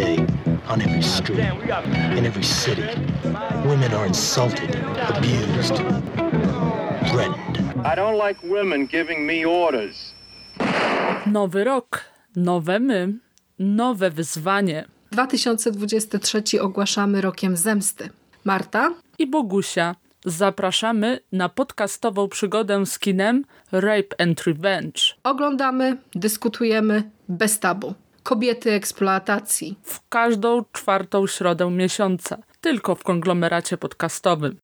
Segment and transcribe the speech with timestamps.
[0.00, 0.16] day,
[0.68, 1.38] on every street,
[2.18, 2.88] in every city,
[3.64, 4.70] women are insulted,
[5.16, 5.76] abused,
[7.10, 7.56] threatened.
[7.92, 10.14] I don't like women giving me orders.
[11.26, 12.04] Nowy rok,
[12.36, 13.12] nowe my,
[13.58, 14.84] nowe wyzwanie.
[15.12, 18.10] 2023 ogłaszamy rokiem zemsty.
[18.44, 19.94] Marta i Bogusia.
[20.24, 25.00] Zapraszamy na podcastową przygodę z kinem Rape and Revenge.
[25.24, 27.94] Oglądamy, dyskutujemy bez tabu.
[28.26, 29.78] Kobiety eksploatacji.
[29.82, 32.38] W każdą czwartą środę miesiąca.
[32.60, 34.58] Tylko w konglomeracie podcastowym.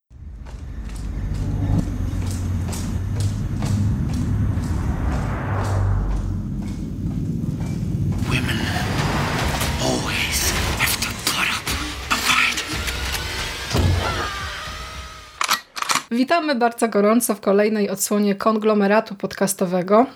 [16.12, 20.06] Witamy bardzo gorąco w kolejnej odsłonie konglomeratu podcastowego.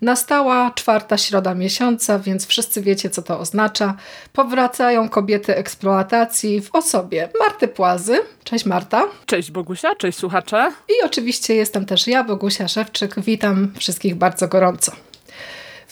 [0.00, 3.94] Nastała czwarta środa miesiąca, więc wszyscy wiecie, co to oznacza.
[4.32, 8.18] Powracają kobiety eksploatacji w osobie Marty Płazy.
[8.44, 9.02] Cześć Marta.
[9.26, 10.72] Cześć Bogusia, cześć słuchacze.
[10.88, 13.20] I oczywiście jestem też ja, Bogusia Szewczyk.
[13.20, 14.92] Witam wszystkich bardzo gorąco.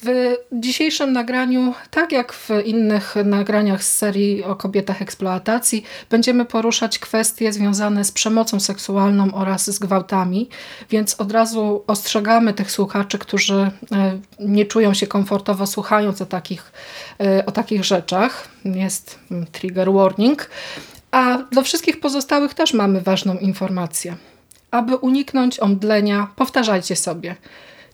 [0.06, 6.98] W dzisiejszym nagraniu, tak jak w innych nagraniach z serii o kobietach eksploatacji, będziemy poruszać
[6.98, 10.48] kwestie związane z przemocą seksualną oraz z gwałtami,
[10.91, 13.70] więc od razu ostrzegamy tych słuchaczy, którzy e,
[14.41, 16.72] nie czują się komfortowo słuchając o takich,
[17.20, 18.48] e, o takich rzeczach.
[18.64, 20.50] Jest mm, trigger warning.
[21.10, 24.16] A dla wszystkich pozostałych też mamy ważną informację.
[24.70, 27.36] Aby uniknąć omdlenia, powtarzajcie sobie–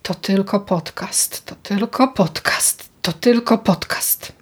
[0.03, 4.40] to tylko podcast, to tylko podcast, to tylko podcast.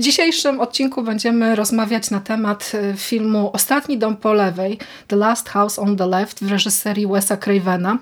[0.00, 5.48] W dzisiejszym odcinku będziemy rozmawiać na temat e, filmu Ostatni dom po lewej, The Last
[5.48, 7.98] House on the Left w reżyserii Wesa Cravena.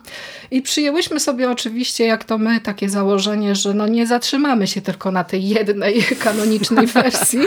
[0.50, 5.10] I przyjęłyśmy sobie oczywiście, jak to my, takie założenie, że no nie zatrzymamy się tylko
[5.10, 7.40] na tej jednej kanonicznej wersji,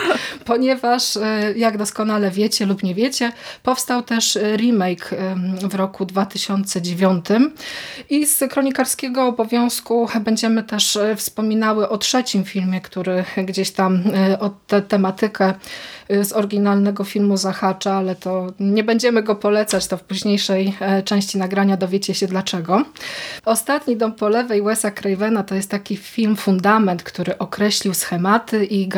[0.45, 3.31] ponieważ e, jak doskonale wiecie lub nie wiecie,
[3.63, 5.09] powstał też remake
[5.61, 7.25] w roku 2009
[8.09, 14.03] i z kronikarskiego obowiązku będziemy też wspominały o trzecim filmie, który gdzieś tam
[14.41, 15.53] o tę tematykę
[16.11, 21.37] z oryginalnego filmu zahacza, ale to nie będziemy go polecać, to w późniejszej e, części
[21.37, 22.83] nagrania dowiecie się dlaczego.
[23.45, 28.89] Ostatni dom po lewej Wesa Cravena to jest taki film fundament, który określił schematy i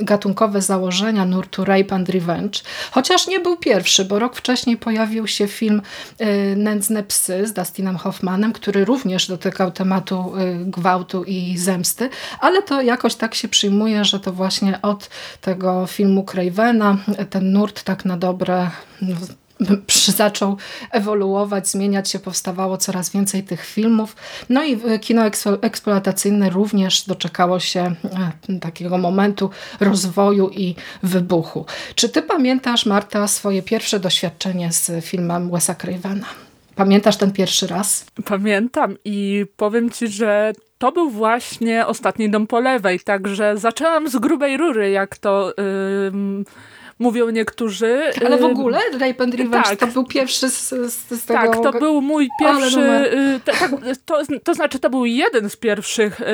[0.00, 2.60] gatunkowe założenia nurtu Rape and Revenge.
[2.90, 5.82] Chociaż nie był pierwszy, bo rok wcześniej pojawił się film
[6.20, 12.08] y, Nędzne psy z Dustinem Hoffmanem, który również dotykał tematu y, gwałtu i zemsty,
[12.40, 16.51] ale to jakoś tak się przyjmuje, że to właśnie od tego filmu Cravena
[17.30, 18.70] ten nurt tak na dobre
[20.06, 20.56] zaczął
[20.90, 24.16] ewoluować, zmieniać się, powstawało coraz więcej tych filmów.
[24.48, 25.22] No i kino
[25.62, 27.94] eksploatacyjne również doczekało się
[28.50, 31.66] e, takiego momentu rozwoju i wybuchu.
[31.94, 36.26] Czy ty pamiętasz, Marta, swoje pierwsze doświadczenie z filmem Wesa Cravena?
[36.74, 38.06] Pamiętasz ten pierwszy raz?
[38.24, 44.16] Pamiętam i powiem ci, że to był właśnie ostatni dom po lewej, także zaczęłam z
[44.16, 45.54] grubej rury, jak to...
[45.58, 46.44] Yy
[46.98, 48.02] mówią niektórzy.
[48.26, 49.78] Ale w ogóle Rape Revenge tak.
[49.78, 51.40] to był pierwszy z, z, tego...
[51.40, 52.80] Tak, to był mój pierwszy...
[52.80, 53.70] Y, tak,
[54.04, 56.24] to, to znaczy, to był jeden z pierwszych y,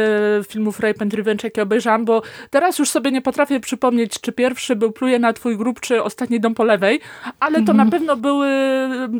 [0.48, 4.92] filmów Rape Revenge, jakie obejrzałam, bo teraz już sobie nie potrafię przypomnieć, czy pierwszy był
[4.92, 7.00] Pluje na twój grób, czy Ostatni dom po lewej,
[7.40, 8.48] ale to na pewno były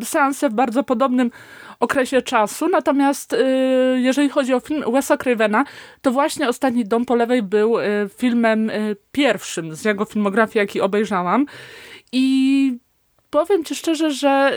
[0.05, 1.31] seanse w bardzo podobnym
[1.81, 2.69] okresie czasu.
[2.69, 3.37] Natomiast y,
[4.01, 5.65] jeżeli chodzi o film Wesa Cravena,
[6.03, 7.85] to właśnie Ostatni dom po lewej był y,
[8.17, 11.47] filmem y, pierwszym z jego filmografii, jaki obejrzałam.
[12.13, 12.79] I
[13.31, 14.53] powiem ci szczerze, że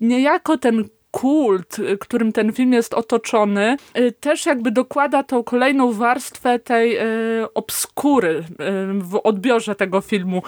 [0.00, 0.84] niejako ten
[1.20, 6.98] kult, y, którym ten film jest otoczony, y, też jakby dokłada tą kolejną warstwę tej
[6.98, 8.44] y, obskury
[8.92, 10.42] w odbiorze tego filmu.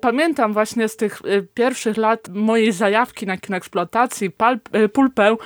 [0.00, 1.22] Pamiętam właśnie z tych
[1.54, 4.30] pierwszych lat mojej zajawki na kinoeksploatacji,
[4.92, 5.36] pulpę,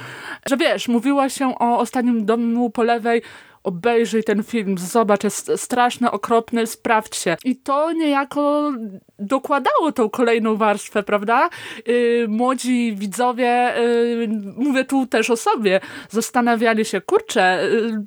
[0.46, 3.22] że wiesz, mówiła się o Ostatnim domu po lewej
[3.64, 7.36] obejrzyj ten film, zobacz, jest straszny, okropny, sprawdź się.
[7.44, 8.72] I to niejako
[9.18, 11.48] dokładało tą kolejną warstwę, prawda?
[11.86, 15.80] Yy, młodzi widzowie, yy, mówię tu też o sobie,
[16.10, 18.06] zastanawiali się, kurczę, yy,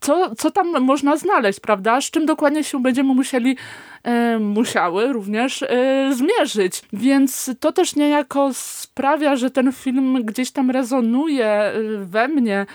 [0.00, 2.00] co, co tam można znaleźć, prawda?
[2.00, 3.56] Z czym dokładnie się będziemy musieli
[4.02, 6.82] e, musiały również e, zmierzyć.
[6.92, 12.66] Więc to też niejako sprawia, że ten film gdzieś tam rezonuje e, we mnie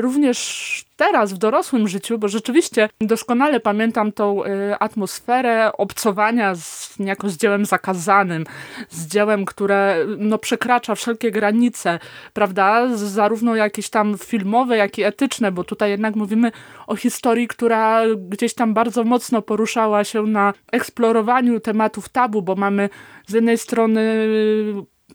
[0.00, 7.28] również teraz w dorosłym życiu, bo rzeczywiście doskonale pamiętam tą e, atmosferę obcowania z, niejako
[7.28, 8.44] z dziełem zakazanym,
[8.90, 11.98] z dziełem, które no, przekracza wszelkie granice,
[12.32, 16.52] prawda, zarówno jakieś tam filmowe, jak i etyczne, bo tutaj jednak mówimy
[16.86, 22.88] o historii, która gdzieś tam bardzo mocno poruszała się na eksplorowaniu tematów tabu, bo mamy
[23.26, 24.26] z jednej strony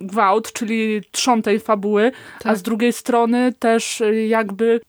[0.01, 2.51] gwałt, czyli trzon tej fabuły, tak.
[2.51, 4.80] a z drugiej strony też jakby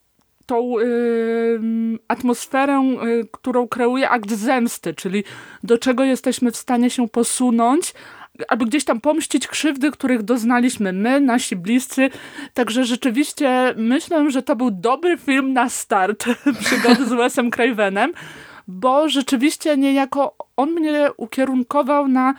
[0.46, 1.60] tą y,
[2.08, 5.24] atmosferę, y, którą kreuje akt zemsty, czyli
[5.62, 7.94] do czego jesteśmy w stanie się posunąć,
[8.48, 12.10] aby gdzieś tam pomścić krzywdy, których doznaliśmy my, nasi bliscy.
[12.54, 16.24] Także rzeczywiście myślę, że to był dobry film na start
[16.64, 18.12] przygody z Wesem Cravenem,
[18.68, 22.34] bo rzeczywiście niejako on mnie ukierunkował na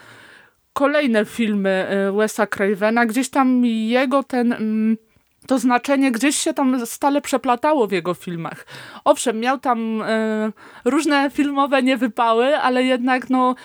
[0.76, 3.06] kolejne filmy y, Wesa Cravena.
[3.06, 4.56] Gdzieś tam jego ten...
[5.48, 8.66] To znaczenie gdzieś się tam stale przeplatało w jego filmach.
[9.06, 10.52] Owszem, miał tam e,
[10.86, 13.56] różne filmowe niewypały, ale jednak no,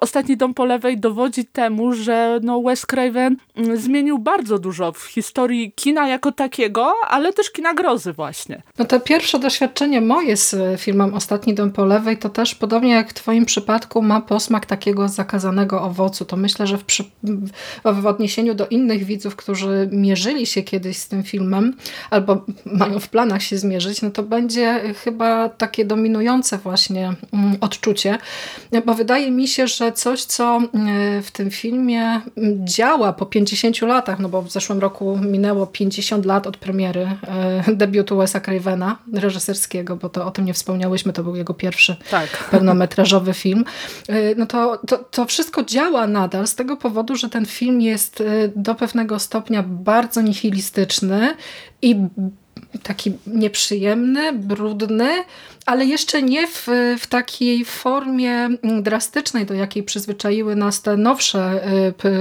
[0.00, 5.02] Ostatni Dom po lewej dowodzi temu, że no, Wes Craven mm, zmienił bardzo dużo w
[5.02, 8.62] historii kina jako takiego, ale też kina grozy właśnie.
[8.78, 12.90] No to pierwsze doświadczenie moje z e, filmem Ostatni Dom po lewej to też podobnie
[12.90, 16.24] jak w twoim przypadku ma posmak takiego zakazanego owocu.
[16.24, 17.04] To myślę, że w, przy...
[17.84, 21.29] w odniesieniu do innych widzów, którzy mierzyli się kiedyś z tym filmem,
[22.10, 28.18] albo mają w planach się zmierzyć, no to będzie chyba takie dominujące właśnie mm, odczucie,
[28.86, 33.82] bo wydaje mi się, że coś, co mm, w tym filmie mm, działa po 50
[33.82, 37.08] latach, no bo w zeszłym roku minęło 50 lat od premiery
[37.66, 41.96] e, debiutu Wesa Cravena, reżyserskiego, bo to o tym nie wspomniałyśmy, to był jego pierwszy
[42.10, 42.48] tak.
[42.50, 43.64] pełnometrażowy film,
[44.08, 48.20] e, no to, to, to wszystko działa nadal z tego powodu, że ten film jest
[48.20, 48.24] e,
[48.56, 51.19] do pewnego stopnia bardzo nihilistyczny,
[51.82, 51.96] i
[52.82, 55.24] taki nieprzyjemny, brudny,
[55.70, 56.66] ale jeszcze nie w,
[57.00, 58.48] w takiej formie
[58.82, 61.60] drastycznej, do jakiej przyzwyczaiły nas te nowsze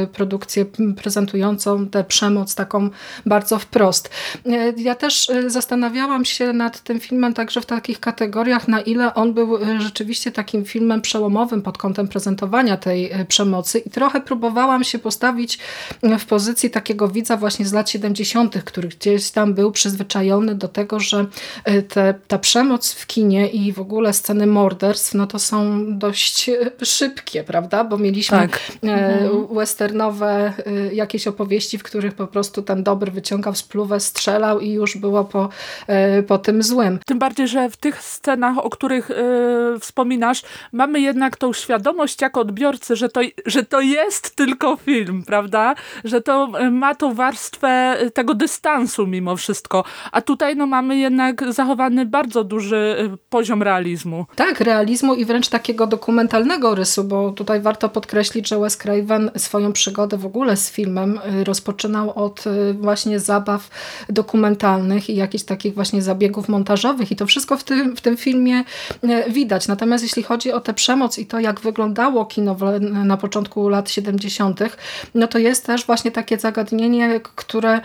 [0.04, 0.66] y, produkcje
[0.98, 2.90] prezentującą tę przemoc taką
[3.26, 4.10] bardzo wprost.
[4.46, 9.14] Y, ja też y, zastanawiałam się nad tym filmem także w takich kategoriach, na ile
[9.14, 15.00] on był rzeczywiście takim filmem przełomowym pod kątem prezentowania tej przemocy i trochę próbowałam się
[15.00, 15.60] postawić
[16.20, 21.00] w pozycji takiego widza właśnie z lat 70., który gdzieś tam był przyzwyczajony do tego,
[21.00, 21.26] że
[21.90, 26.86] te, ta przemoc w kinie i w ogóle sceny morderstw, no to są dość e,
[26.86, 27.84] szybkie, prawda?
[27.84, 28.62] Bo mieliśmy tak.
[28.84, 29.48] E, mhm.
[29.56, 34.98] westernowe e, jakieś opowieści, w których po prostu ten dobry wyciągał spluwę, strzelał i już
[34.98, 35.50] było po,
[36.28, 37.00] po tym złym.
[37.06, 39.12] Tym bardziej, że w tych scenach, o których
[39.80, 40.42] wspominasz,
[40.72, 45.76] mamy jednak tą świadomość jako odbiorcy, że to, że to jest tylko film, prawda?
[46.04, 49.84] Że to ma tą warstwę tego dystansu mimo wszystko.
[50.12, 54.26] A tutaj no, mamy jednak zachowany bardzo duży poziom realizmu.
[54.36, 59.74] Tak, realizmu i wręcz takiego dokumentalnego rysu, bo tutaj warto podkreślić, że Wes Craven swoją
[59.74, 63.70] przygodę w ogóle z filmem y, rozpoczynał od y, właśnie zabaw
[64.10, 68.64] dokumentalnych i jakichś takich właśnie zabiegów montażowych i to wszystko w tym, w tym filmie
[69.04, 69.68] y, widać.
[69.68, 74.60] Natomiast jeśli chodzi o tę przemoc i to, jak wyglądało kino na początku lat 70.,
[75.16, 77.82] no to jest też właśnie takie zagadnienie, które,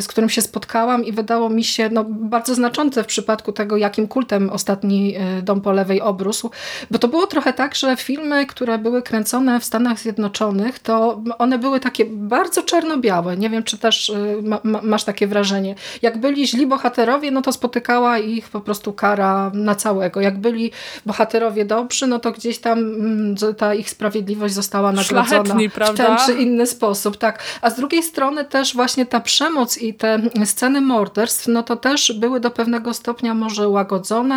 [0.00, 4.08] z którym się spotkałam i wydało mi się no, bardzo znaczące w przypadku tego, jakim
[4.08, 6.50] kultem ostatni e, dom po lewej obrósł,
[6.90, 11.58] bo to było trochę tak, że filmy, które były kręcone w Stanach Zjednoczonych, to one
[11.58, 13.36] były takie bardzo czarno-białe.
[13.36, 15.74] Nie wiem, czy też e, ma, ma, masz takie wrażenie.
[16.02, 20.20] Jak byli źli bohaterowie, no to spotykała ich po prostu kara na całego.
[20.20, 20.70] Jak byli
[21.06, 25.54] bohaterowie dobrzy, no to gdzieś tam mm, ta ich sprawiedliwość została nagrodzona
[25.84, 27.16] w ten czy inny sposób.
[27.16, 27.42] Tak.
[27.62, 32.12] A z drugiej strony też właśnie ta przemoc i te sceny morderstw, no to też
[32.12, 34.29] były do pewnego stopnia może łagodzone,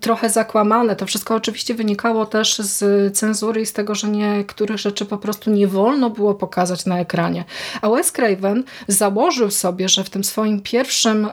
[0.00, 0.96] trochę zakłamane.
[0.96, 2.82] To wszystko oczywiście wynikało też z
[3.16, 7.44] cenzury i z tego, że niektórych rzeczy po prostu nie wolno było pokazać na ekranie.
[7.82, 11.30] A Wes Craven założył sobie, że w tym swoim pierwszym e,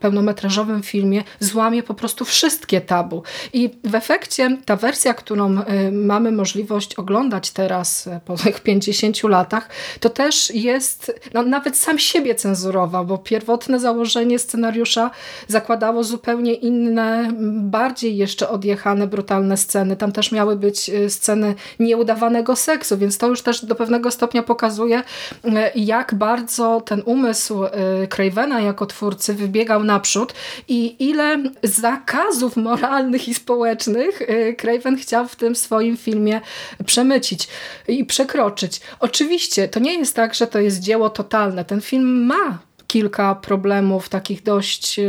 [0.00, 3.22] pełnometrażowym filmie złamie po prostu wszystkie tabu.
[3.52, 9.22] I w efekcie ta wersja, którą e, mamy możliwość oglądać teraz e, po tych 50
[9.22, 9.68] latach,
[10.00, 15.10] to też jest, no nawet sam siebie cenzurował, bo pierwotne założenie scenariusza
[15.48, 19.96] zakładało zupełnie inne bardziej jeszcze odjechane, brutalne sceny.
[19.96, 24.42] Tam też miały być y, sceny nieudawanego seksu, więc to już też do pewnego stopnia
[24.42, 27.70] pokazuje, y, jak bardzo ten umysł y,
[28.08, 30.34] Cravena jako twórcy wybiegał naprzód
[30.68, 34.22] i ile zakazów moralnych i społecznych
[34.58, 36.40] Craven chciał w tym swoim filmie
[36.86, 37.48] przemycić
[37.88, 38.80] i przekroczyć.
[39.00, 41.64] Oczywiście to nie jest tak, że to jest dzieło totalne.
[41.64, 45.00] Ten film ma kilka problemów takich dość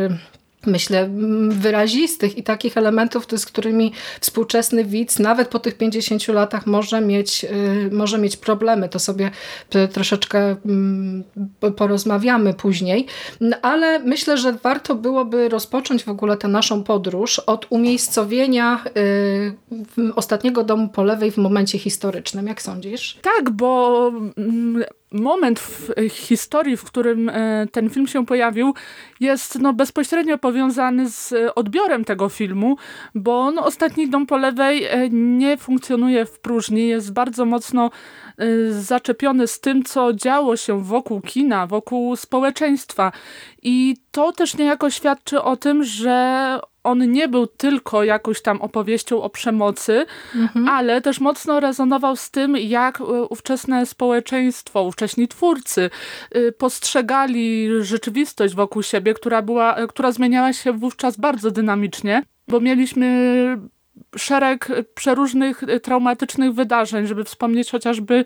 [0.68, 1.10] myślę,
[1.50, 7.44] wyrazistych i takich elementów, z którymi współczesny widz nawet po tych 50 latach może mieć,
[7.44, 8.90] y, może mieć problemy.
[8.90, 9.32] To sobie
[9.94, 10.56] troszeczkę
[11.76, 13.06] porozmawiamy później,
[13.62, 18.84] ale myślę, że warto byłoby rozpocząć w ogóle tę naszą podróż od umiejscowienia
[19.98, 22.48] y, ostatniego domu po lewej w momencie historycznym.
[22.48, 23.20] Jak sądzisz?
[23.22, 24.12] Tak, bo
[25.12, 28.74] moment w historii, w którym e, ten film się pojawił,
[29.20, 32.78] jest no, bezpośrednio powiązany z odbiorem tego filmu,
[33.16, 37.92] bo no, Ostatni Dom po lewej e, nie funkcjonuje w próżni, jest bardzo mocno
[38.38, 43.12] e, zaczepiony z tym, co działo się wokół kina, wokół społeczeństwa.
[43.62, 49.22] I to też niejako świadczy o tym, że on nie był tylko jakąś tam opowieścią
[49.22, 50.70] o przemocy, mhm.
[50.70, 55.89] ale też mocno rezonował z tym, jak ówczesne społeczeństwo, ówcześni twórcy
[56.36, 63.08] y, postrzegali rzeczywistość wokół siebie, która, była, która zmieniała się wówczas bardzo dynamicznie, bo mieliśmy
[64.18, 68.25] szereg przeróżnych traumatycznych wydarzeń, żeby wspomnieć chociażby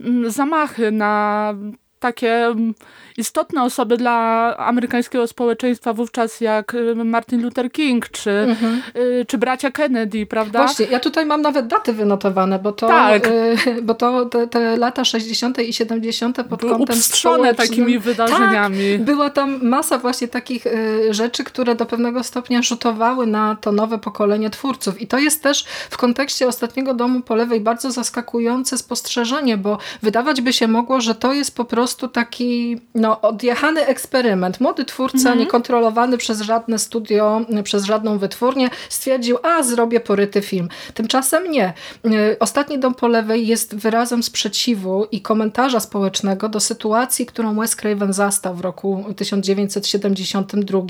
[0.00, 1.54] mm, zamachy na
[2.00, 2.74] takie mm,
[3.16, 8.82] istotne osoby dla amerykańskiego społeczeństwa wówczas jak y, Martin Luther King czy, mhm.
[8.96, 10.64] Y, czy bracia Kennedy, prawda?
[10.64, 13.26] Właśnie, ja tutaj mam nawet daty wynotowane, bo to, tak.
[13.26, 15.58] Y, bo to te, te, lata 60.
[15.58, 16.36] i 70.
[16.36, 17.54] pod Były kątem społecznym.
[17.54, 18.92] takimi wydarzeniami.
[18.92, 20.64] Tak, była tam masa właśnie takich
[21.10, 25.00] rzeczy, które do pewnego stopnia rzutowały na to nowe pokolenie twórców.
[25.00, 30.40] I to jest też w kontekście ostatniego domu po lewej bardzo zaskakujące spostrzeżenie, bo wydawać
[30.40, 34.60] by się mogło, że to jest po prostu taki no, odjechany eksperyment.
[34.60, 35.38] Młody twórca, mhm.
[35.38, 40.68] niekontrolowany przez żadne studio, przez żadną wytwórnię, stwierdził, a zrobię poryty film.
[40.94, 41.72] Tymczasem nie.
[42.06, 47.76] Y, Ostatni dom po lewej jest wyrazem sprzeciwu i komentarza społecznego do sytuacji, którą Wes
[47.76, 50.80] Craven zastał w roku 1972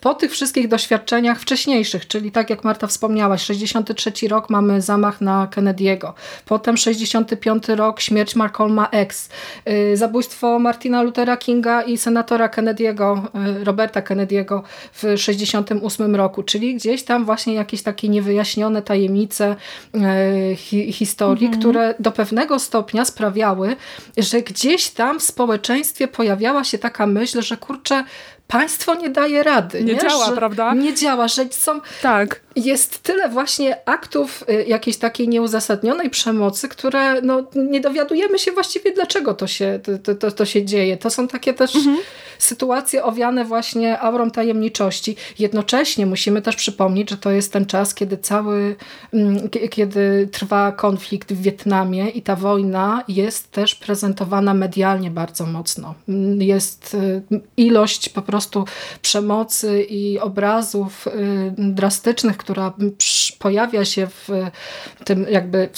[0.00, 5.48] po tych wszystkich doświadczeniach wcześniejszych, czyli tak jak Marta wspomniałaś, 63 rok mamy zamach na
[5.56, 6.12] Kennedy'ego,
[6.46, 9.28] potem 65 rok śmierć Malcolma X,
[9.68, 9.96] y,
[10.42, 17.02] zabójstwo Martina Luthera Kinga i senatora Kennedy'ego, e, Roberta Kennedy'ego w 1968 roku, czyli gdzieś
[17.02, 19.56] tam właśnie jakieś takie niewyjaśnione tajemnice
[19.94, 21.60] e, hi historii, mhm.
[21.60, 23.76] które do pewnego stopnia sprawiały,
[24.16, 28.04] że gdzieś tam w społeczeństwie pojawiała się taka myśl, że kurczę,
[28.52, 29.84] państwo nie daje rady.
[29.84, 30.00] Nie, nie?
[30.00, 30.74] działa, że prawda?
[30.74, 31.80] Nie działa, że są...
[32.02, 32.40] Tak.
[32.56, 38.92] Jest tyle właśnie aktów y, jakiejś takiej nieuzasadnionej przemocy, które no, nie dowiadujemy się właściwie
[38.92, 40.96] dlaczego to się, to, to, to się dzieje.
[40.96, 41.96] To są takie też mhm.
[42.38, 45.16] sytuacje owiane właśnie aurą tajemniczości.
[45.38, 48.76] Jednocześnie musimy też przypomnieć, że to jest ten czas, kiedy cały,
[49.12, 55.94] mm, kiedy trwa konflikt w Wietnamie i ta wojna jest też prezentowana medialnie bardzo mocno.
[56.38, 58.64] Jest y, ilość po prostu prostu
[59.02, 61.10] przemocy i obrazów y,
[61.58, 62.72] drastycznych, która
[63.38, 64.28] pojawia się w
[65.04, 65.68] tym jakby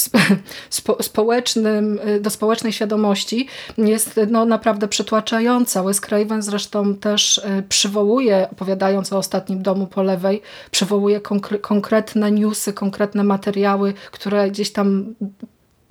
[1.01, 5.83] społecznym, y, do społecznej świadomości jest no, naprawdę przytłaczająca.
[5.83, 11.21] Wes Craven zresztą też y, przywołuje, opowiadając o ostatnim domu po lewej, przywołuje
[11.61, 15.15] konkretne newsy, konkretne materiały, które gdzieś tam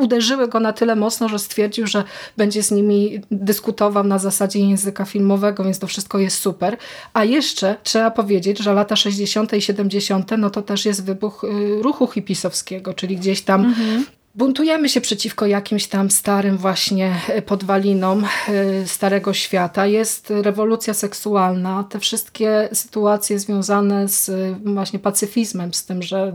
[0.03, 2.03] uderzyły go na tyle mocno, że stwierdził, że
[2.38, 6.77] będzie z nimi dyskutował na zasadzie języka filmowego, więc to wszystko jest super.
[7.13, 9.53] A jeszcze trzeba powiedzieć, że lata 60.
[9.53, 10.31] i 70.
[10.38, 14.05] no to też jest wybuch y, ruchu hipisowskiego, czyli gdzieś tam mhm
[14.36, 19.86] buntujemy się przeciwko jakimś tam starym właśnie e, podwalinom e, starego świata.
[19.86, 26.34] Jest rewolucja seksualna, te wszystkie sytuacje związane z e, właśnie pacyfizmem, z tym, że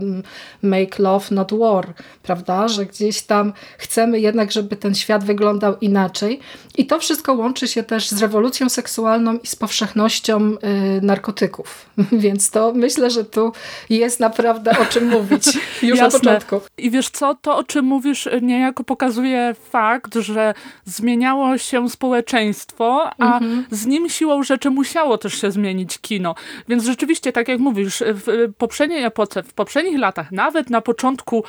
[0.61, 2.67] make love, not war, prawda?
[2.67, 6.39] Że gdzieś tam chcemy jednak, żeby ten świat wyglądał inaczej.
[6.77, 10.55] I to wszystko łączy się też z rewolucją seksualną i z powszechnością
[11.01, 11.85] narkotyków.
[12.11, 13.51] Więc to myślę, że tu
[13.89, 15.45] jest naprawdę o czym mówić
[15.81, 16.61] już na początku.
[16.77, 20.53] I wiesz co, to o czym mówisz, niejako pokazuje fakt, że
[20.85, 23.65] zmieniało się społeczeństwo, a mhm.
[23.71, 26.35] z nim siłą rzeczy musiało też się zmienić kino.
[26.67, 31.43] Więc rzeczywiście, tak jak mówisz, w poprzedniej epoce, w poprzednich latach, nawet na początku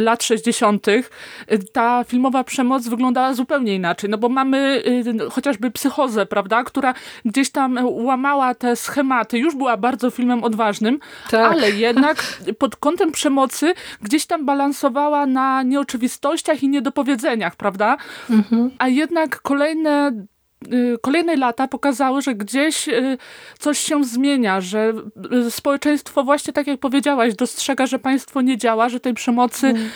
[0.00, 1.02] lat 60., y,
[1.72, 4.10] ta filmowa przemoc wyglądała zupełnie inaczej.
[4.10, 6.94] No bo mamy y, chociażby psychozę, prawda, która
[7.24, 9.38] gdzieś tam łamała te schematy.
[9.38, 10.98] Już była bardzo filmem odważnym,
[11.30, 11.52] tak.
[11.52, 17.96] ale jednak pod kątem przemocy gdzieś tam balansowała na nieoczywistościach i niedopowiedzeniach, prawda?
[18.30, 18.70] Mhm.
[18.78, 20.37] A jednak kolejne y,
[21.00, 23.18] kolejne lata pokazały, że gdzieś y,
[23.58, 24.92] coś się zmienia, że
[25.46, 29.88] y, społeczeństwo właśnie tak jak powiedziałaś, dostrzega, że państwo nie działa, że tej przemocy mm.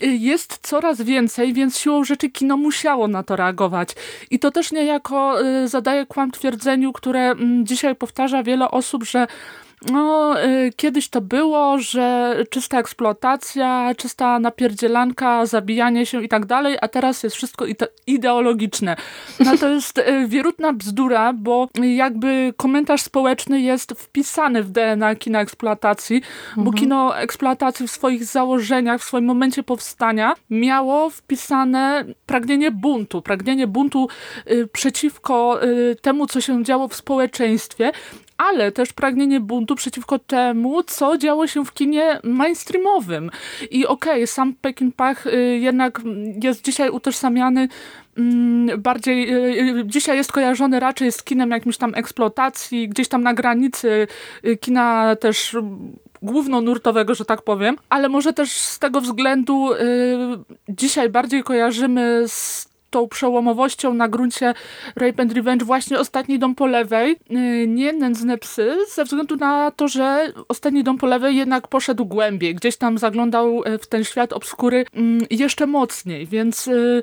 [0.00, 3.88] jest coraz więcej, więc siłą rzeczy kino musiało na to reagować.
[4.30, 9.26] I to też niejako zadaje kłam twierdzeniu, które mm, dzisiaj powtarza wiele osób, że
[9.88, 10.34] no,
[10.76, 17.22] kiedyś to było, że czysta eksploatacja, czysta napierdzielanka, zabijanie się i tak dalej, a teraz
[17.22, 17.64] jest wszystko
[18.06, 18.96] ideologiczne.
[19.40, 26.16] No to jest wierutna bzdura, bo jakby komentarz społeczny jest wpisany w DNA kina eksploatacji,
[26.16, 26.64] mhm.
[26.64, 33.66] bo kino eksploatacji w swoich założeniach, w swoim momencie powstania miało wpisane pragnienie buntu, pragnienie
[33.66, 34.08] buntu
[34.50, 37.92] y, przeciwko y, temu, co się działo w społeczeństwie,
[38.40, 43.30] ale też pragnienie buntu przeciwko temu, co działo się w kinie mainstreamowym.
[43.70, 46.00] I okej, okay, sam Pekin Pach y, jednak
[46.42, 47.68] jest dzisiaj utożsamiany
[48.16, 49.34] mm, bardziej,
[49.78, 54.06] y, dzisiaj jest kojarzony raczej z kinem jakimś tam eksploatacji, gdzieś tam na granicy
[54.60, 55.56] kina też
[56.22, 59.78] głównonurtowego, że tak powiem, ale może też z tego względu y,
[60.68, 64.54] dzisiaj bardziej kojarzymy z tą przełomowością na gruncie
[64.96, 69.70] Rape and Revenge właśnie Ostatni Dom po lewej, y, nie Nędzne Psy, ze względu na
[69.70, 74.04] to, że Ostatni Dom po lewej jednak poszedł głębiej, gdzieś tam zaglądał y, w ten
[74.04, 77.02] świat obskury mm, jeszcze mocniej, więc y,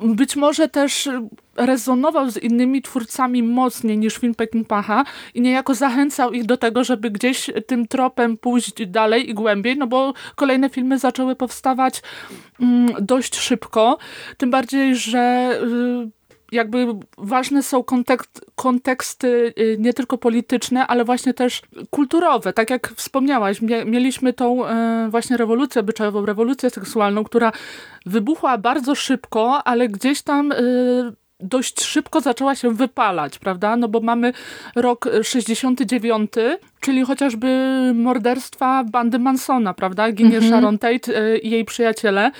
[0.00, 1.08] być może też
[1.56, 7.10] rezonował z innymi twórcami mocniej niż film Peckinpaha i niejako zachęcał ich do tego, żeby
[7.10, 12.02] gdzieś tym tropem pójść dalej i głębiej, no bo kolejne filmy zaczęły powstawać
[12.60, 13.98] mm, dość szybko,
[14.36, 16.16] tym bardziej, że y,
[16.56, 16.86] jakby
[17.18, 22.52] ważne są kontekst, konteksty y, nie tylko polityczne, ale właśnie też kulturowe.
[22.52, 27.52] Tak jak wspomniałaś, mieliśmy tą e, właśnie rewolucję obyczajową, rewolucję seksualną, która
[28.06, 33.76] wybuchła bardzo szybko, ale gdzieś tam y, dość szybko zaczęła się wypalać, prawda?
[33.76, 34.32] No bo mamy
[34.76, 36.30] rok 69,
[36.80, 37.46] czyli chociażby
[37.94, 40.12] morderstwa bandy Mansona, prawda?
[40.12, 40.52] Ginie mhm.
[40.52, 42.30] Sharon Tate e, i jej przyjaciele.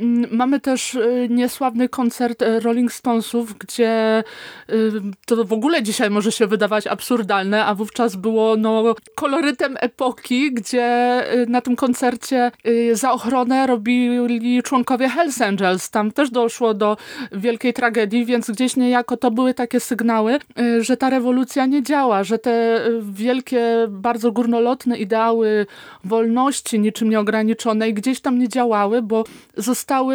[0.00, 4.24] Mm, mamy też y, niesławny koncert y, Rolling Stonesów, gdzie
[4.70, 4.92] y,
[5.26, 11.22] to w ogóle dzisiaj może się wydawać absurdalne, a wówczas było no, kolorytem epoki, gdzie
[11.48, 12.52] na tym koncercie
[12.92, 15.90] za ochronę robili członkowie Hells Angels.
[15.90, 16.96] Tam też doszło do
[17.32, 20.38] wielkiej tragedii, więc gdzieś niejako to były takie sygnały,
[20.80, 25.66] że ta rewolucja nie działa, że te wielkie, bardzo górnolotne ideały
[26.04, 29.24] wolności, niczym nieograniczonej, gdzieś tam nie działały, bo
[29.56, 30.14] zostały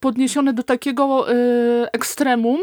[0.00, 1.34] podniesione do takiego y,
[1.92, 2.60] ekstremum,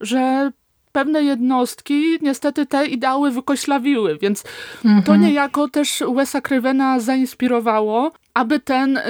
[0.00, 0.52] że
[0.92, 4.44] pewne jednostki niestety te ideały wykoślawiły, więc
[4.84, 5.02] mhm.
[5.02, 9.02] to niejako też Wesa Cravena zainspirowało, aby ten y,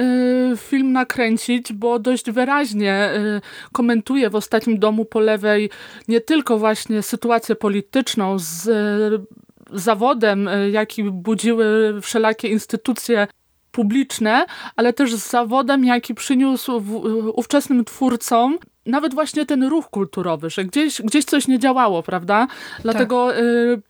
[0.57, 5.69] film nakręcić, bo dość wyraźnie y, komentuje w Ostatnim Domu po lewej
[6.07, 9.42] nie tylko właśnie sytuację polityczną z y,
[9.73, 13.27] zawodem, y, jaki budziły wszelakie instytucje
[13.71, 16.95] publiczne, ale też z zawodem, jaki przyniósł w,
[17.35, 22.47] ówczesnym twórcom nawet właśnie ten ruch kulturowy, że gdzieś, gdzieś coś nie działało, prawda?
[22.83, 23.39] Dlatego tak.
[23.39, 23.81] y,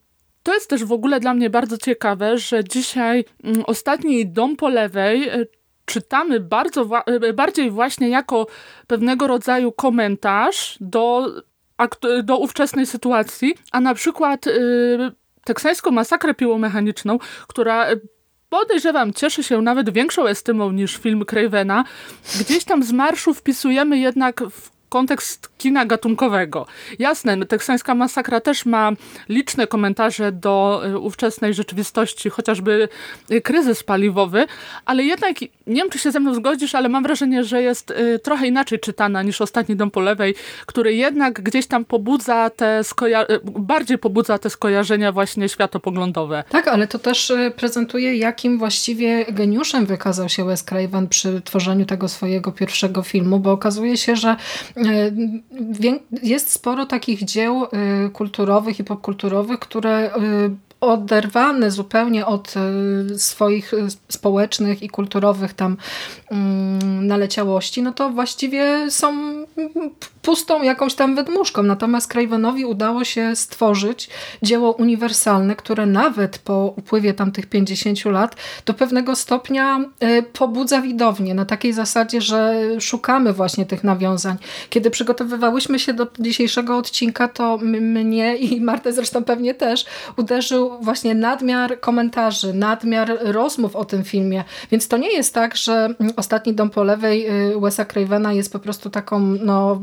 [0.44, 4.70] to jest też w ogóle dla mnie bardzo ciekawe, że dzisiaj y, ostatni dom po
[4.70, 5.48] lewej y,
[5.86, 6.90] czytamy bardzo,
[7.34, 8.48] bardziej właśnie jako
[8.88, 11.32] pewnego rodzaju komentarz do,
[12.24, 14.46] do ówczesnej sytuacji, a na przykład
[15.44, 17.88] teksańską masakrę piłomechaniczną, która
[18.50, 21.84] podejrzewam, cieszy się nawet większą estymą niż film Cravena.
[22.40, 26.66] Gdzieś tam z marszu wpisujemy jednak w kontekst kina gatunkowego.
[27.00, 28.92] Jasne, no, teksańska masakra też ma
[29.30, 32.90] liczne komentarze do y, ówczesnej rzeczywistości, chociażby
[33.32, 34.46] y, kryzys paliwowy,
[34.86, 38.20] ale jednak, nie wiem czy się ze mną zgodzisz, ale mam wrażenie, że jest y,
[38.20, 42.82] trochę inaczej czytana niż Ostatni Dom po lewej, który jednak gdzieś tam pobudza te
[43.44, 46.44] bardziej pobudza te skojarzenia właśnie światopoglądowe.
[46.50, 52.10] Tak, ale to też prezentuje, jakim właściwie geniuszem wykazał się Wes Craven przy tworzeniu tego
[52.10, 54.36] swojego pierwszego filmu, bo okazuje się, że
[56.24, 60.20] jest sporo takich dzieł y, kulturowych i popkulturowych, które y,
[60.84, 62.54] oderwane zupełnie od
[63.12, 63.72] y, swoich
[64.10, 65.78] społecznych i kulturowych tam
[66.32, 69.34] mm, naleciałości, no to właściwie są
[70.24, 71.64] pustą jakąś tam wydmuszką.
[71.64, 74.10] Natomiast Cravenowi udało się stworzyć
[74.42, 80.82] dzieło uniwersalne, które nawet po upływie tam tych 50 lat do pewnego stopnia e, pobudza
[80.82, 84.38] widownię na takiej zasadzie, że szukamy właśnie tych nawiązań.
[84.70, 89.86] Kiedy przygotowywałyśmy się do dzisiejszego odcinka, to mnie i Martę zresztą pewnie też
[90.18, 94.44] uderzył właśnie nadmiar komentarzy, nadmiar rozmów o tym filmie.
[94.72, 98.60] Więc to nie jest tak, że Ostatni Dom po lewej y, Wesa Cravena jest po
[98.60, 99.82] prostu taką no,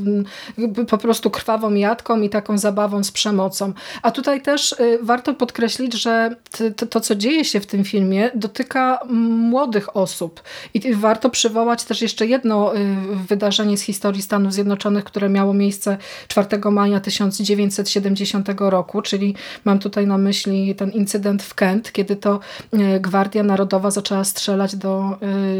[0.88, 3.72] po prostu krwawą jadką i taką zabawą z przemocą.
[4.03, 6.37] A tutaj też y, warto podkreślić, że
[6.76, 8.98] to, to, co dzieje się w tym filmie, dotyka
[9.50, 10.42] młodych osób.
[10.74, 12.96] I warto przywołać też jeszcze jedno y,
[13.29, 15.98] wydarzenie z historii Stanów Zjednoczonych, które miało miejsce
[16.29, 22.40] 4 maja 1970 roku, czyli mam tutaj na myśli ten incydent w Kent, kiedy to
[22.74, 25.16] y, Gwardia Narodowa zaczęła strzelać do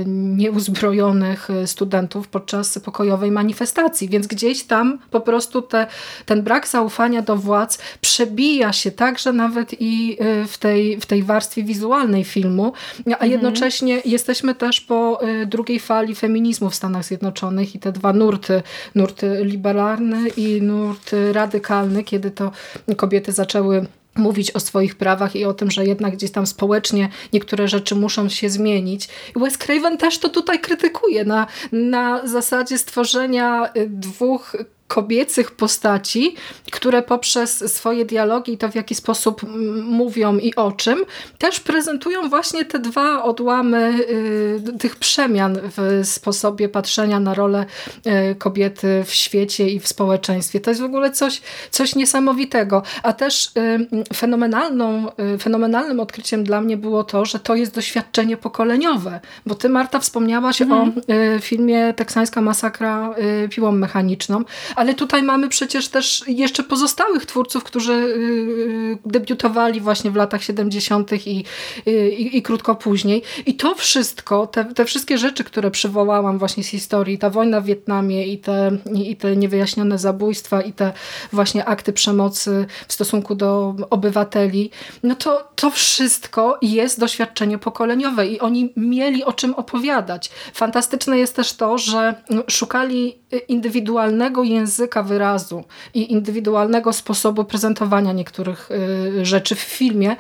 [0.07, 5.87] nieuzbrojonych studentów podczas pokojowej manifestacji, więc gdzieś tam po prostu te,
[6.27, 11.63] ten brak zaufania do władz przebija się także nawet i w tej, w tej warstwie
[11.63, 12.73] wizualnej filmu,
[13.07, 13.31] a mhm.
[13.31, 18.63] jednocześnie jesteśmy też po drugiej fali feminizmu w Stanach Zjednoczonych i te dwa nurty,
[18.95, 22.51] nurt liberalny i nurt radykalny, kiedy to
[22.97, 23.87] kobiety zaczęły
[24.21, 28.29] mówić o swoich prawach i o tym, że jednak gdzieś tam społecznie niektóre rzeczy muszą
[28.29, 29.09] się zmienić.
[29.37, 34.57] I Wes Craven też to tutaj krytykuje na, na zasadzie stworzenia y, dwóch
[34.91, 36.35] kobiecych postaci,
[36.71, 39.43] które poprzez swoje dialogi i to w jaki sposób
[39.83, 41.05] mówią i o czym,
[41.39, 47.67] też prezentują właśnie te dwa odłamy y, tych przemian w sposobie patrzenia na rolę
[48.07, 50.61] y, kobiety w świecie i w społeczeństwie.
[50.61, 52.83] To jest w ogóle coś, coś niesamowitego.
[53.03, 55.07] A też y, fenomenalną,
[55.41, 59.21] fenomenalnym odkryciem dla mnie było to, że to jest doświadczenie pokoleniowe.
[59.47, 60.89] Bo ty, Marta, wspomniałaś mhm.
[60.89, 60.93] o
[61.41, 63.15] filmie Teksańska masakra
[63.51, 64.45] piłą mechaniczną,
[64.81, 70.43] ale tutaj mamy przecież też jeszcze pozostałych twórców, którzy y, y, debiutowali właśnie w latach
[70.43, 71.13] 70.
[71.27, 71.45] I,
[71.87, 73.23] y, i, i krótko później.
[73.47, 77.65] I to wszystko, te, te wszystkie rzeczy, które przywołałam właśnie z historii, ta wojna w
[77.65, 80.93] Wietnamie i te, i te niewyjaśnione zabójstwa i te
[81.33, 84.71] właśnie akty przemocy w stosunku do obywateli,
[85.03, 90.31] no to to wszystko jest doświadczenie pokoleniowe i oni mieli o czym opowiadać.
[90.55, 92.15] Fantastyczne jest też to, że
[92.49, 95.65] szukali indywidualnego języka wyrazu
[95.95, 100.17] i indywidualnego sposobu prezentowania niektórych y, rzeczy w filmie,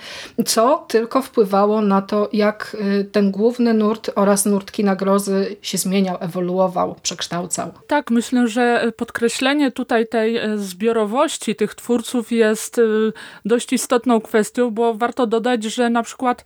[0.46, 5.78] co tylko wpływało na to, jak y, ten główny nurt oraz nurt kina grozy się
[5.78, 7.70] zmieniał, ewoluował, przekształcał.
[7.86, 13.12] Tak, myślę, że podkreślenie tutaj tej e, zbiorowości tych twórców jest y,
[13.44, 16.44] dość istotną kwestią, bo warto dodać, że na przykład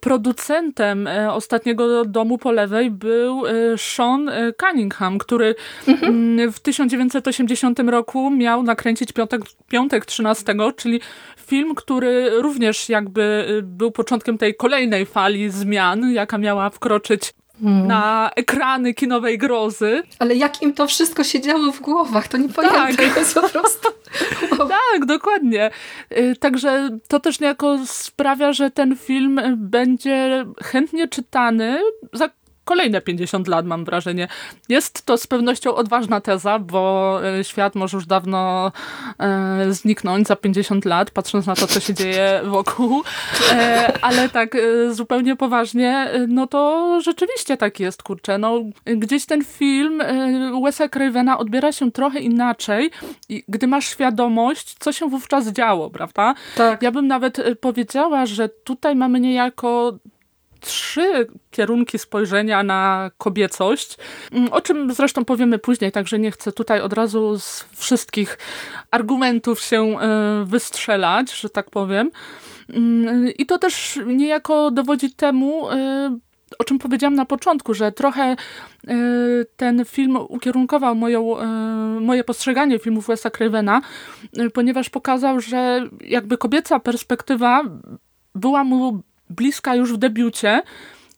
[0.00, 5.54] producentem e, ostatniego domu po lewej był e, Sean e, Cunningham, który
[5.88, 6.14] mhm.
[6.14, 11.00] Mm, w 1980 roku miał nakręcić Piątek, Piątek 13, czyli
[11.36, 17.86] film, który również jakby był początkiem tej kolejnej fali zmian, jaka miała wkroczyć Hmm.
[17.86, 20.02] na ekrany kinowej grozy.
[20.18, 23.16] Ale jak im to wszystko się działo w głowach, to nie pojęte tak.
[23.16, 23.88] jest po prostu.
[24.92, 25.70] tak, dokładnie.
[26.18, 31.80] Y, także to też niejako sprawia, że ten film będzie chętnie czytany
[32.12, 32.30] za
[32.68, 34.28] kolejne 50 lat, mam wrażenie.
[34.68, 38.72] Jest to z pewnością odważna teza, bo e, świat może już dawno
[39.18, 43.02] e, zniknąć za 50 lat, patrząc na to, co się dzieje wokół.
[43.52, 48.38] E, ale tak e, zupełnie poważnie, e, no to rzeczywiście tak jest, kurczę.
[48.38, 50.04] No, gdzieś ten film e,
[50.52, 52.90] Wes'a Cravena odbiera się trochę inaczej,
[53.48, 56.34] gdy masz świadomość, co się wówczas działo, prawda?
[56.56, 56.82] Tak.
[56.82, 59.98] Ja bym nawet powiedziała, że tutaj mamy niejako
[60.68, 63.96] trzy kierunki spojrzenia na kobiecość,
[64.32, 68.38] mm, o czym zresztą powiemy później, także nie chcę tutaj od razu z wszystkich
[68.90, 72.10] argumentów się e, wystrzelać, że tak powiem.
[72.68, 76.18] Mm, I to też niejako dowodzi temu, e,
[76.58, 78.36] o czym powiedziałam na początku, że trochę e,
[79.56, 81.36] ten film ukierunkował moją,
[82.00, 83.80] moje postrzeganie filmów Wes'a Cravena,
[84.54, 87.62] ponieważ pokazał, że jakby kobieca perspektywa
[88.34, 90.62] była mu bliska już w debiucie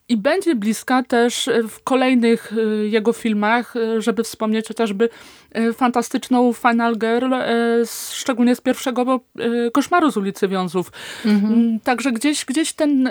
[0.09, 5.09] i będzie bliska też w kolejnych y, jego filmach, y, żeby wspomnieć chociażby
[5.75, 7.35] fantastyczną Final Girl,
[8.11, 9.21] szczególnie z pierwszego
[9.73, 10.93] Koszmaru z ulicy Wiązów.
[11.27, 11.53] Mhm.
[11.53, 13.11] Mm, także gdzieś, gdzieś ten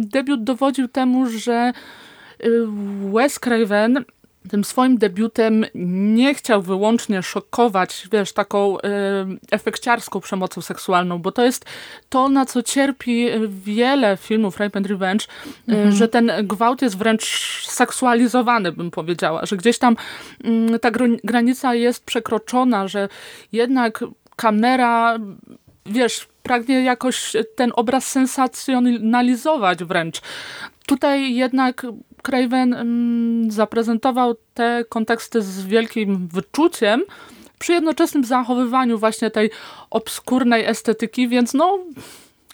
[0.00, 1.72] debiut dowodził temu, że
[3.12, 4.04] Wes Craven
[4.50, 8.80] tym swoim debiutem nie chciał wyłącznie szokować, wiesz, taką y,
[9.50, 11.64] efekciarską przemocą seksualną, bo to jest
[12.08, 15.26] to, na co cierpi wiele filmów Rape and Revenge,
[15.68, 15.88] mhm.
[15.88, 17.24] y, że ten gwałt jest wręcz
[17.66, 19.96] seksualizowany, bym powiedziała, że gdzieś tam
[20.74, 20.90] y, ta
[21.24, 23.08] granica jest przekroczona, że
[23.52, 24.04] jednak
[24.36, 25.18] kamera,
[25.86, 30.20] wiesz, pragnie jakoś ten obraz sensacjonalizować wręcz.
[30.86, 31.86] Tutaj jednak
[32.24, 37.02] Craven mm, zaprezentował te konteksty z wielkim wyczuciem,
[37.58, 39.50] przy jednoczesnym zachowywaniu właśnie tej
[39.90, 41.78] obskurnej estetyki, więc no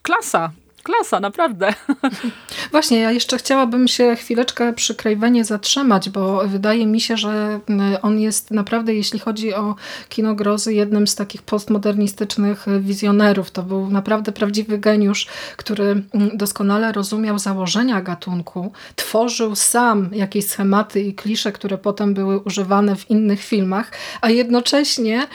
[0.02, 0.50] klasa.
[0.82, 1.74] Klasa, naprawdę.
[2.72, 7.60] Właśnie, ja jeszcze chciałabym się chwileczkę przy Cravenie zatrzymać, bo wydaje mi się, że
[8.02, 9.74] on jest naprawdę, jeśli chodzi o
[10.08, 13.50] kino grozy, jednym z takich postmodernistycznych wizjonerów.
[13.50, 16.02] To był naprawdę prawdziwy geniusz, który
[16.34, 23.10] doskonale rozumiał założenia gatunku, tworzył sam jakieś schematy i klisze, które potem były używane w
[23.10, 25.26] innych filmach, a jednocześnie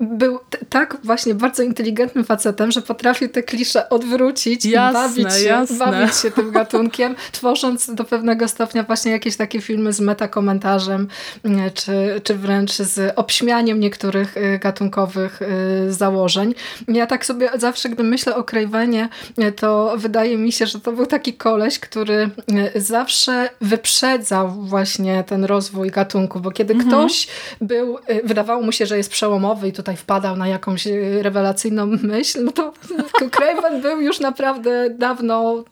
[0.00, 5.78] był tak właśnie bardzo inteligentnym facetem, że potrafił te klisze odwrócić jasne, bawić, się, jasne.
[5.78, 11.08] bawić się tym gatunkiem, tworząc do pewnego stopnia właśnie jakieś takie filmy z metakomentarzem,
[11.44, 16.54] mm, czy, czy wręcz z obśmianiem niektórych y, gatunkowych y, założeń.
[16.88, 20.92] Ja tak sobie zawsze, gdy myślę o Cravenie, y, to wydaje mi się, że to
[20.92, 22.30] był taki koleś, który
[22.74, 26.90] zawsze wyprzedzał właśnie ten rozwój gatunku, bo kiedy mhm.
[26.90, 27.28] ktoś
[27.60, 30.88] był, wydawało mu się, że jest przełomowy i tutaj wpadał na jakąś
[31.20, 32.72] rewelacyjną myśl, no to
[33.36, 35.64] Craven był już naprawdę naprawdę dawno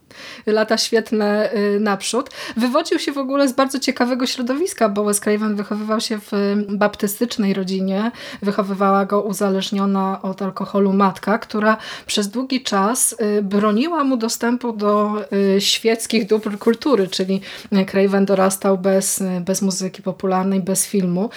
[0.46, 2.30] lata świetne y, naprzód.
[2.56, 6.32] Wywodził się w ogóle z bardzo ciekawego środowiska, bo Wes Craven wychowywał się w
[6.68, 8.10] baptystycznej rodzinie.
[8.42, 15.14] Wychowywała go uzależniona od alkoholu matka, która przez długi czas y, broniła mu dostępu do
[15.56, 17.40] y, świeckich dóbr kultury, czyli
[17.86, 21.30] Craven dorastał bez, bez muzyki popularnej, bez filmu.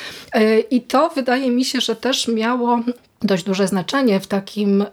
[0.71, 2.79] I to wydaje mi się, że też miało
[3.21, 4.85] dość duże znaczenie w takim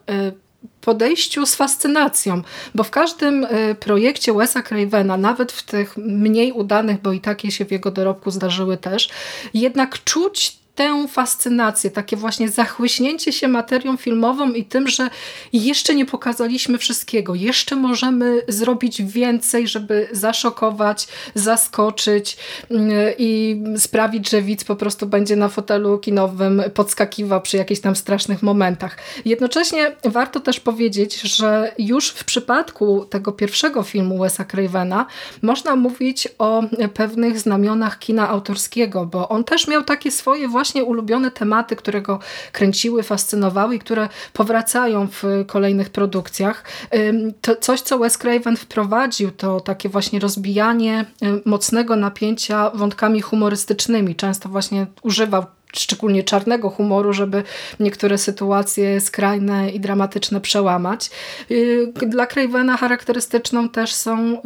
[0.80, 2.42] podejściu z fascynacją,
[2.74, 7.50] bo w każdym y, projekcie Wesa Cravena, nawet w tych mniej udanych, bo i takie
[7.50, 9.08] się w jego dorobku zdarzyły też,
[9.54, 15.10] jednak czuć tę fascynację, takie właśnie zachłyśnięcie się materią filmową i tym, że
[15.52, 22.36] jeszcze nie pokazaliśmy wszystkiego, jeszcze możemy zrobić więcej, żeby zaszokować, zaskoczyć
[22.70, 27.96] mm, i sprawić, że widz po prostu będzie na fotelu kinowym podskakiwał przy jakichś tam
[27.96, 28.96] strasznych momentach.
[29.24, 35.06] Jednocześnie warto też powiedzieć, że już w przypadku tego pierwszego filmu Wesa Cravena
[35.42, 36.62] można mówić o
[36.94, 42.02] pewnych znamionach kina autorskiego, bo on też miał takie swoje właśnie właśnie ulubione tematy, które
[42.02, 42.18] go
[42.52, 46.64] kręciły, fascynowały i które powracają w kolejnych produkcjach.
[47.40, 51.04] To coś, co Wes Craven wprowadził, to takie właśnie rozbijanie
[51.44, 54.16] mocnego napięcia wątkami humorystycznymi.
[54.16, 57.42] Często właśnie używał szczególnie czarnego humoru, żeby
[57.80, 61.10] niektóre sytuacje skrajne i dramatyczne przełamać.
[61.50, 64.42] Y, dla Cravena charakterystyczną też są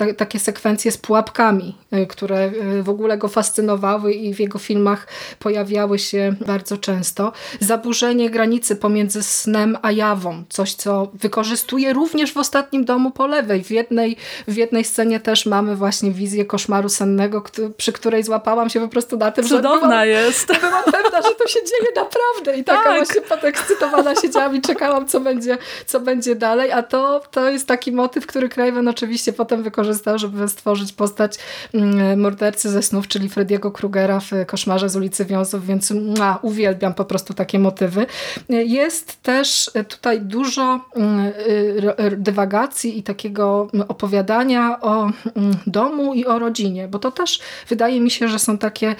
[0.00, 2.50] y, takie sekwencje z pułapkami, y, które
[2.82, 5.06] w ogóle go fascynowały i w jego filmach
[5.38, 7.32] pojawiały się bardzo często.
[7.60, 13.64] Zaburzenie granicy pomiędzy snem a jawą, coś co wykorzystuje również w Ostatnim Domu po lewej.
[13.64, 14.16] W jednej,
[14.48, 17.42] w jednej scenie też mamy właśnie wizję koszmaru sennego,
[17.76, 19.78] przy której złapałam się po prostu na tym, Cudowna że...
[19.78, 20.60] Cudowna jest jest.
[20.60, 22.96] Byłam pewna, że to się dzieje naprawdę i taka tak.
[22.96, 27.92] właśnie podekscytowana siedziałam i czekałam, co będzie, co będzie dalej, a to, to jest taki
[27.92, 31.38] motyw, który Craven oczywiście potem wykorzystał, żeby stworzyć postać
[31.74, 36.94] mm, mordercy ze snów, czyli Frediego Krugera w Koszmarze z ulicy Wiązów, więc mua, uwielbiam
[36.94, 38.06] po prostu takie motywy.
[38.48, 41.32] Jest też tutaj dużo mm,
[42.16, 48.10] dywagacji i takiego opowiadania o mm, domu i o rodzinie, bo to też wydaje mi
[48.10, 48.94] się, że są takie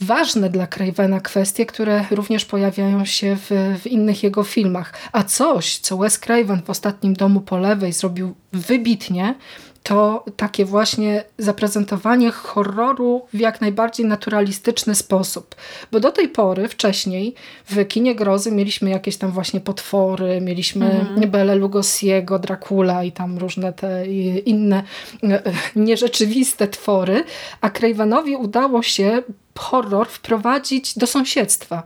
[0.00, 3.50] ważne dla Cravena kwestie, które również pojawiają się w,
[3.82, 4.92] w innych jego filmach.
[5.12, 9.34] A coś, co Wes Craven w Ostatnim Domu po lewej zrobił wybitnie,
[9.82, 15.54] to takie właśnie zaprezentowanie horroru w jak najbardziej naturalistyczny sposób.
[15.92, 17.34] Bo do tej pory, wcześniej,
[17.66, 21.30] w kinie grozy mieliśmy jakieś tam właśnie potwory, mieliśmy mm.
[21.30, 24.06] Bele Lugosiego, Dracula i tam różne te
[24.46, 24.82] inne
[25.22, 25.42] e,
[25.76, 27.24] nierzeczywiste twory,
[27.60, 29.22] a Cravenowi udało się
[29.58, 31.82] horror wprowadzić do sąsiedztwa.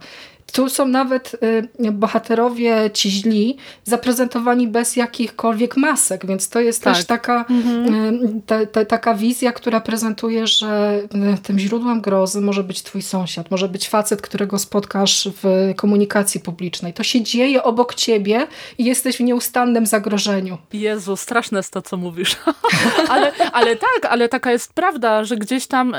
[0.53, 1.37] Tu są nawet
[1.85, 6.95] y, bohaterowie ci źli zaprezentowani bez jakichkolwiek masek, więc to jest tak.
[6.97, 8.43] też taka, mhm.
[8.77, 11.01] y, taka wizja, która prezentuje, że
[11.35, 16.41] y, tym źródłem grozy może być twój sąsiad, może być facet, którego spotkasz w komunikacji
[16.41, 16.95] publicznej.
[16.95, 18.47] To się dzieje obok ciebie
[18.79, 20.59] i jesteś w nieustannym zagrożeniu.
[20.73, 22.37] Jezu, straszne jest to, co mówisz.
[23.09, 25.97] ale, ale tak, ale taka jest prawda, że gdzieś tam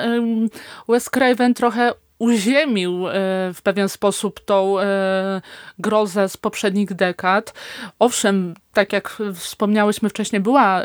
[0.88, 3.12] Wes Craven trochę uziemił e,
[3.54, 5.42] w pewien sposób tą e,
[5.80, 7.54] grozę z poprzednich dekad.
[8.00, 10.82] Owszem, tak jak wspomniałyśmy wcześniej, była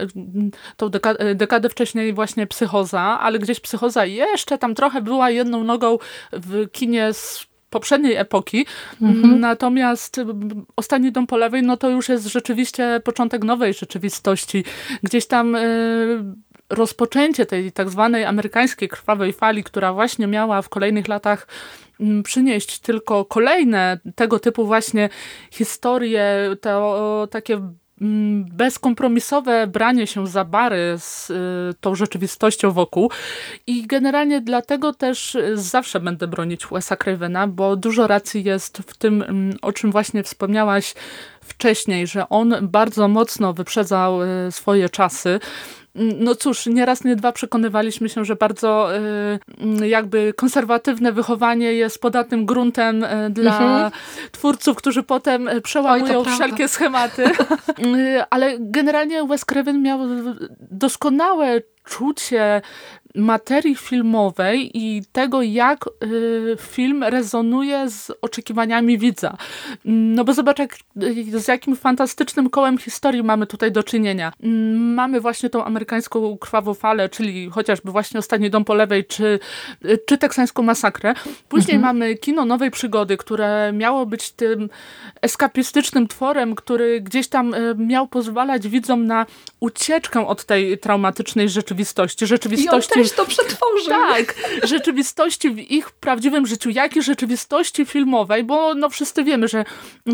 [0.77, 5.99] tą dekadę, dekadę wcześniej właśnie psychoza, ale gdzieś psychoza jeszcze tam trochę była jedną nogą
[6.33, 8.67] w kinie z poprzedniej epoki.
[9.03, 9.41] Mhm.
[9.41, 10.21] Natomiast
[10.77, 14.64] Ostatni Dom po lewej, no to już jest rzeczywiście początek nowej rzeczywistości.
[15.03, 16.25] Gdzieś tam y,
[16.71, 21.47] rozpoczęcie tej tak zwanej amerykańskiej krwawej fali, która właśnie miała w kolejnych latach
[22.01, 25.09] mm, przynieść tylko kolejne tego typu właśnie
[25.51, 27.55] historie, to takie
[28.01, 31.35] mm, bezkompromisowe branie się za bary z y,
[31.81, 33.11] tą rzeczywistością wokół.
[33.67, 39.23] I generalnie dlatego też zawsze będę bronić Wes'a Cravena, bo dużo racji jest w tym,
[39.23, 40.95] mm, o czym właśnie wspomniałaś
[41.41, 45.41] wcześniej, że on bardzo mocno wyprzedzał y, swoje czasy
[45.94, 48.96] no cóż, nie raz, nie dwa przekonywaliśmy się, że bardzo
[49.81, 53.90] y, jakby konserwatywne wychowanie jest podatnym gruntem y, dla mhm.
[54.33, 57.24] twórców, którzy potem przełamują Oj, wszelkie schematy.
[58.31, 59.98] Ale generalnie Wes Craven miał
[60.70, 62.62] doskonałe czucie
[63.19, 69.37] materii filmowej i tego, jak y, film rezonuje z oczekiwaniami widza.
[69.85, 70.77] No bo zobacz, jak,
[71.35, 74.33] z jakim fantastycznym kołem historii mamy tutaj do czynienia.
[74.75, 79.39] Mamy właśnie tą amerykańską krwawą falę, czyli chociażby właśnie Ostatni Dom po lewej, czy,
[80.07, 81.15] czy teksańską masakrę.
[81.49, 81.97] Później mhm.
[81.97, 84.71] mamy kino nowej przygody, które miało być tym
[85.23, 89.27] eskapistycznym tworem, który gdzieś tam y, miał pozwalać widzom na
[89.61, 92.27] ucieczkę od tej traumatycznej rzeczywistości.
[92.27, 93.88] Rzeczywistości to przetworzył.
[93.88, 99.64] Tak, rzeczywistości w ich prawdziwym życiu, jak i rzeczywistości filmowej, bo no wszyscy wiemy, że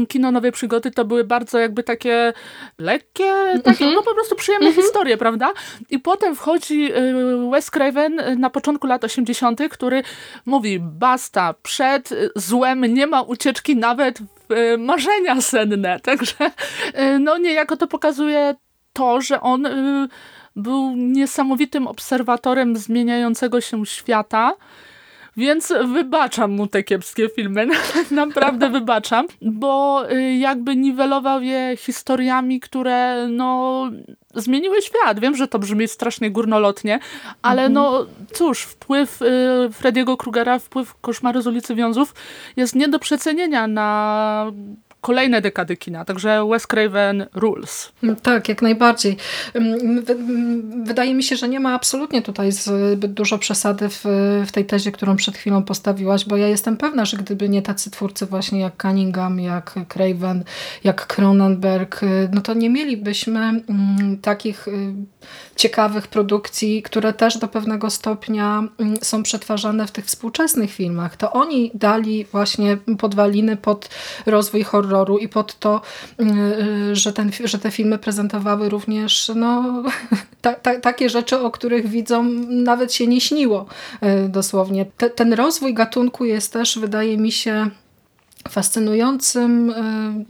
[0.08, 2.32] kino Nowej Przygody to były bardzo jakby takie
[2.78, 3.32] lekkie,
[3.64, 3.96] takie mm -hmm.
[3.96, 4.82] no po prostu przyjemne mm -hmm.
[4.82, 5.52] historie, prawda?
[5.90, 10.02] I potem wchodzi y, Wes Craven na początku lat 80., który
[10.46, 16.00] mówi basta, przed złem nie ma ucieczki nawet w y, marzenia senne.
[16.00, 16.34] Także
[16.98, 18.54] y, no niejako to pokazuje
[18.92, 19.66] to, że on
[20.56, 24.52] był niesamowitym obserwatorem zmieniającego się świata.
[25.36, 27.66] Więc wybaczam mu te kiepskie filmy,
[28.10, 33.82] naprawdę wybaczam, bo y, jakby niwelował je historiami, które no
[34.34, 35.20] zmieniły świat.
[35.20, 36.98] Wiem, że to brzmi strasznie górnolotnie,
[37.42, 37.72] ale mhm.
[37.72, 39.26] no cóż, wpływ y,
[39.72, 42.14] Frediego Krugera, wpływ Koszmary z ulicy Wiązów
[42.56, 44.52] jest nie do przecenienia na
[45.04, 46.04] kolejne dekady kina.
[46.04, 47.92] Także Wes Craven rules.
[48.22, 49.16] Tak, jak najbardziej.
[50.84, 54.00] Wydaje mi się, że nie ma absolutnie tutaj zbyt dużo przesady w,
[54.46, 57.90] w tej tezie, którą przed chwilą postawiłaś, bo ja jestem pewna, że gdyby nie tacy
[57.90, 60.44] twórcy właśnie jak Cunningham, jak Craven,
[60.84, 62.00] jak Cronenberg,
[62.32, 64.94] no to nie mielibyśmy mm, takich y,
[65.56, 71.16] ciekawych produkcji, które też do pewnego stopnia mm, są przetwarzane w tych współczesnych filmach.
[71.16, 73.88] To oni dali właśnie podwaliny pod
[74.26, 75.80] rozwój horroru i pod to,
[76.18, 76.38] mm,
[76.90, 79.82] y, że, ten, że te filmy prezentowały również no,
[80.42, 83.66] ta, ta, takie rzeczy, o których widzom nawet się nie śniło
[84.24, 84.86] y, dosłownie.
[84.96, 87.70] Te, ten rozwój gatunku jest też, wydaje mi się,
[88.48, 89.70] fascynującym,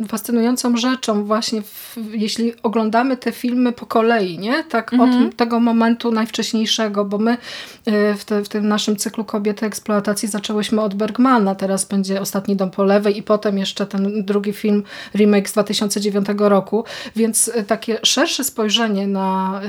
[0.00, 4.64] e, fascynującą rzeczą właśnie, w, jeśli oglądamy te filmy po kolei, nie?
[4.64, 5.26] Tak mhm.
[5.26, 7.36] od tego momentu najwcześniejszego, bo my
[7.86, 12.56] e, w, te, w tym naszym cyklu Kobiety Eksploatacji zaczęłyśmy od Bergmana, teraz będzie Ostatni
[12.56, 14.82] Dom po lewej i potem jeszcze ten drugi film,
[15.14, 16.84] remake z 2009 roku,
[17.16, 19.60] więc e, takie szersze spojrzenie na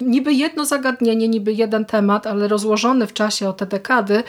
[0.00, 4.22] niby jedno zagadnienie, niby jeden temat, ale rozłożony w czasie o te dekady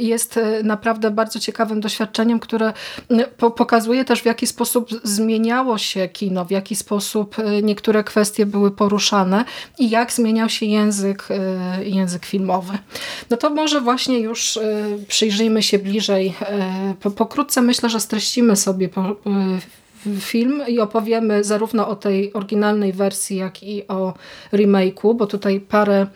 [0.00, 6.08] jest naprawdę bardzo ciekawym doświadczeniem, które które po pokazuje też w jaki sposób zmieniało się
[6.08, 9.44] kino, w jaki sposób e, niektóre kwestie były poruszane
[9.78, 12.78] i jak zmieniał się język, e, język filmowy.
[13.30, 14.62] No to może właśnie już e,
[15.08, 16.34] przyjrzyjmy się bliżej.
[17.16, 18.88] Pokrótce myślę, że streścimy sobie
[20.20, 24.14] film i opowiemy zarówno o tej oryginalnej wersji, jak i o
[24.52, 26.06] remake'u, bo tutaj parę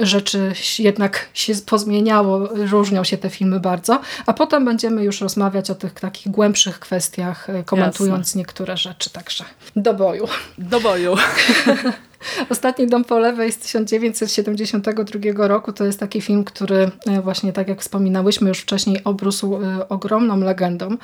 [0.00, 5.74] rzeczy jednak się pozmieniało, różnią się te filmy bardzo, a potem będziemy już rozmawiać o
[5.74, 8.38] tych takich głębszych kwestiach, e, komentując Jasne.
[8.38, 9.44] niektóre rzeczy, także
[9.76, 10.28] do boju.
[10.58, 11.14] Do boju.
[12.50, 17.68] Ostatni dom po lewej z 1972 roku to jest taki film, który e, właśnie tak
[17.68, 20.96] jak wspominałyśmy już wcześniej obrósł e, ogromną legendą,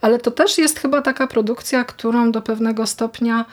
[0.00, 3.44] ale to też jest chyba taka produkcja, którą do pewnego stopnia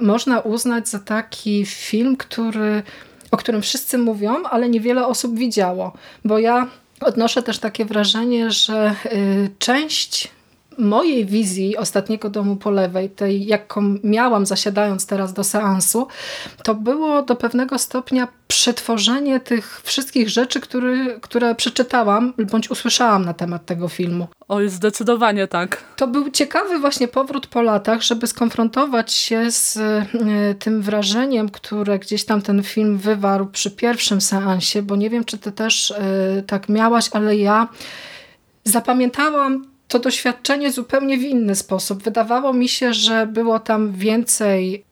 [0.00, 2.82] można uznać za taki film, który
[3.30, 5.92] o którym wszyscy mówią, ale niewiele osób widziało.
[6.24, 6.66] Bo ja
[7.00, 10.30] odnoszę też takie wrażenie, że y, część
[10.78, 16.06] mojej wizji ostatniego domu po lewej, tej jaką miałam zasiadając teraz do seansu,
[16.62, 23.34] to było do pewnego stopnia przetworzenie tych wszystkich rzeczy, który, które przeczytałam bądź usłyszałam na
[23.34, 24.28] temat tego filmu.
[24.48, 25.84] Oj, zdecydowanie tak.
[25.96, 31.98] To był ciekawy właśnie powrót po latach, żeby skonfrontować się z y, tym wrażeniem, które
[31.98, 36.44] gdzieś tam ten film wywarł przy pierwszym seansie, bo nie wiem, czy ty też y,
[36.46, 37.68] tak miałaś, ale ja
[38.64, 42.02] zapamiętałam to doświadczenie zupełnie w inny sposób.
[42.02, 44.84] Wydawało mi się, że było tam więcej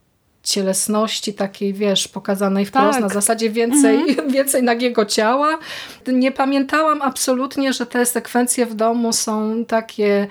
[0.42, 3.02] cielesności takiej, wiesz, pokazanej wprost, tak.
[3.02, 4.30] na zasadzie więcej, mhm.
[4.36, 5.58] więcej nagiego ciała.
[6.06, 10.26] Nie pamiętałam absolutnie, że te sekwencje w domu są takie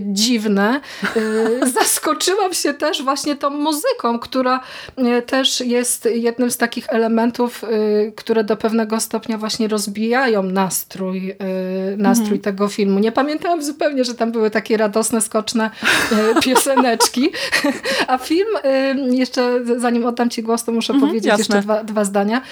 [0.00, 0.80] dziwne.
[1.16, 4.60] E, zaskoczyłam się też właśnie tą muzyką, która
[4.96, 7.64] e, też jest jednym z takich elementów,
[8.16, 11.36] które do pewnego stopnia właśnie rozbijają nastrój,
[11.96, 12.40] nastrój mhm.
[12.40, 12.98] tego filmu.
[12.98, 15.70] Nie pamiętałam zupełnie, że tam były takie radosne, skoczne
[16.44, 17.30] pioseneczki.
[18.06, 18.48] A film,
[19.10, 21.42] jeszcze zanim oddam Ci głos, to muszę mhm, powiedzieć jasne.
[21.42, 22.42] jeszcze dwa, dwa zdania.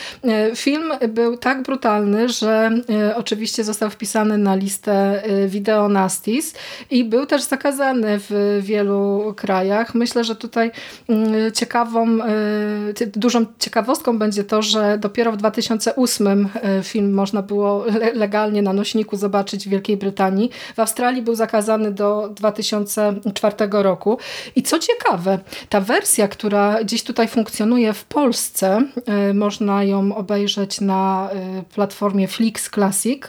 [0.54, 2.70] Film był tak brutalny, że
[3.14, 6.54] oczywiście został wpisany na listę Video Nastis
[6.94, 9.94] i był też zakazany w wielu krajach.
[9.94, 10.70] Myślę, że tutaj
[11.08, 17.84] mm, ciekawą, e, dużą ciekawostką będzie to, że dopiero w 2008 e, film można było
[18.14, 20.50] legalnie na nośniku zobaczyć w Wielkiej Brytanii.
[20.76, 24.18] W Australii był zakazany do 2004 roku.
[24.56, 25.38] I co ciekawe,
[25.68, 31.30] ta wersja, która gdzieś tutaj funkcjonuje w Polsce, e, można ją obejrzeć na
[31.74, 33.22] platformie Flix Classic,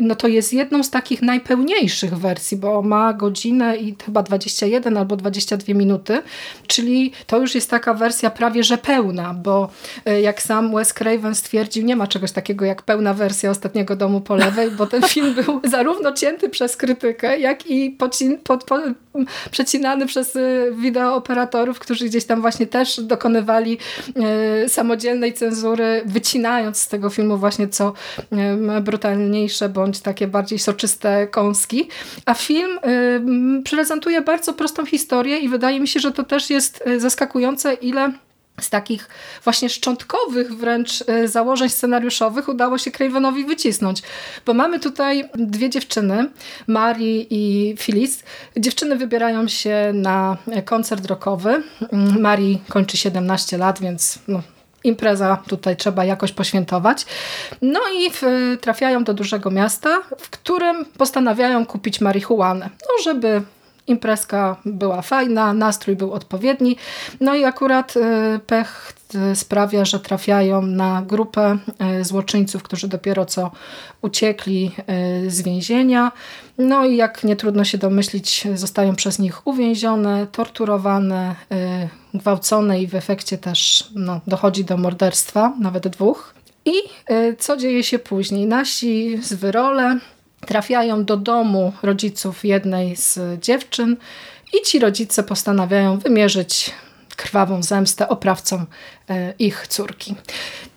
[0.00, 5.16] no to jest jedną z takich najpełniejszych wersji, bo ma godzinę i chyba 21 albo
[5.16, 6.22] 22 minuty,
[6.66, 9.68] czyli to już jest taka wersja prawie że pełna, bo
[10.04, 14.20] e, jak sam Wes Craven stwierdził, nie ma czegoś takiego jak pełna wersja Ostatniego Domu
[14.20, 18.78] po lewej, bo ten film był zarówno cięty przez krytykę, jak i pocin, pod, po,
[19.50, 20.40] przecinany przez e,
[20.72, 23.78] wideooperatorów, którzy gdzieś tam właśnie też dokonywali
[24.64, 27.92] e, samodzielnej cenzury, wycinając z tego filmu właśnie co
[28.82, 31.88] brutalniejsze bądź takie bardziej soczyste kąski.
[32.26, 32.73] A film
[33.70, 38.12] prezentuje bardzo prostą historię i wydaje mi się, że to też jest e, zaskakujące, ile
[38.60, 39.08] z takich
[39.44, 44.02] właśnie szczątkowych wręcz e, założeń scenariuszowych udało się Cravenowi wycisnąć.
[44.46, 46.30] Bo mamy tutaj dwie dziewczyny,
[46.66, 48.22] Mari i Phyllis.
[48.56, 51.62] Dziewczyny wybierają się na koncert rockowy.
[51.92, 54.42] Mm, Mari kończy 17 lat, więc no,
[54.84, 57.06] impreza tutaj trzeba jakoś poświętować.
[57.62, 58.22] No i w,
[58.60, 63.42] trafiają do dużego miasta, w którym postanawiają kupić marihuanę, no żeby
[63.86, 66.76] imprezka była fajna, nastrój był odpowiedni.
[67.20, 68.00] No i akurat y,
[68.46, 68.92] pech
[69.32, 71.58] y, sprawia, że trafiają na grupę
[72.00, 73.50] y, złoczyńców, którzy dopiero co
[74.02, 74.70] uciekli
[75.26, 76.12] z więzienia.
[76.58, 81.34] No i jak nie trudno się domyślić, zostają przez nich uwięzione, torturowane,
[82.14, 86.34] gwałcone i w efekcie też no, dochodzi do morderstwa, nawet dwóch.
[86.64, 86.72] I
[87.38, 88.46] co dzieje się później?
[88.46, 89.98] Nasi zwyrole
[90.44, 93.96] trafiają do domu rodziców jednej z dziewczyn
[94.52, 96.70] i ci rodzice postanawiają wymierzyć
[97.16, 98.66] krwawą zemstę oprawcom
[99.10, 100.14] e, ich córki.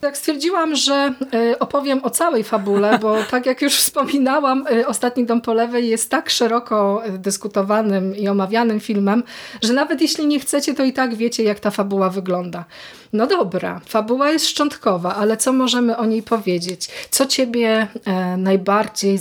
[0.02, 5.26] Tak stwierdziłam, że e, opowiem o całej fabule, bo tak jak już wspominałam, e, Ostatni
[5.26, 9.24] Dom po lewej jest tak szeroko dyskutowanym i omawianym filmem,
[9.62, 12.66] że nawet jeśli nie chcecie, to i tak wiecie, jak ta fabuła wygląda.
[13.14, 16.90] No dobra, fabuła jest szczątkowa, ale co możemy o niej powiedzieć?
[17.10, 17.88] Co ciebie
[18.38, 19.18] najbardziej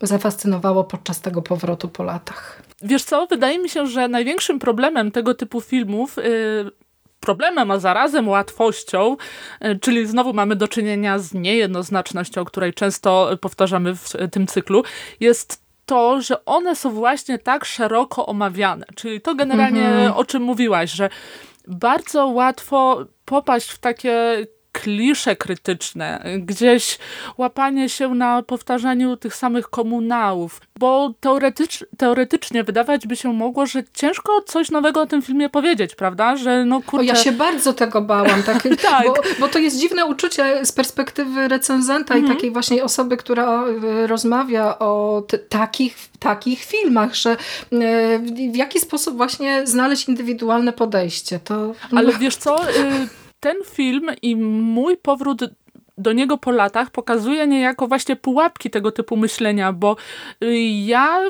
[0.00, 2.63] zafascynowało podczas tego powrotu po latach?
[2.84, 6.70] Wiesz co, wydaje mi się, że największym problemem tego typu filmów, yy,
[7.20, 9.16] problemem, a zarazem łatwością,
[9.60, 14.82] yy, czyli znowu mamy do czynienia z niejednoznacznością, której często powtarzamy w tym cyklu,
[15.20, 18.86] jest to, że one są właśnie tak szeroko omawiane.
[18.94, 20.12] Czyli to generalnie mhm.
[20.12, 21.10] o czym mówiłaś, że
[21.68, 26.98] bardzo łatwo popaść w takie klisze krytyczne, gdzieś
[27.38, 33.82] łapanie się na powtarzaniu tych samych komunałów, bo teoretycz, teoretycznie wydawać by się mogło, że
[33.94, 36.36] ciężko coś nowego o tym filmie powiedzieć, prawda?
[36.36, 37.04] Że no kurczę...
[37.04, 39.06] O, ja się bardzo tego bałam, tak, tak.
[39.06, 42.32] Bo, bo, to jest dziwne uczucie z perspektywy recenzenta mhm.
[42.32, 47.36] i takiej właśnie osoby, która e, rozmawia o takich, takich filmach, że e,
[48.52, 51.40] w jaki sposób właśnie znaleźć indywidualne podejście.
[51.44, 51.74] To...
[51.92, 52.70] Ale wiesz co...
[52.70, 55.40] Y, ten film i mój powrót
[55.98, 59.96] do niego po latach pokazuje niejako właśnie pułapki tego typu myślenia, bo
[60.42, 61.20] y, ja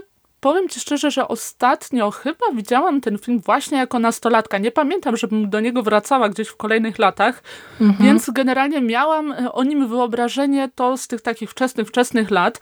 [0.40, 4.58] powiem ci szczerze, że ostatnio chyba widziałam ten film właśnie jako nastolatka.
[4.58, 7.42] Nie pamiętam, żebym do niego wracała gdzieś w kolejnych latach,
[7.80, 8.08] mhm.
[8.08, 12.60] więc generalnie miałam y, o nim wyobrażenie to z tych takich wczesnych, wczesnych lat.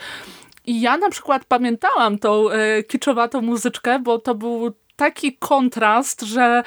[0.67, 6.63] I ja na przykład pamiętałam tą e, kiczowatą muzyczkę, bo to był taki kontrast, że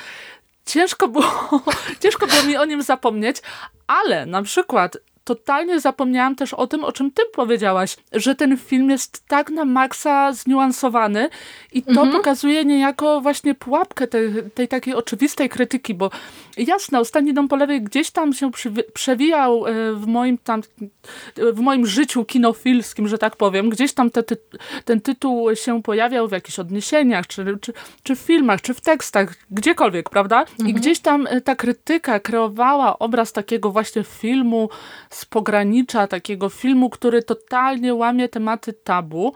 [0.65, 1.61] ciężko było,
[2.01, 3.37] ciężko było mi o nim zapomnieć,
[3.87, 8.89] ale na przykład totalnie zapomniałam też o tym, o czym ty powiedziałaś, że ten film
[8.89, 11.29] jest tak na maksa zniuansowany
[11.71, 12.11] i to mhm.
[12.11, 16.11] pokazuje niejako właśnie pułapkę tej, tej takiej oczywistej krytyki, bo
[16.57, 18.51] jasne, Ostatni Dom po lewej gdzieś tam się
[18.93, 20.61] przewijał e, w moim tam,
[21.53, 23.69] w moim życiu kinofilskim, że tak powiem.
[23.69, 24.37] Gdzieś tam te, ty,
[24.85, 27.73] ten tytuł się pojawiał w jakichś odniesieniach, czy, czy,
[28.03, 30.39] czy w filmach, czy w tekstach, gdziekolwiek, prawda?
[30.41, 30.69] Mhm.
[30.69, 34.69] I gdzieś tam e, ta krytyka kreowała obraz takiego właśnie filmu
[35.15, 39.33] z pogranicza, takiego filmu, który totalnie łamie tematy tabu.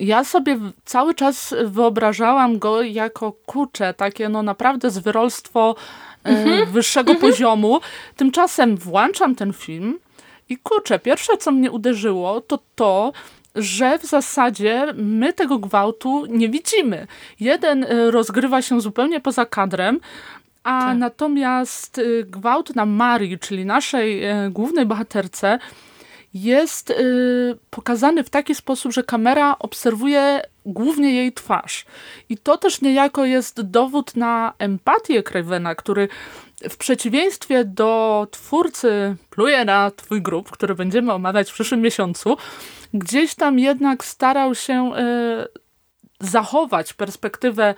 [0.00, 5.74] Ja sobie cały czas wyobrażałam go jako kucze, takie no naprawdę zwyrolstwo
[6.24, 6.72] mhm.
[6.72, 7.30] wyższego mhm.
[7.30, 7.80] poziomu.
[8.16, 9.98] Tymczasem włączam ten film
[10.48, 13.12] i kurczę, pierwsze co mnie uderzyło to to,
[13.54, 17.06] że w zasadzie my tego gwałtu nie widzimy.
[17.40, 20.00] Jeden e, rozgrywa się zupełnie poza kadrem,
[20.64, 20.98] a tak.
[20.98, 25.58] natomiast e, gwałt na Marii, czyli naszej e, głównej bohaterce,
[26.34, 31.84] jest y, pokazany w taki sposób, że kamera obserwuje głównie jej twarz.
[32.28, 36.08] I to też niejako jest dowód na empatię Cravena, który
[36.70, 42.36] w przeciwieństwie do twórcy pluje na twój grup, który będziemy omawiać w przyszłym miesiącu,
[42.94, 45.62] gdzieś tam jednak starał się y,
[46.20, 47.74] zachować perspektywę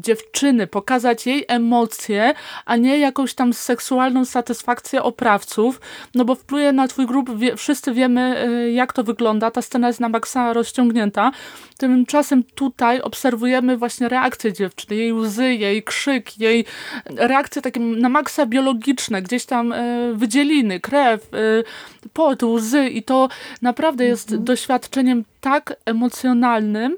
[0.00, 2.34] dziewczyny, pokazać jej emocje,
[2.66, 5.80] a nie jakąś tam seksualną satysfakcję oprawców,
[6.14, 9.86] no bo wpluje na twój grup, wie, wszyscy wiemy y, jak to wygląda, ta scena
[9.86, 11.30] jest na maksa rozciągnięta,
[11.76, 16.64] tymczasem tutaj obserwujemy właśnie reakcję dziewczyny, jej łzy, jej krzyk, jej
[17.06, 21.64] reakcje takie na maksa biologiczne, gdzieś tam y, wydzieliny, krew, y,
[22.12, 23.28] pot, łzy i to
[23.62, 24.44] naprawdę jest mhm.
[24.44, 26.96] doświadczeniem tak emocjonalnym,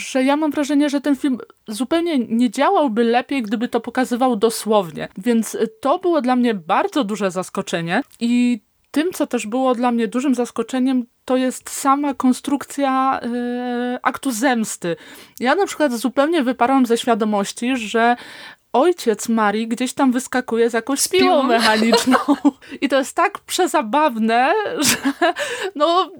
[0.00, 1.38] że ja mam wrażenie, że ten film
[1.68, 5.08] zupełnie nie działałby lepiej, gdyby to pokazywał dosłownie.
[5.18, 10.08] Więc to było dla mnie bardzo duże zaskoczenie i tym, co też było dla mnie
[10.08, 14.96] dużym zaskoczeniem, to jest sama konstrukcja yy, aktu zemsty.
[15.40, 18.16] Ja na przykład zupełnie wyparłam ze świadomości, że
[18.72, 22.16] ojciec Marii gdzieś tam wyskakuje z jakąś piłą mechaniczną.
[22.80, 24.96] I to jest tak przezabawne, że
[25.74, 26.10] no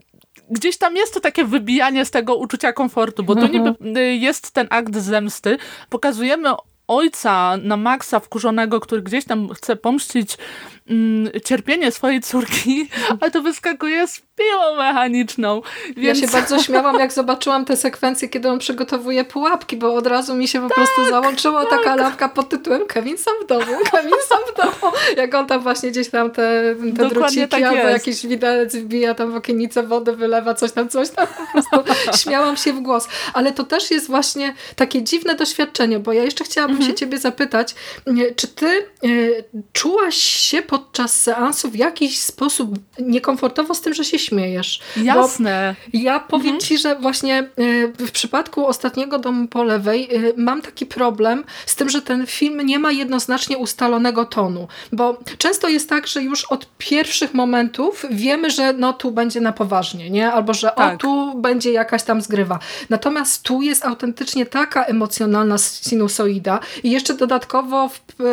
[0.53, 3.96] gdzieś tam jest to takie wybijanie z tego uczucia komfortu, bo to niby mhm.
[4.20, 5.59] jest ten akt zemsty.
[5.90, 6.48] Pokazujemy
[6.88, 10.38] ojca na maksa wkurzonego, który gdzieś tam chce pomścić
[11.45, 12.88] cierpienie swojej córki,
[13.20, 15.62] a to wyskakuje z piłą mechaniczną.
[15.97, 16.20] Więc...
[16.20, 20.34] Ja się bardzo śmiałam, jak zobaczyłam te sekwencje, kiedy on przygotowuje pułapki, bo od razu
[20.34, 21.78] mi się po tak, prostu załączyła tak.
[21.78, 24.93] taka lampka pod tytułem Kevin sam w domu, Kevin sam w domu.
[25.16, 28.07] Jak on tam właśnie gdzieś tam te, te druciki tak albo jest.
[28.07, 31.26] jakiś widelec wbija tam w okienicę wody, wylewa coś tam, coś tam.
[31.26, 33.09] Po prostu śmiałam się w głos.
[33.34, 36.90] Ale to też jest właśnie takie dziwne doświadczenie, bo ja jeszcze chciałabym mhm.
[36.90, 37.74] się ciebie zapytać,
[38.36, 44.18] czy ty y, czułaś się podczas seansu w jakiś sposób niekomfortowo z tym, że się
[44.18, 44.80] śmiejesz.
[44.97, 45.74] Jasne.
[45.93, 46.61] Bo ja powiem mhm.
[46.61, 47.47] ci, że właśnie e,
[48.07, 52.66] w przypadku ostatniego domu po lewej e, mam taki problem z tym, że ten film
[52.66, 54.68] nie ma jednoznacznie ustalonego tonu.
[54.93, 59.53] Bo często jest tak, że już od pierwszych momentów wiemy, że no tu będzie na
[59.53, 60.33] poważnie, nie?
[60.33, 60.95] Albo że tak.
[60.95, 62.59] o tu będzie jakaś tam zgrywa.
[62.91, 67.91] Natomiast tu jest autentycznie taka emocjonalna sinusoida i jeszcze dodatkowo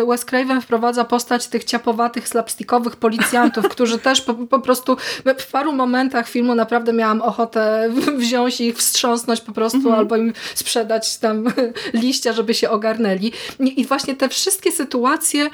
[0.08, 4.98] Wes Craven wprowadza postać tych ciapowatych, slapstickowych policjantów, którzy też po, po prostu
[5.38, 9.96] w paru momentach filmu naprawdę miałam ochotę wziąć ich, wstrząsnąć po prostu mhm.
[9.96, 11.46] albo im sprzedać tam
[12.04, 13.32] liścia, żeby się ogarnęli.
[13.60, 15.50] I właśnie te wszystkie sytuacje e,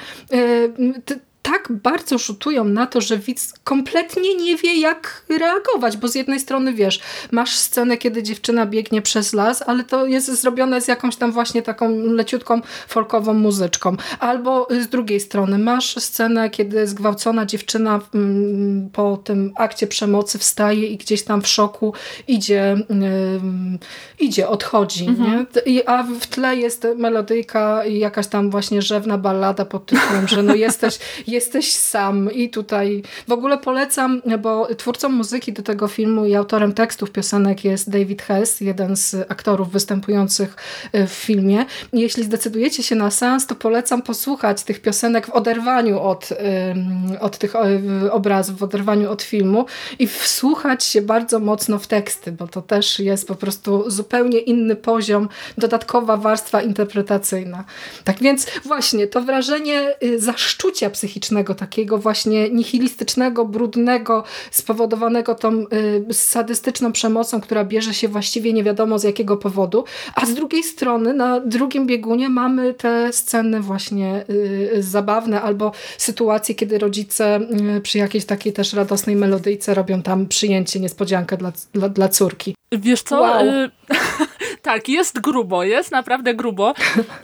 [1.46, 6.40] tak bardzo rzutują na to, że widz kompletnie nie wie, jak reagować, bo z jednej
[6.40, 11.16] strony wiesz, masz scenę, kiedy dziewczyna biegnie przez las, ale to jest zrobione z jakąś
[11.16, 13.96] tam właśnie taką leciutką folkową muzyczką.
[14.20, 20.86] Albo z drugiej strony masz scenę, kiedy zgwałcona dziewczyna mm, po tym akcie przemocy wstaje
[20.86, 21.94] i gdzieś tam w szoku
[22.28, 22.76] idzie,
[24.18, 25.06] idzie odchodzi.
[25.06, 25.46] Mhm.
[25.66, 25.88] Nie?
[25.88, 30.54] a w tle jest melodyjka i jakaś tam właśnie rzewna ballada pod tytułem, że no
[30.54, 30.98] jesteś
[31.36, 36.72] jesteś sam i tutaj w ogóle polecam, bo twórcą muzyki do tego filmu i autorem
[36.72, 40.56] tekstów piosenek jest David Hess, jeden z aktorów występujących
[40.92, 41.66] e, w filmie.
[41.92, 46.28] Jeśli zdecydujecie się na sens, to polecam posłuchać tych piosenek w oderwaniu od,
[47.20, 47.52] od tych
[48.10, 49.66] obrazów, w oderwaniu od filmu
[49.98, 54.76] i wsłuchać się bardzo mocno w teksty, bo to też jest po prostu zupełnie inny
[54.76, 55.28] poziom,
[55.58, 57.64] dodatkowa warstwa interpretacyjna.
[58.04, 61.25] Tak więc właśnie to wrażenie y, zaszczucia psychicznego
[61.56, 65.64] takiego właśnie nihilistycznego, brudnego, spowodowanego tą
[66.10, 70.62] y, sadystyczną przemocą, która bierze się właściwie nie wiadomo z jakiego powodu, a z drugiej
[70.62, 77.40] strony na drugim biegunie mamy te sceny właśnie y, zabawne albo sytuacje, kiedy rodzice
[77.76, 82.54] y, przy jakiejś takiej też radosnej melodyjce robią tam przyjęcie, niespodziankę dla, dla, dla córki.
[82.72, 83.20] Wiesz co?
[83.20, 83.46] Wow.
[83.46, 83.70] Y
[84.62, 86.74] tak, jest grubo, jest naprawdę grubo.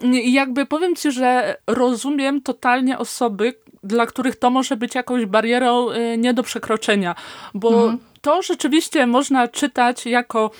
[0.02, 5.90] I jakby powiem ci, że rozumiem totalnie osoby, dla których to może być jakąś barierą
[5.90, 7.14] y, nie do przekroczenia,
[7.54, 7.98] bo mhm.
[8.20, 10.50] to rzeczywiście można czytać jako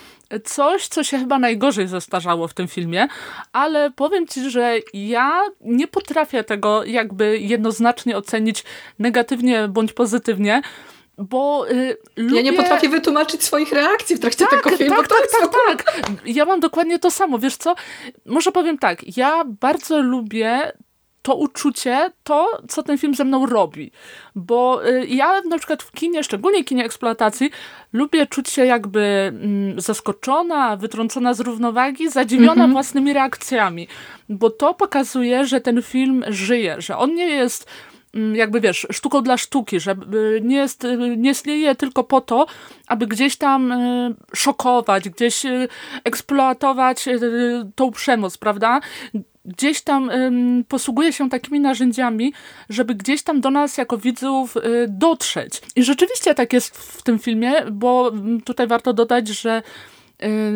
[0.44, 3.08] coś, co się chyba najgorzej zestarzało w tym filmie,
[3.52, 8.64] ale powiem ci, że ja nie potrafię tego jakby jednoznacznie ocenić
[8.98, 10.62] negatywnie bądź pozytywnie,
[11.18, 12.36] bo y, lubię...
[12.36, 14.96] Ja nie potrafię wytłumaczyć swoich reakcji w trakcie tak, tego filmu.
[14.96, 16.20] Tak, tak, tak, tak, tak.
[16.26, 17.38] Ja mam dokładnie to samo.
[17.38, 17.74] Wiesz co?
[18.26, 19.16] Może powiem tak.
[19.16, 20.72] Ja bardzo lubię
[21.22, 23.90] to uczucie, to, co ten film ze mną robi.
[24.34, 27.50] Bo y, ja na przykład w kinie, szczególnie kinie eksploatacji,
[27.92, 32.72] lubię czuć się jakby mm, zaskoczona, wytrącona z równowagi, zadziwiona mm -hmm.
[32.72, 33.88] własnymi reakcjami.
[34.28, 37.66] Bo to pokazuje, że ten film żyje, że on nie jest
[38.34, 42.46] jakby wiesz, sztuką dla sztuki, że y, nie, jest, y, nie istnieje tylko po to,
[42.86, 45.42] aby gdzieś tam y, szokować, gdzieś
[46.04, 47.04] eksploatować
[47.74, 48.80] tą przemoc, prawda?
[49.44, 50.10] Gdzieś tam
[50.68, 52.32] posługuje się takimi narzędziami,
[52.68, 54.54] żeby gdzieś tam do nas jako widzów
[54.88, 55.62] dotrzeć.
[55.76, 59.62] I rzeczywiście tak jest w tym filmie, bo mm, tutaj warto dodać, że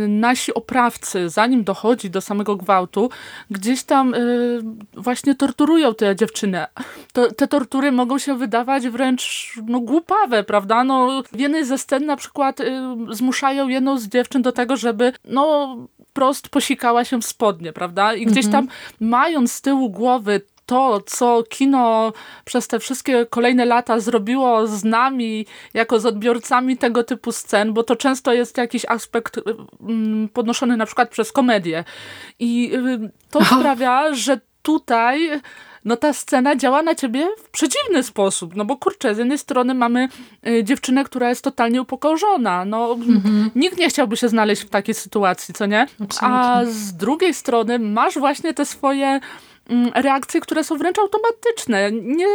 [0.08, 3.10] nasi oprawcy, zanim dochodzi do samego gwałtu,
[3.50, 4.60] gdzieś tam y,
[4.94, 6.66] właśnie torturują tę dziewczynę.
[7.12, 10.84] To, te tortury mogą się wydawać wręcz no, głupawe, prawda?
[10.84, 12.64] No, w jednej ze scen na przykład y,
[13.10, 15.76] zmuszają jedną z dziewczyn do tego, żeby no
[16.12, 18.14] prost posikała się w spodnie, prawda?
[18.14, 18.66] I gdzieś mhm.
[18.66, 22.12] tam mając z tyłu głowy to, co kino
[22.44, 27.82] przez te wszystkie kolejne lata zrobiło z nami, jako z odbiorcami tego typu scen, bo
[27.82, 29.40] to często jest jakiś aspekt
[29.80, 31.84] mm, podnoszony na przykład przez komedię.
[32.38, 35.40] I y, to sprawia, że tutaj
[35.86, 39.74] no ta scena działa na ciebie w przeciwny sposób, no bo kurczę, z jednej strony
[39.74, 40.08] mamy
[40.46, 43.50] y, dziewczynę, która jest totalnie upokorzona, no mhm.
[43.54, 45.82] nikt nie chciałby się znaleźć w takiej sytuacji, co nie?
[45.82, 46.28] Absolutnie.
[46.28, 49.20] A z drugiej strony masz właśnie te swoje
[49.94, 51.92] reakcje, które są wręcz automatyczne.
[51.92, 52.26] Nie,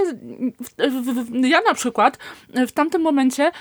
[1.50, 2.18] ja na przykład
[2.68, 3.52] w tamtym momencie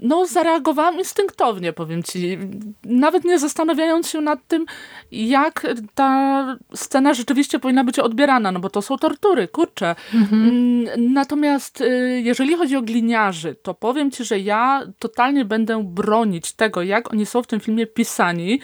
[0.00, 2.38] no, zareagowałam instynktownie, powiem ci.
[2.84, 4.66] Nawet nie zastanawiając się nad tym,
[5.12, 9.94] jak ta scena rzeczywiście powinna być odbierana, no bo to są tortury, kurczę.
[10.14, 10.48] Mhm.
[10.48, 16.52] Mm, natomiast y, jeżeli chodzi o gliniarzy, to powiem ci, że ja totalnie będę bronić
[16.52, 18.60] tego, jak oni są w tym filmie pisani,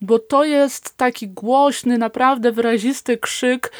[0.00, 3.72] bo to jest taki głośny, naprawdę wyrazisty krzyk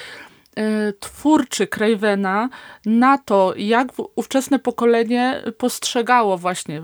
[1.00, 2.48] twórczy Cravena
[2.86, 6.82] na to, jak ówczesne pokolenie postrzegało właśnie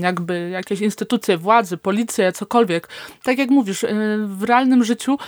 [0.00, 2.88] jakby jakieś instytucje władzy, policję, cokolwiek.
[3.22, 3.88] Tak jak mówisz, e,
[4.26, 5.18] w realnym życiu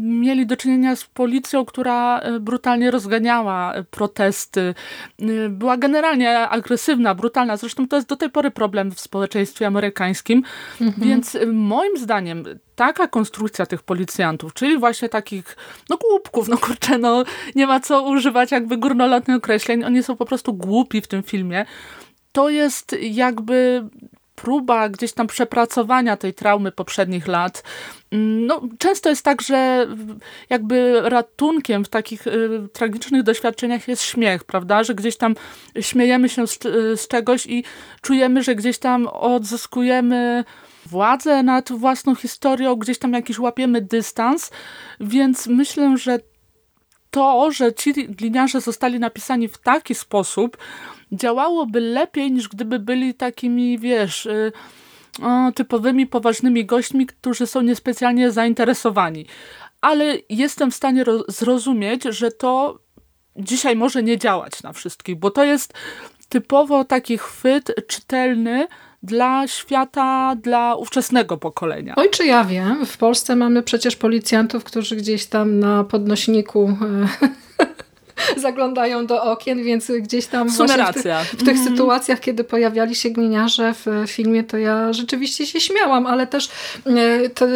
[0.00, 4.74] mieli do czynienia z policją, która e, brutalnie rozganiała e, protesty.
[5.22, 7.56] E, była generalnie agresywna, brutalna.
[7.56, 10.42] Zresztą to jest do tej pory problem w społeczeństwie amerykańskim.
[10.80, 11.08] Mhm.
[11.08, 12.44] Więc moim zdaniem
[12.76, 15.56] taka konstrukcja tych policjantów, czyli właśnie takich,
[15.90, 17.24] no głupków, no kurczę, no
[17.54, 21.66] nie ma co używać jakby górnolotnych określeń, oni są po prostu głupi w tym filmie.
[22.32, 23.88] To jest jakby
[24.36, 27.62] próba gdzieś tam przepracowania tej traumy poprzednich lat.
[28.12, 29.86] No, często jest tak, że
[30.50, 34.84] jakby ratunkiem w takich y, tragicznych doświadczeniach jest śmiech, prawda?
[34.84, 35.34] Że gdzieś tam
[35.80, 36.58] śmiejemy się z,
[37.00, 37.64] z czegoś i
[38.02, 40.44] czujemy, że gdzieś tam odzyskujemy
[40.88, 44.50] władzę nad własną historią, gdzieś tam jakiś łapiemy dystans,
[45.00, 46.18] więc myślę, że
[47.10, 50.56] to, że ci gliniarze zostali napisani w taki sposób,
[51.12, 54.52] działałoby lepiej niż gdyby byli takimi, wiesz, y,
[55.54, 59.26] typowymi, poważnymi gośćmi, którzy są niespecjalnie zainteresowani.
[59.80, 62.78] Ale jestem w stanie zrozumieć, że to
[63.36, 65.74] dzisiaj może nie działać na wszystkich, bo to jest
[66.28, 68.66] typowo taki chwyt czytelny
[69.06, 71.94] dla świata, dla ówczesnego pokolenia.
[71.96, 72.86] Oj, czy ja wiem.
[72.86, 77.66] W Polsce mamy przecież policjantów, którzy gdzieś tam na podnośniku e,
[78.36, 81.02] zaglądają do okien, więc gdzieś tam w, tych,
[81.32, 81.64] w tych mm.
[81.64, 86.48] sytuacjach, kiedy pojawiali się gliniarze w filmie, to ja rzeczywiście się śmiałam, ale też
[86.86, 87.46] e, to,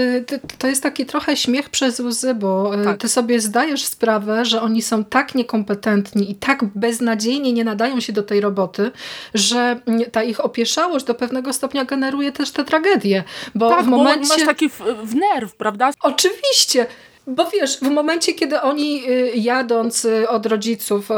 [0.58, 2.98] to jest taki trochę śmiech przez łzy, bo e, tak.
[2.98, 8.12] ty sobie zdajesz sprawę, że oni są tak niekompetentni i tak beznadziejnie nie nadają się
[8.12, 8.90] do tej roboty,
[9.34, 9.80] że
[10.12, 13.24] ta ich opieszałość do pewnego stopnia generuje też tę tragedię.
[13.54, 14.28] Bo tak, w momencie...
[14.28, 15.90] bo masz taki w, w nerw, prawda?
[16.02, 16.86] Oczywiście
[17.30, 21.08] Bo wiesz, w momencie, kiedy oni y, jadąc y, od rodziców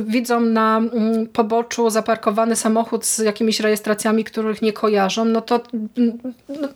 [0.00, 5.60] widzą na mm, poboczu zaparkowany samochód z jakimiś rejestracjami, których nie kojarzą, no to
[5.98, 6.18] mm,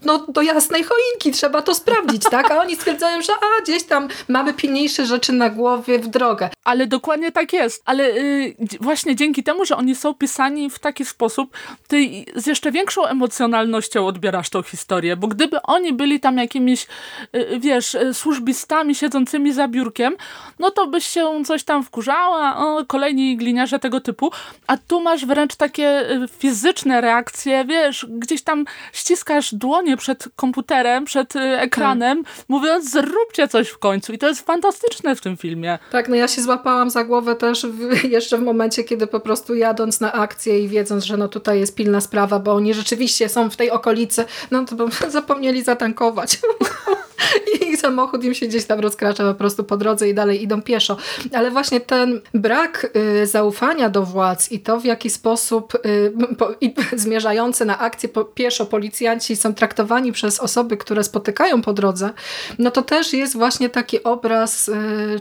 [0.05, 2.51] no, do jasnej choinki trzeba to sprawdzić, tak?
[2.51, 6.51] A oni stwierdzają, że a, gdzieś tam mamy pilniejsze rzeczy na głowie w drogę.
[6.64, 7.83] Ale dokładnie tak jest.
[7.85, 11.57] Ale yy, właśnie dzięki temu, że oni są pisani w taki sposób,
[11.89, 16.87] ty z jeszcze większą emocjonalnością odbierasz tą historię, bo gdyby oni byli tam jakimiś,
[17.33, 20.17] yy, wiesz, y, służbistami siedzącymi za biurkiem,
[20.59, 24.31] no to byś się coś tam wkurzała, o, kolejni gliniarze tego typu,
[24.67, 31.05] a tu masz wręcz takie y, fizyczne reakcje, wiesz, gdzieś tam ściskasz dłonie przed komputerem,
[31.05, 32.35] przed y, ekranem, tak.
[32.49, 35.79] mówiąc, zróbcie coś w końcu i to jest fantastyczne w tym filmie.
[35.91, 39.55] Tak, no ja się złapałam za głowę też w, jeszcze w momencie, kiedy po prostu
[39.55, 43.51] jadąc na akcję i wiedząc, że no tutaj jest pilna sprawa, bo oni rzeczywiście są
[43.51, 44.77] w tej okolicy, no to
[45.11, 46.39] zapomnieli zatankować.
[47.73, 50.97] I samochód im się gdzieś tam rozkracza po prostu po drodze i dalej idą pieszo.
[51.33, 52.91] Ale właśnie ten brak
[53.23, 58.09] y, zaufania do władz i to w jaki sposób y, po, i, zmierzający na akcję
[58.09, 62.11] po, pieszo policjanci są traktowani przez osoby, które spotykają po drodze,
[62.59, 64.75] no to też jest właśnie taki obraz y,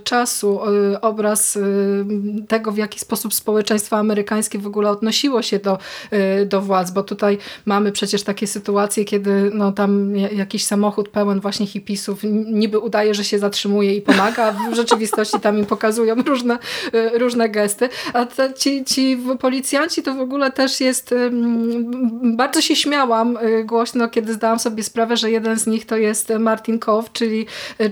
[0.04, 0.60] czasu,
[0.94, 2.06] y, obraz y,
[2.48, 5.78] tego, w jaki sposób społeczeństwo amerykańskie w ogóle odnosiło się do,
[6.14, 11.40] y, do władz, bo tutaj mamy przecież takie sytuacje, kiedy no, tam jakiś samochód pełen
[11.40, 15.66] właśnie hip hipisów niby udaje, że się zatrzymuje i pomaga, a w rzeczywistości tam im
[15.66, 16.58] pokazują różne,
[16.94, 17.90] e, różne gesty.
[18.14, 21.16] A te, ci, ci policjanci to w ogóle też jest...
[22.24, 26.30] Bardzo się śmiałam e, głośno, kiedy zdałam sobie sprawę, że jeden z nich to jest
[26.40, 27.46] Martin Kow, czyli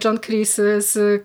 [0.03, 1.21] John Chris z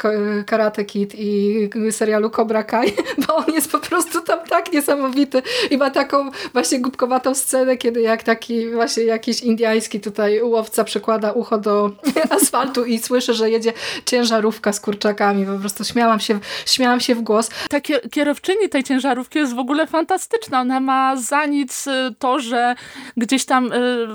[0.46, 2.92] Karate Kid i serialu Cobra Kai,
[3.26, 8.00] bo on jest po prostu tam tak niesamowity i ma taką właśnie głupkowatą scenę, kiedy
[8.00, 11.90] jak taki właśnie jakiś indiański tutaj łowca przykłada ucho do
[12.36, 13.72] asfaltu asfaltu i słyszę, że jedzie
[14.04, 15.46] ciężarówka z kurczakami.
[15.46, 17.50] Po prostu śmiałam się, śmiałam się w głos.
[17.70, 17.80] Ta
[18.10, 20.60] kierowczyni tej ciężarówki jest w ogóle fantastyczna.
[20.60, 22.74] Ona ma za nic y, to, że
[23.16, 24.06] gdzieś tam y,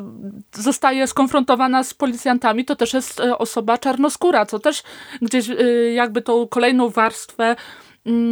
[0.54, 2.66] zostaje skonfrontowana z policjantami.
[2.66, 4.84] To też jest y, osoba czarnoskóra, co też
[5.22, 5.48] gdzieś
[5.94, 7.56] jakby tą kolejną warstwę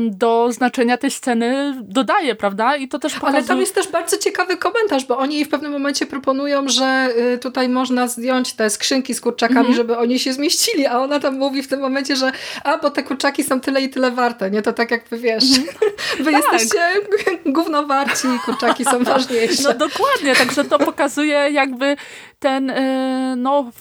[0.09, 2.75] do znaczenia tej sceny dodaje, prawda?
[2.75, 3.37] I to też pokazuje...
[3.37, 7.37] Ale tam jest też bardzo ciekawy komentarz, bo oni w pewnym momencie proponują, że y,
[7.37, 9.75] tutaj można zdjąć te skrzynki z kurczakami, mm -hmm.
[9.75, 12.31] żeby oni się zmieścili, a ona tam mówi w tym momencie, że
[12.63, 14.61] a, bo te kurczaki są tyle i tyle warte, nie?
[14.61, 15.91] To tak jak wy wiesz, mm -hmm.
[16.23, 16.43] wy tak.
[16.43, 16.79] jesteście
[17.55, 19.63] gównowarci i kurczaki są ważniejsze.
[19.63, 21.95] No dokładnie, także to pokazuje jakby
[22.39, 23.71] ten y, no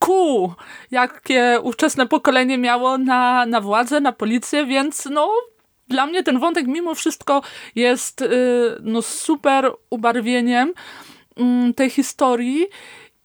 [0.00, 0.54] ku,
[0.90, 5.30] jakie ówczesne pokolenie miało na, na władzę, na policję, więc no
[5.88, 7.42] dla mnie ten wątek mimo wszystko
[7.74, 8.28] jest y,
[8.82, 10.72] no, super ubarwieniem
[11.36, 12.66] mm, tej historii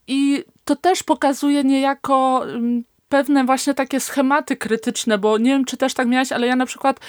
[0.08, 5.78] i to też pokazuje niejako mm, pewne właśnie takie schematy krytyczne, bo nie wiem, czy
[5.78, 7.00] też tak miałaś, ale ja na przykład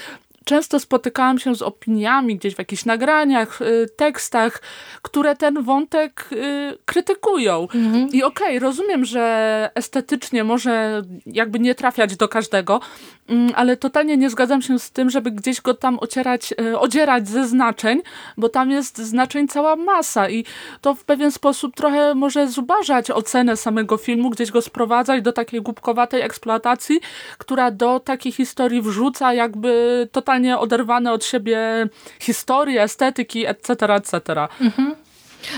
[0.47, 4.63] często spotykałam się z opiniami gdzieś w jakichś nagraniach, y, tekstach,
[5.03, 7.69] które ten wątek y, krytykują.
[7.75, 8.09] Mhm.
[8.09, 12.81] I okej, okay, rozumiem, że estetycznie może jakby nie trafiać do każdego,
[13.29, 17.29] mm, ale totalnie nie zgadzam się z tym, żeby gdzieś go tam ocierać, y, odzierać
[17.29, 18.03] ze znaczeń,
[18.37, 20.45] bo tam jest znaczeń cała masa i
[20.81, 25.63] to w pewien sposób trochę może zubażać ocenę samego filmu, gdzieś go sprowadzać do takiej
[25.63, 27.01] głupkowatej eksploatacji,
[27.39, 31.89] która do takiej historii wrzuca jakby totalnie totalnie oderwane od siebie
[32.21, 34.49] historii, estetyki, etc., etc.
[34.61, 34.95] Mhm.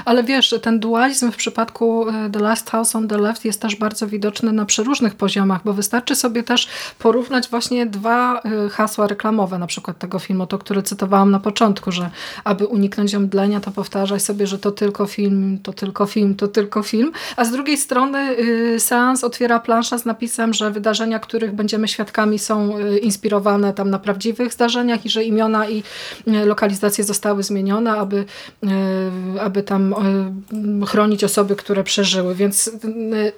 [0.05, 3.77] Ale wiesz, ten dualizm w przypadku e, The Last House on the Left jest też
[3.77, 6.69] bardzo widoczny na przeróżnych poziomach, bo wystarczy sobie też
[6.99, 11.93] porównać właśnie dwa e, hasła reklamowe, na przykład tego filmu, to które cytowałam na początku,
[11.93, 12.11] że
[12.45, 16.83] aby uniknąć omdlenia, to powtarzaj sobie, że to tylko film, to tylko film, to tylko
[16.83, 21.89] film, a z drugiej strony y, seans otwiera plansza z napisem, że wydarzenia, których będziemy
[21.89, 25.83] świadkami są inspirowane tam na prawdziwych zdarzeniach i że imiona i
[26.27, 28.25] lokalizacje zostały zmienione, aby,
[29.41, 29.95] aby tam
[30.83, 32.71] e, chronić osoby, które przeżyły, więc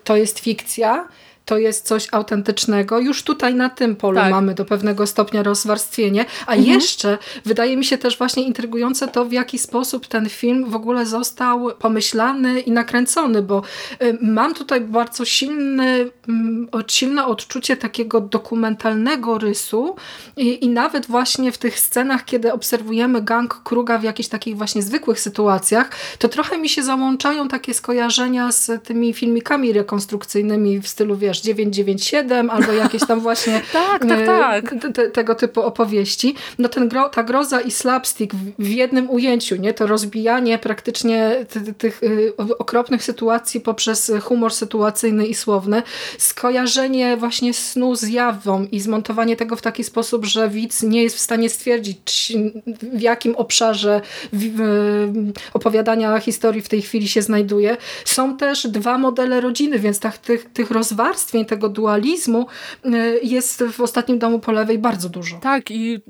[0.05, 1.09] to jest fikcja,
[1.45, 2.99] to jest coś autentycznego.
[2.99, 4.31] Już tutaj na tym polu tak.
[4.31, 6.75] mamy do pewnego stopnia rozwarstwienie, a mhm.
[6.75, 11.07] jeszcze wydaje mi się też właśnie intrygujące to, w jaki sposób ten film w ogóle
[11.07, 13.63] został pomyślany i nakręcony, bo
[14.03, 19.97] y, mam tutaj bardzo silny, mm, silne odczucie takiego dokumentalnego rysu
[20.37, 24.83] i, i nawet właśnie w tych scenach, kiedy obserwujemy gang Kruga w jakichś takich właśnie
[24.83, 31.17] zwykłych sytuacjach, to trochę mi się załączają takie skojarzenia z tymi filmikami rekonstrukcyjnymi w stylu,
[31.17, 34.75] wie wiesz, 997 albo jakieś tam właśnie tak, tak, tak.
[34.95, 36.35] Te, tego typu opowieści.
[36.59, 39.75] No ten gro, ta groza i slapstick w, w jednym ujęciu, nie?
[39.75, 41.47] To rozbijanie praktycznie
[41.79, 42.01] tych
[42.59, 45.83] okropnych sytuacji poprzez humor sytuacyjny i słowny,
[46.19, 51.17] skojarzenie właśnie snu z jawą i zmontowanie tego w taki sposób, że widz nie jest
[51.17, 52.33] w stanie stwierdzić
[52.93, 54.01] w jakim obszarze
[55.53, 57.77] opowiadania historii w tej chwili się znajduje.
[58.05, 60.71] Są też dwa modele rodziny, więc tak, tych, tych
[61.21, 62.47] rozwarstwień, tego dualizmu
[62.87, 65.37] y, jest w ostatnim domu po lewej bardzo dużo.
[65.37, 66.01] Tak i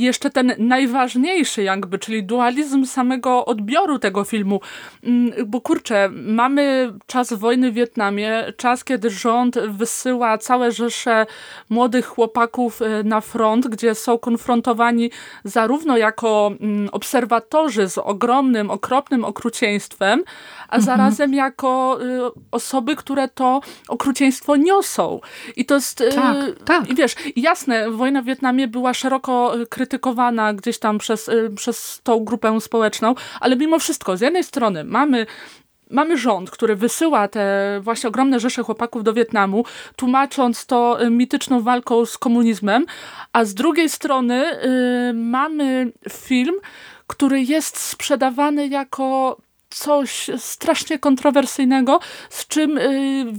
[0.00, 4.60] jeszcze ten najważniejszy jakby, czyli dualizm samego odbioru tego filmu.
[5.04, 11.26] Mm, bo kurczę, mamy czas wojny w Wietnamie, czas kiedy rząd wysyła całe rzesze
[11.70, 15.10] młodych chłopaków y, na front, gdzie są konfrontowani
[15.44, 20.24] zarówno jako mm, obserwatorzy z ogromnym, okropnym okrucieństwem,
[20.68, 20.82] a mhm.
[20.82, 25.20] zarazem jako y, osoby, które to okrucieństwo niosą.
[25.56, 26.00] I to jest...
[26.00, 26.90] Y, tak, tak.
[26.90, 29.85] I wiesz, jasne, wojna w Wietnamie była szeroko krytykowana
[30.54, 35.26] gdzieś tam przez, przez tą grupę społeczną, ale mimo wszystko, z jednej strony mamy
[35.90, 39.64] mamy rząd, który wysyła te właśnie ogromne rzesze chłopaków do Wietnamu,
[39.96, 42.86] tłumacząc to y, mityczną walką z komunizmem,
[43.32, 46.54] a z drugiej strony yy, mamy film,
[47.06, 49.36] który jest sprzedawany jako
[49.70, 53.32] coś strasznie kontrowersyjnego, z czym yy,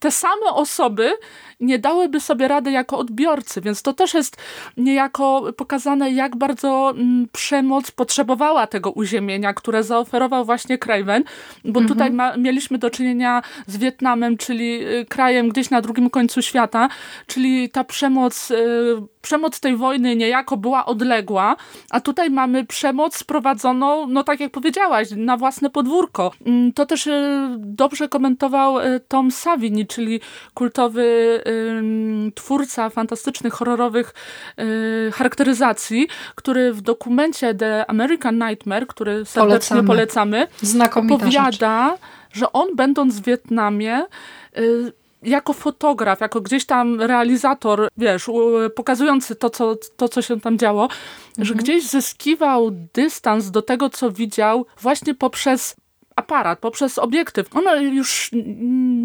[0.00, 1.12] te same osoby
[1.60, 4.36] nie dałyby sobie rady jako odbiorcy, więc to też jest
[4.76, 11.24] niejako pokazane, jak bardzo mm, przemoc potrzebowała tego uziemienia, które zaoferował właśnie Craven,
[11.64, 11.88] bo mhm.
[11.88, 16.88] tutaj ma, mieliśmy do czynienia z Wietnamem, czyli y, krajem gdzieś na drugim końcu świata,
[17.26, 18.56] czyli ta przemoc y,
[19.22, 21.56] przemoc tej wojny niejako była odległa,
[21.90, 26.32] a tutaj mamy przemoc sprowadzoną, no tak jak powiedziałaś, na własne podwórko.
[26.46, 28.76] Mm, to też y, dobrze komentował
[29.08, 30.20] Tom Savini, czyli
[30.54, 31.06] kultowy
[32.34, 34.14] twórca fantastycznych, horrorowych
[34.60, 42.00] y, charakteryzacji, który w dokumencie The American Nightmare, który serdecznie polecamy, polecamy opowiada, rzecz.
[42.32, 44.06] że on będąc w Wietnamie
[44.58, 44.92] y,
[45.22, 48.30] jako fotograf, jako gdzieś tam realizator, wiesz,
[48.74, 51.46] pokazujący to, co, to, co się tam działo, mhm.
[51.46, 55.76] że gdzieś zyskiwał dystans do tego, co widział właśnie poprzez
[56.16, 57.56] aparat, poprzez obiektyw.
[57.56, 58.30] On już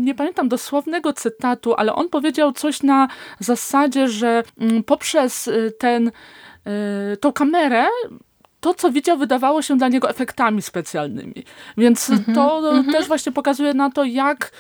[0.04, 3.08] nie pamiętam dosłownego cytatu, ale on powiedział coś na
[3.40, 6.08] zasadzie, że mm, poprzez y, ten,
[7.14, 7.86] y, tą kamerę
[8.60, 11.44] to, co widział, wydawało się dla niego efektami specjalnymi.
[11.78, 12.92] Więc mm -hmm, to mm -hmm.
[12.92, 14.52] też właśnie pokazuje na to, jak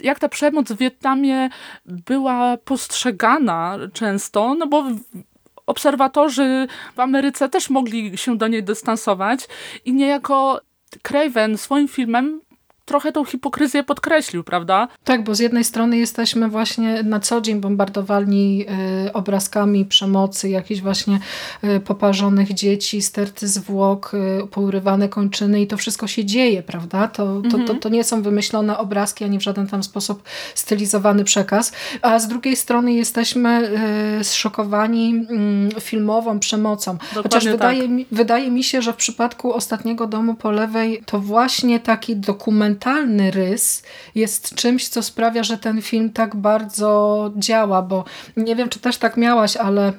[0.00, 1.48] jak ta przemoc w Wietnamie
[1.86, 4.84] była postrzegana często, no bo
[5.66, 9.48] obserwatorzy w Ameryce też mogli się do niej dystansować
[9.84, 10.60] i niejako
[11.02, 12.42] Craven swoim filmem
[12.86, 14.88] trochę tą hipokryzję podkreślił, prawda?
[15.04, 18.66] Tak, bo z jednej strony jesteśmy właśnie na co dzień bombardowani
[19.06, 21.18] y, obrazkami przemocy, jakichś właśnie
[21.64, 27.08] y, poparzonych dzieci, sterty zwłok, y, pourywane kończyny i to wszystko się dzieje, prawda?
[27.08, 27.78] To, to, to, mhm.
[27.78, 30.22] to nie są wymyślone obrazki, ani w żaden tam sposób
[30.54, 31.72] stylizowany przekaz.
[32.02, 33.70] A z drugiej strony jesteśmy
[34.22, 35.26] zszokowani
[35.76, 36.92] y, filmową przemocą.
[36.92, 37.52] Dokładnie Chociaż tak.
[37.52, 42.16] wydaje, mi, wydaje mi się, że w przypadku Ostatniego Domu po lewej to właśnie taki
[42.16, 43.82] dokument mentalny rys
[44.14, 48.04] jest czymś, co sprawia, że ten film tak bardzo działa, bo
[48.36, 49.92] nie wiem, czy też tak miałaś, ale e,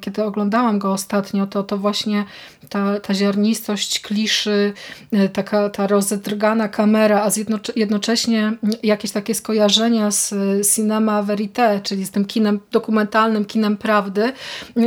[0.00, 2.24] kiedy oglądałam go ostatnio, to, to właśnie
[2.68, 4.72] ta, ta ziarnistość kliszy,
[5.12, 7.30] e, taka ta rozedrgana kamera, a
[7.76, 8.52] jednocześnie
[8.82, 10.34] jakieś takie skojarzenia z
[10.74, 14.32] cinema verité, czyli z tym kinem dokumentalnym, kinem prawdy,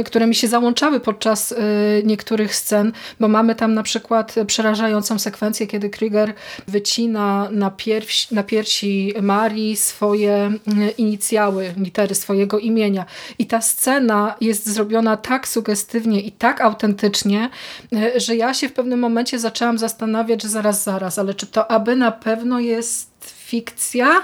[0.06, 1.56] które mi się załączały podczas e,
[2.04, 6.34] niektórych scen, bo mamy tam na przykład przerażającą sekwencję, kiedy Krieger
[6.68, 10.60] wycina na, pierś, na piersi Marii swoje mm,
[10.98, 13.06] inicjały, litery swojego imienia.
[13.40, 17.50] I ta scena jest zrobiona tak sugestywnie i tak autentycznie,
[17.94, 21.72] e, że ja się w pewnym momencie zaczęłam zastanawiać, że zaraz, zaraz, ale czy to
[21.72, 24.22] aby na pewno jest fikcja?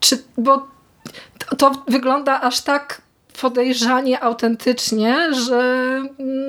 [0.00, 0.66] Czy, bo
[1.38, 3.01] to, to wygląda aż tak
[3.40, 5.86] podejrzanie autentycznie, że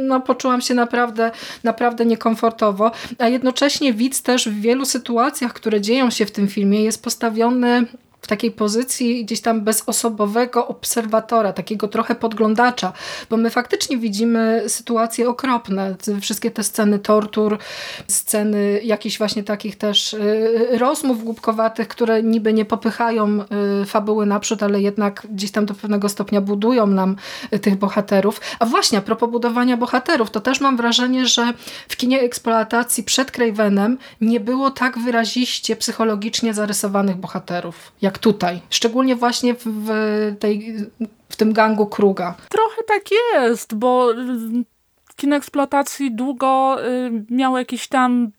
[0.07, 1.31] no, poczułam się naprawdę,
[1.63, 6.83] naprawdę niekomfortowo, a jednocześnie widz też w wielu sytuacjach, które dzieją się w tym filmie
[6.83, 7.85] jest postawiony
[8.23, 12.93] w takiej pozycji gdzieś tam bezosobowego obserwatora, takiego trochę podglądacza,
[13.29, 17.57] bo my faktycznie widzimy sytuacje okropne, wszystkie te sceny tortur,
[18.07, 23.39] sceny jakichś właśnie takich też y, rozmów głupkowatych, które niby nie popychają
[23.81, 27.15] y, fabuły naprzód, ale jednak gdzieś tam do pewnego stopnia budują nam
[27.53, 28.41] y, tych bohaterów.
[28.59, 31.53] A właśnie, a propos budowania bohaterów, to też mam wrażenie, że
[31.87, 38.61] w kinie eksploatacji przed Cravenem nie było tak wyraziście psychologicznie zarysowanych bohaterów, jak jak tutaj.
[38.69, 39.89] Szczególnie właśnie w,
[40.39, 40.75] tej,
[41.29, 42.35] w tym gangu Kruga.
[42.49, 44.13] Trochę tak jest, bo
[45.15, 48.31] kino eksploatacji długo y, miał jakiś tam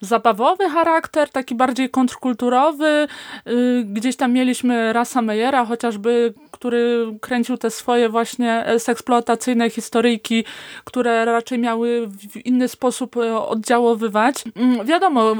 [0.00, 3.06] zabawowy charakter, taki bardziej kontrkulturowy.
[3.48, 10.44] Y, gdzieś tam mieliśmy Rasa Meyera chociażby, który kręcił te swoje właśnie eksploatacyjne historyjki,
[10.84, 14.44] które raczej miały w inny sposób y, oddziaływać.
[14.56, 15.34] Mm, wiadomo,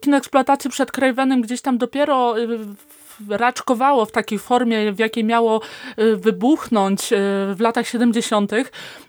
[0.00, 2.34] kino eksploatacji przed Cravenem gdzieś tam dopiero
[3.28, 5.60] raczkowało w takiej formie, w jakiej miało
[5.98, 7.16] y, wybuchnąć y,
[7.54, 8.52] w latach 70.,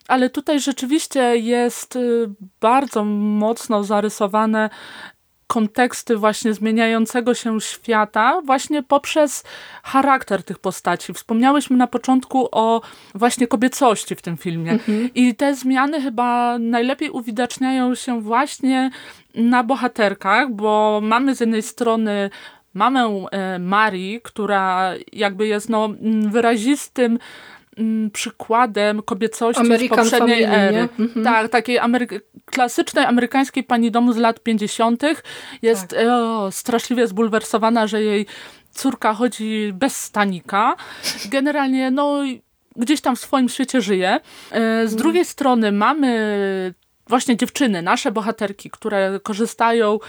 [0.07, 2.29] ale tutaj rzeczywiście jest y,
[2.59, 4.69] bardzo mocno zarysowane
[5.47, 9.43] konteksty właśnie zmieniającego się świata właśnie poprzez
[9.83, 11.13] charakter tych postaci.
[11.13, 12.81] Wspomniałyśmy na początku o
[13.15, 15.09] właśnie kobiecości w tym filmie mhm.
[15.15, 18.89] i te zmiany chyba najlepiej uwidaczniają się właśnie
[19.35, 22.29] na bohaterkach, bo mamy z jednej strony
[22.77, 25.89] mamę e, Marii, która jakby jest no,
[26.27, 27.19] wyrazistym
[28.13, 30.89] przykładem kobiecości American z poprzedniej family, ery.
[30.99, 31.25] Mhm.
[31.25, 32.07] Tak, takiej amery
[32.45, 35.03] klasycznej amerykańskiej pani domu z lat 50.
[35.61, 35.99] Jest tak.
[36.09, 38.25] o, straszliwie zbulwersowana, że jej
[38.71, 40.75] córka chodzi bez stanika.
[41.31, 42.21] Generalnie no
[42.75, 44.09] gdzieś tam w swoim świecie żyje.
[44.09, 44.19] E,
[44.51, 44.97] z mhm.
[44.97, 46.73] drugiej strony mamy
[47.09, 49.99] właśnie dziewczyny, nasze bohaterki, które korzystają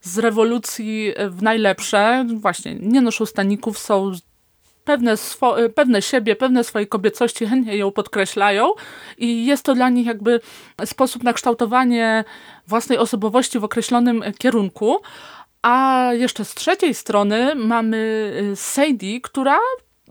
[0.00, 4.12] z rewolucji w najlepsze, właśnie nie noszą staników, są
[4.84, 5.14] pewne,
[5.74, 8.70] pewne siebie, pewne swojej kobiecości, chętnie ją podkreślają
[9.18, 10.40] i jest to dla nich jakby
[10.84, 12.24] sposób na kształtowanie
[12.66, 15.00] własnej osobowości w określonym kierunku.
[15.62, 17.96] A jeszcze z trzeciej strony mamy
[18.52, 19.58] y, Sadie, która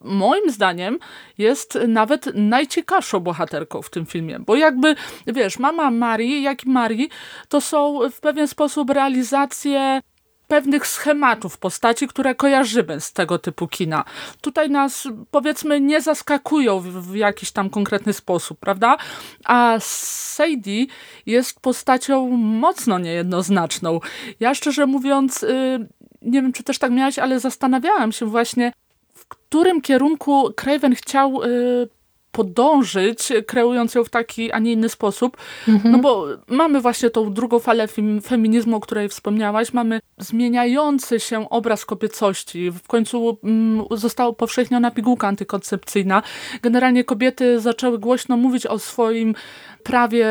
[0.08, 1.00] moim zdaniem
[1.38, 4.96] jest nawet najciekawszą bohaterką w tym filmie, bo jakby,
[5.28, 7.10] wiesz, mama Marii, jak i Marii,
[7.50, 10.02] to są w pewien sposób realizacje
[10.48, 14.04] pewnych schematów postaci, które kojarzymy z tego typu kina.
[14.42, 18.98] Tutaj nas, powiedzmy, nie zaskakują w, w jakiś tam konkretny sposób, prawda?
[19.46, 20.86] A Sadie
[21.26, 24.00] jest postacią mocno niejednoznaczną.
[24.40, 25.88] Ja szczerze mówiąc, yy,
[26.22, 28.72] nie wiem, czy też tak miałaś, ale zastanawiałam się właśnie,
[29.50, 31.90] którym kierunku Craven chciał y,
[32.32, 35.38] podążyć, kreując ją w taki, a nie inny sposób.
[35.68, 35.92] Mhm.
[35.92, 37.88] No bo mamy właśnie tą drugą falę
[38.24, 39.74] feminizmu, o której wspomniałaś.
[39.74, 42.72] Mamy zmieniający się obraz kobiecości.
[42.72, 46.24] W końcu mm, została upowszechniona pigułka antykoncepcyjna.
[46.62, 49.36] Generalnie kobiety zaczęły głośno mówić o swoim
[49.84, 50.28] prawie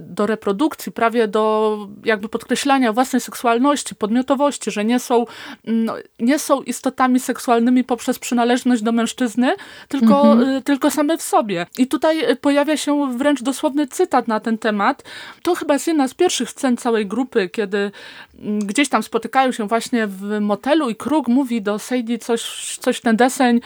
[0.00, 5.24] do reprodukcji, prawie do jakby podkreślania własnej seksualności, podmiotowości, że nie są,
[5.64, 9.54] no, nie są istotami seksualnymi poprzez przynależność do mężczyzny,
[9.88, 10.56] tylko, mhm.
[10.56, 11.66] Y, tylko same w sobie.
[11.78, 15.02] I tutaj pojawia się wręcz dosłowny cytat na ten temat.
[15.42, 17.90] To chyba jest jedna z pierwszych scen całej grupy, kiedy
[18.38, 23.00] mm, gdzieś tam spotykają się właśnie w motelu i Krug mówi do Sadie coś, coś
[23.00, 23.60] ten deseń,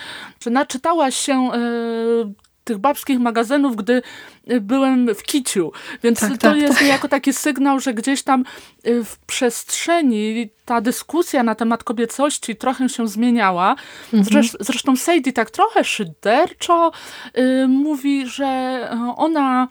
[0.44, 4.02] że naczytałaś się y, tych babskich magazynów, gdy
[4.50, 5.72] y, byłem w kiciu.
[6.02, 6.88] Więc tak, to tak, jest tak.
[6.88, 8.44] jako taki sygnał, że gdzieś tam
[8.86, 13.76] y, w przestrzeni ta dyskusja na temat kobiecości trochę się zmieniała.
[14.12, 14.44] Mhm.
[14.60, 16.92] Zresztą Sadie tak trochę szyderczo
[17.38, 19.68] y, mówi, że ona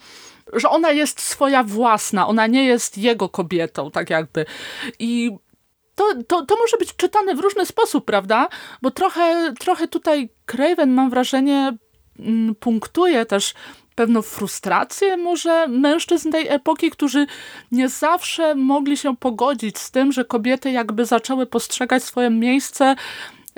[0.54, 4.46] że ona jest swoja własna, ona nie jest jego kobietą, tak jakby.
[5.00, 5.32] I
[5.96, 8.48] to, to, to może być czytane w różny sposób, prawda?
[8.82, 11.78] Bo trochę, trochę tutaj Craven, mam wrażenie,
[12.60, 13.54] punktuje też
[13.96, 17.28] pewną frustrację może mężczyzn tej epoki, którzy
[17.72, 22.96] nie zawsze mogli się pogodzić z tym, że kobiety jakby zaczęły postrzegać swoje miejsce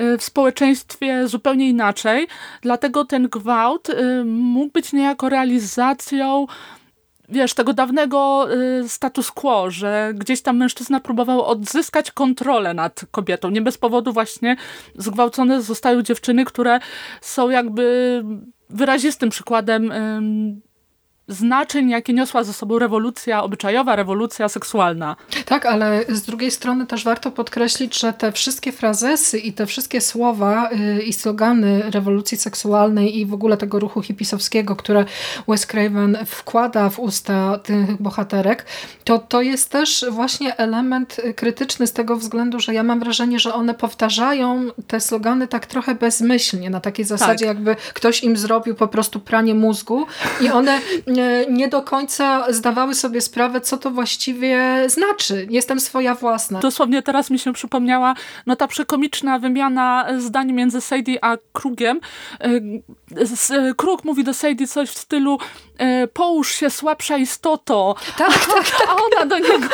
[0.01, 2.27] y, w społeczeństwie zupełnie inaczej.
[2.61, 6.47] Dlatego ten gwałt y, mógł być niejako realizacją
[7.29, 13.49] wiesz, tego dawnego y, status quo, że gdzieś tam mężczyzna próbował odzyskać kontrolę nad kobietą.
[13.49, 14.55] Nie bez powodu właśnie
[14.95, 16.79] zgwałcone zostają dziewczyny, które
[17.21, 18.23] są jakby
[18.69, 19.91] wyrazistym przykładem
[21.27, 25.15] znaczeń, jakie niosła ze sobą rewolucja obyczajowa, rewolucja seksualna.
[25.45, 30.01] Tak, ale z drugiej strony też warto podkreślić, że te wszystkie frazesy i te wszystkie
[30.01, 35.05] słowa y, i slogany rewolucji seksualnej i w ogóle tego ruchu hipisowskiego, które
[35.47, 38.65] Wes Craven wkłada w usta tych bohaterek,
[39.03, 43.53] to to jest też właśnie element krytyczny z tego względu, że ja mam wrażenie, że
[43.53, 47.55] one powtarzają te slogany tak trochę bezmyślnie, na takiej zasadzie tak.
[47.55, 50.05] jakby ktoś im zrobił po prostu pranie mózgu
[50.41, 50.79] i one
[51.49, 55.47] nie do końca zdawały sobie sprawę, co to właściwie znaczy.
[55.49, 56.59] Jestem swoja własna.
[56.59, 58.13] Dosłownie teraz mi się przypomniała
[58.45, 61.99] no ta przekomiczna wymiana zdań między Sadie a Krugiem.
[63.77, 65.39] Krug mówi do Sadie coś w stylu
[66.13, 67.95] połóż się słabsza istoto.
[68.17, 68.87] Tak, tak, tak.
[68.89, 69.67] A ona do niego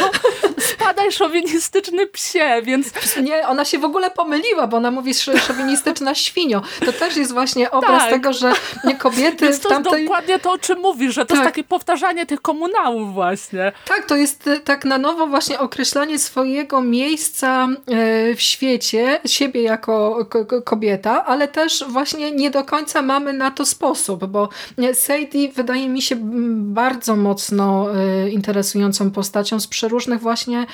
[0.58, 2.88] spadaj szowinistyczny psie, więc...
[3.24, 5.14] Nie, ona się w ogóle pomyliła, bo ona mówi
[5.48, 6.62] szowinistyczna świnio.
[6.86, 8.12] To też jest właśnie obraz tak.
[8.12, 8.54] tego, że
[9.00, 10.04] kobiety więc to w tamtej...
[10.04, 11.46] dokładnie to, o czym mówisz, że to tak.
[11.46, 13.72] jest takie powtarzanie tych komunałów właśnie.
[13.88, 19.62] Tak, to jest e, tak na nowo właśnie określanie swojego miejsca e, w świecie, siebie
[19.62, 20.26] jako
[20.66, 24.50] kobieta, ale też właśnie nie do końca mamy na to sposób, bo
[24.94, 26.16] Sadie wydaje mi się
[26.56, 30.66] bardzo mocno e, interesującą postacią z przeróżnych właśnie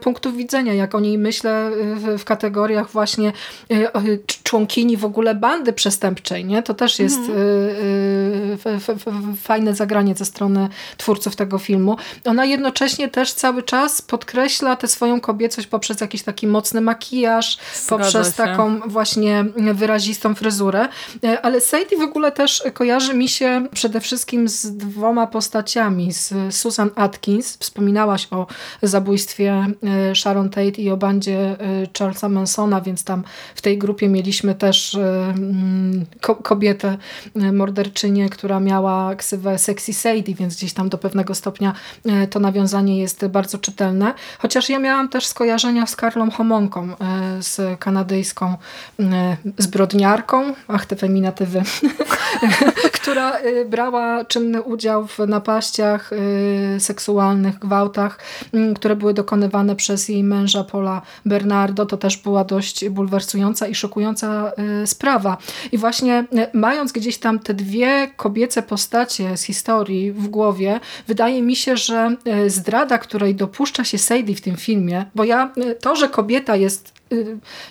[0.00, 1.70] punktów widzenia, jak o niej myślę
[2.18, 3.32] w kategoriach właśnie
[4.42, 6.62] członkini w ogóle bandy przestępczej, nie?
[6.62, 8.46] To też jest mhm
[9.42, 11.96] fajne zagranie ze strony twórców tego filmu.
[12.24, 17.88] Ona jednocześnie też cały czas podkreśla tę swoją kobiecość poprzez jakiś taki mocny makijaż, Zgadza
[17.88, 18.32] poprzez się.
[18.32, 20.88] taką właśnie wyrazistą fryzurę.
[21.24, 26.12] E, ale Sadie w ogóle też kojarzy mi się przede wszystkim z dwoma postaciami.
[26.12, 27.56] Z Susan Atkins.
[27.56, 28.46] Wspominałaś o
[28.82, 29.66] zabójstwie
[30.10, 31.56] e, Sharon Tate i o bandzie e,
[31.98, 33.24] Charlesa Mansona, więc tam
[33.54, 34.98] w tej grupie mieliśmy też
[36.42, 36.98] kobietę
[37.52, 41.72] morderczynię, która miała ksywę Sexy Sadie, więc gdzieś tam do pewnego stopnia
[42.06, 44.14] e, to nawiązanie jest bardzo czytelne.
[44.38, 48.56] Chociaż ja miałam też skojarzenia z Karlą Homonką, e, z kanadyjską
[49.00, 51.62] e, zbrodniarką, ach te feminatywy,
[53.00, 53.32] która
[53.66, 56.10] brała czynny udział w napaściach
[56.78, 58.18] seksualnych, gwałtach,
[58.76, 61.86] które były dokonywane przez jej męża Paula Bernardo.
[61.86, 64.52] To też była dość bulwersująca i szokująca
[64.86, 65.36] sprawa.
[65.72, 69.65] I właśnie mając gdzieś tam te dwie kobiece postacie z historii
[70.12, 75.04] w głowie, wydaje mi się, że e, zdrada, której dopuszcza się Sadie w tym filmie,
[75.14, 76.96] bo ja e, to, że kobieta jest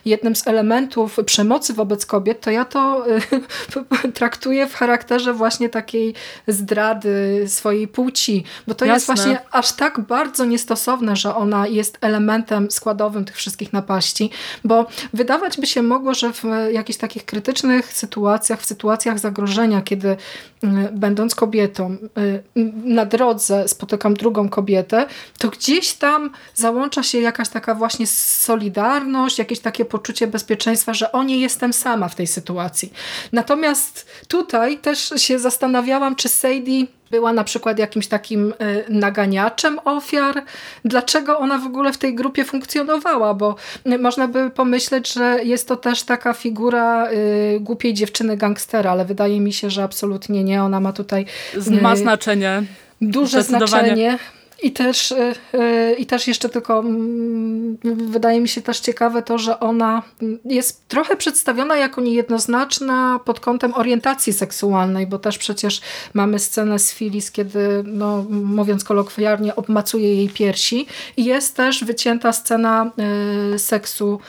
[0.06, 6.14] jednym z elementów przemocy wobec kobiet, to ja to y, traktuję w charakterze właśnie takiej
[6.48, 8.96] zdrady swojej płci, bo to Jasne.
[8.96, 14.30] jest właśnie aż tak bardzo niestosowne, że ona jest elementem składowym tych wszystkich napaści,
[14.64, 20.08] bo wydawać by się mogło, że w jakichś takich krytycznych sytuacjach, w sytuacjach zagrożenia, kiedy
[20.08, 20.18] y,
[20.92, 21.98] będąc kobietą
[22.84, 25.08] na drodze spotykam drugą kobietę,
[25.38, 31.24] to gdzieś tam załącza się jakaś taka właśnie solidarność, jakieś takie poczucie bezpieczeństwa, że o
[31.24, 32.94] nie jestem sama w tej sytuacji.
[33.32, 40.44] Natomiast tutaj też się zastanawiałam, czy Sadie była na przykład jakimś takim e, naganiaczem ofiar.
[40.86, 43.34] Dlaczego ona w ogóle w tej grupie funkcjonowała?
[43.34, 43.56] Bo
[43.86, 49.06] e, można by pomyśleć, że jest to też taka figura y, głupiej dziewczyny gangstera, ale
[49.06, 50.64] wydaje mi się, że absolutnie nie.
[50.64, 51.26] Ona ma tutaj...
[51.82, 52.64] Ma znaczenie.
[53.02, 54.20] Duże znaczenie.
[54.66, 59.38] I też, e, e, I też jeszcze tylko mm, wydaje mi się też ciekawe to,
[59.38, 60.02] że ona
[60.46, 65.82] jest trochę przedstawiona jako niejednoznaczna pod kątem orientacji seksualnej, bo też przecież
[66.14, 70.88] mamy scenę z Phyllis, kiedy, no, mówiąc kolokwialnie, obmacuje jej piersi.
[71.18, 72.92] I jest też wycięta scena
[73.54, 74.20] e, seksu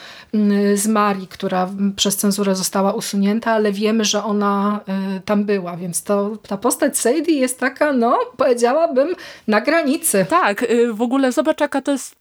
[0.75, 4.79] z Marii, która przez cenzurę została usunięta, ale wiemy, że ona
[5.25, 9.15] tam była, więc to, ta postać Sadie jest taka, no powiedziałabym,
[9.47, 10.25] na granicy.
[10.29, 12.15] Tak, y, w ogóle zobacz jaka to jest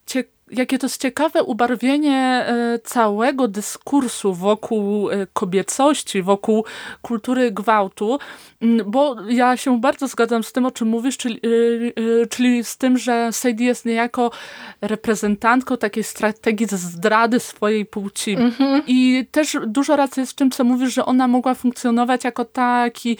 [0.50, 6.64] jakie to jest ciekawe ubarwienie y, całego dyskursu wokół y, kobiecości, wokół
[7.02, 8.18] kultury gwałtu,
[8.86, 11.40] bo ja się bardzo zgadzam z tym, o czym mówisz, czyli,
[12.30, 14.30] czyli z tym, że Sadie jest niejako
[14.80, 18.32] reprezentantką takiej strategii zdrady swojej płci.
[18.32, 18.82] Mhm.
[18.86, 23.16] I też dużo racji jest w tym, co mówisz, że ona mogła funkcjonować jako taki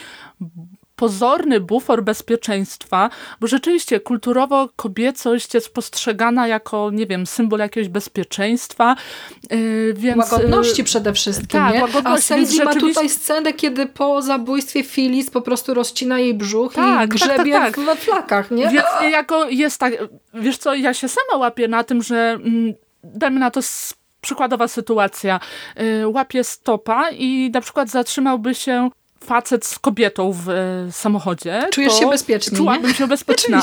[0.97, 8.97] pozorny bufor bezpieczeństwa, bo rzeczywiście kulturowo kobiecość jest postrzegana jako, nie wiem, symbol jakiegoś bezpieczeństwa.
[9.51, 11.83] Yy, więc, łagodności przede wszystkim, tak, nie?
[11.83, 16.75] Łagodności, A Sadie ma tutaj scenę, kiedy po zabójstwie Phyllis po prostu rozcina jej brzuch
[16.75, 17.85] tak, i grzebie tak, tak, tak.
[17.85, 18.69] we flakach, nie?
[18.69, 19.93] Więc jako jest tak,
[20.35, 22.75] wiesz co, ja się sama łapię na tym, że mm,
[23.05, 23.61] dajmy na to
[24.21, 25.41] przykładowa sytuacja.
[25.77, 28.91] Yy, łapie stopa i na przykład zatrzymałby się
[29.25, 33.63] facet z kobietą w e, samochodzie, Czujesz się bezpiecznie, Czułabym się bezpieczna.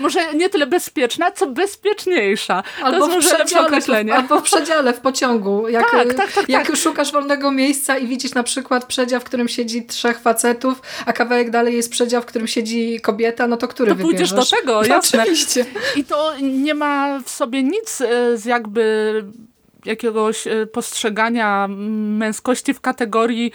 [0.00, 2.62] Może nie tyle bezpieczna, co bezpieczniejsza.
[2.82, 4.14] Albo to jest w przedziale, określenie.
[4.14, 5.68] albo w przedziale, w pociągu.
[5.68, 6.76] Jak, tak, tak, tak, jak tak.
[6.76, 11.50] szukasz wolnego miejsca i widzisz na przykład przedział, w którym siedzi trzech facetów, a kawałek
[11.50, 14.30] dalej jest przedział, w którym siedzi kobieta, no to który to wybierzesz?
[14.30, 15.22] pójdziesz do tego, jasne.
[15.22, 15.64] Oczywiście.
[15.96, 19.24] I to nie ma w sobie nic e, z jakby
[19.84, 23.52] jakiegoś e, postrzegania męskości w kategorii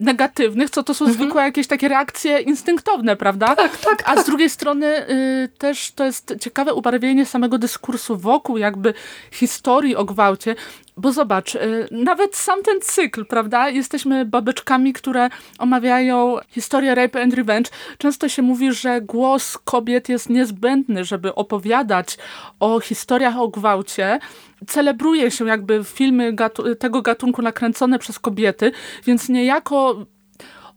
[0.00, 1.22] negatywnych, co to są mhm.
[1.22, 3.56] zwykłe jakieś takie reakcje instynktowne, prawda?
[3.56, 4.26] Tak, tak, A z tak.
[4.26, 8.94] drugiej strony y, też to jest ciekawe ubarwienie samego dyskursu wokół jakby
[9.30, 10.54] historii o gwałcie,
[10.96, 13.68] bo zobacz, y, nawet sam ten cykl, prawda?
[13.68, 15.28] Jesteśmy babeczkami, które
[15.58, 17.70] omawiają historię rape and revenge.
[17.98, 22.18] Często się mówi, że głos kobiet jest niezbędny, żeby opowiadać
[22.60, 24.18] o historiach o gwałcie.
[24.66, 28.72] Celebruje się jakby filmy gatu tego gatunku nakręcone przez kobiety,
[29.04, 30.06] więc niejako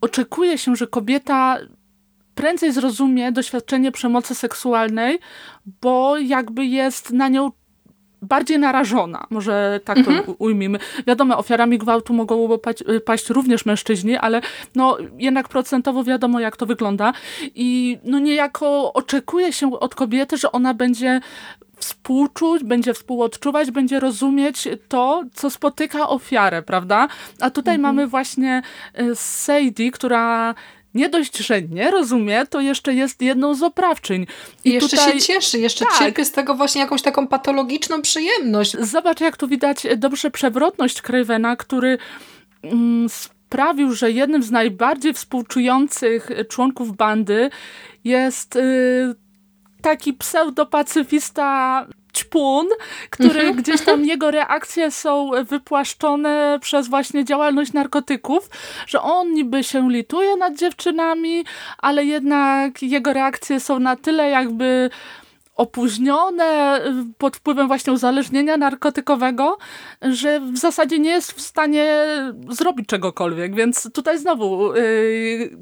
[0.02, 1.58] oczekuje się, że kobieta
[2.36, 5.20] prędzej zrozumie doświadczenie przemocy seksualnej,
[5.82, 7.52] bo jakby jest na nią
[8.22, 10.36] bardziej narażona, może tak to mhm.
[10.40, 10.80] ujmijmy.
[11.08, 14.42] Wiadomo, ofiarami gwałtu mogą paść, paść, również mężczyźni, ale
[14.76, 17.14] no jednak procentowo wiadomo, jak to wygląda.
[17.56, 21.22] I no niejako oczekuje się od kobiety, że ona będzie
[21.80, 27.08] współczuć, będzie współodczuwać, będzie rozumieć to, co spotyka ofiarę, prawda?
[27.40, 27.96] A tutaj mhm.
[27.96, 28.62] mamy właśnie
[28.94, 30.56] e, Sadie, która
[30.94, 34.28] nie dość, że nie rozumie, to jeszcze jest jedną z oprawczyń.
[34.66, 35.14] I, I jeszcze tutaj...
[35.14, 35.98] się cieszy, jeszcze tak.
[35.98, 38.78] czerpie z tego właśnie jakąś taką patologiczną przyjemność.
[38.80, 41.98] Zobacz, jak tu widać dobrze przewrotność Cravena, który
[42.64, 47.50] mm, sprawił, że jednym z najbardziej współczujących członków bandy
[48.04, 48.56] jest...
[48.56, 49.16] Y,
[49.82, 52.68] taki pseudopacyfista ćpun,
[53.10, 53.56] który mhm.
[53.56, 58.50] gdzieś tam jego reakcje są wypłaszczone przez właśnie działalność narkotyków,
[58.88, 61.46] że on niby się lituje nad dziewczynami,
[61.78, 64.90] ale jednak jego reakcje są na tyle jakby
[65.60, 66.82] opóźnione
[67.18, 69.58] pod wpływem właśnie uzależnienia narkotykowego,
[70.02, 72.06] że w zasadzie nie jest w stanie
[72.50, 75.58] zrobić czegokolwiek, więc tutaj znowu yy,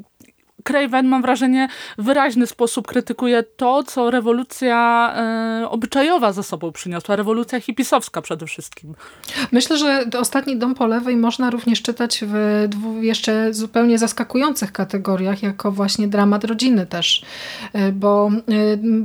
[0.67, 1.67] Craven, mam wrażenie,
[1.97, 8.45] w wyraźny sposób krytykuje to, co rewolucja e, obyczajowa za sobą przyniosła, rewolucja hipisowska przede
[8.45, 8.95] wszystkim.
[9.51, 15.43] Myślę, że Ostatni Dom po lewej można również czytać w dwóch jeszcze zupełnie zaskakujących kategoriach,
[15.43, 17.25] jako właśnie dramat rodziny też,
[17.73, 18.41] e, bo e,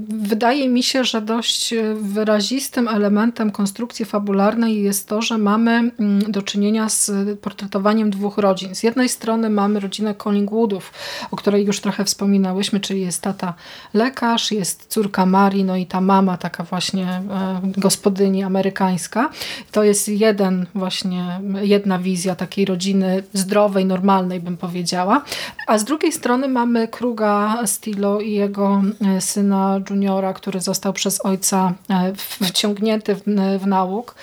[0.08, 6.42] wydaje mi się, że dość wyrazistym elementem konstrukcji fabularnej jest to, że mamy mm, do
[6.42, 7.10] czynienia z
[7.40, 8.74] portretowaniem dwóch rodzin.
[8.74, 10.92] Z jednej strony mamy rodzinę Collingwoodów,
[11.30, 13.54] o której której już trochę wspominałyśmy, czyli jest tata
[13.94, 19.30] lekarz, jest córka Marii, no i ta mama taka właśnie e, gospodyni amerykańska.
[19.72, 25.22] To jest jeden właśnie, jedna wizja takiej rodziny zdrowej, normalnej bym powiedziała.
[25.66, 28.82] A z drugiej strony mamy Kruga Stilo i jego
[29.16, 33.22] e, syna juniora, który został przez ojca e, wciągnięty w,
[33.60, 34.14] w nauk,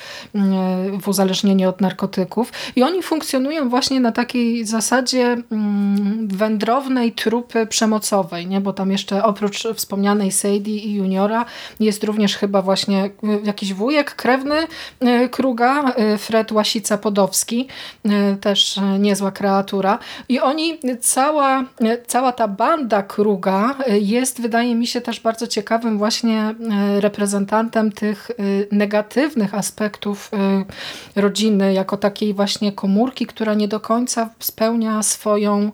[1.01, 2.51] w uzależnienie od narkotyków.
[2.75, 8.61] I oni funkcjonują właśnie na takiej zasadzie mm, wędrownej trupy przemocowej, nie?
[8.61, 11.45] bo tam jeszcze oprócz wspomnianej Sadie i Juniora
[11.79, 13.09] jest również chyba właśnie y,
[13.43, 14.67] jakiś wujek krewny
[15.03, 17.65] y, Kruga, y, Fred Łasica-Podowski,
[18.41, 19.99] też niezła kreatura.
[20.29, 21.63] I oni, cała,
[22.07, 26.55] cała ta banda Kruga jest, wydaje mi się, też bardzo ciekawym właśnie
[26.99, 28.31] reprezentantem tych
[28.71, 30.31] negatywnych aspektów
[31.15, 35.71] rodziny, jako takiej właśnie komórki, która nie do końca spełnia swoją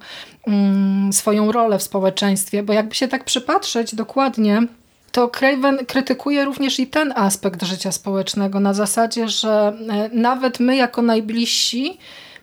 [1.11, 4.67] swoją rolę w społeczeństwie, bo jakby się tak przypatrzeć dokładnie,
[5.15, 10.75] to Craven krytykuje również i ten aspekt życia społecznego na zasadzie, że e, nawet my
[10.75, 11.97] jako najbliżsi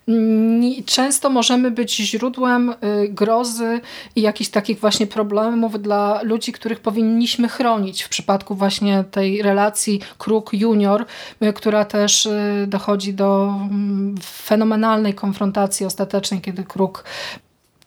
[0.09, 2.75] mm, często możemy być źródłem y,
[3.09, 3.81] grozy
[4.17, 8.03] i jakichś takich właśnie problemów dla ludzi, których powinniśmy chronić.
[8.03, 11.07] W przypadku właśnie tej relacji Kruk Junior,
[11.43, 17.05] y, która też y, dochodzi do mm, fenomenalnej konfrontacji ostatecznej, kiedy Kruk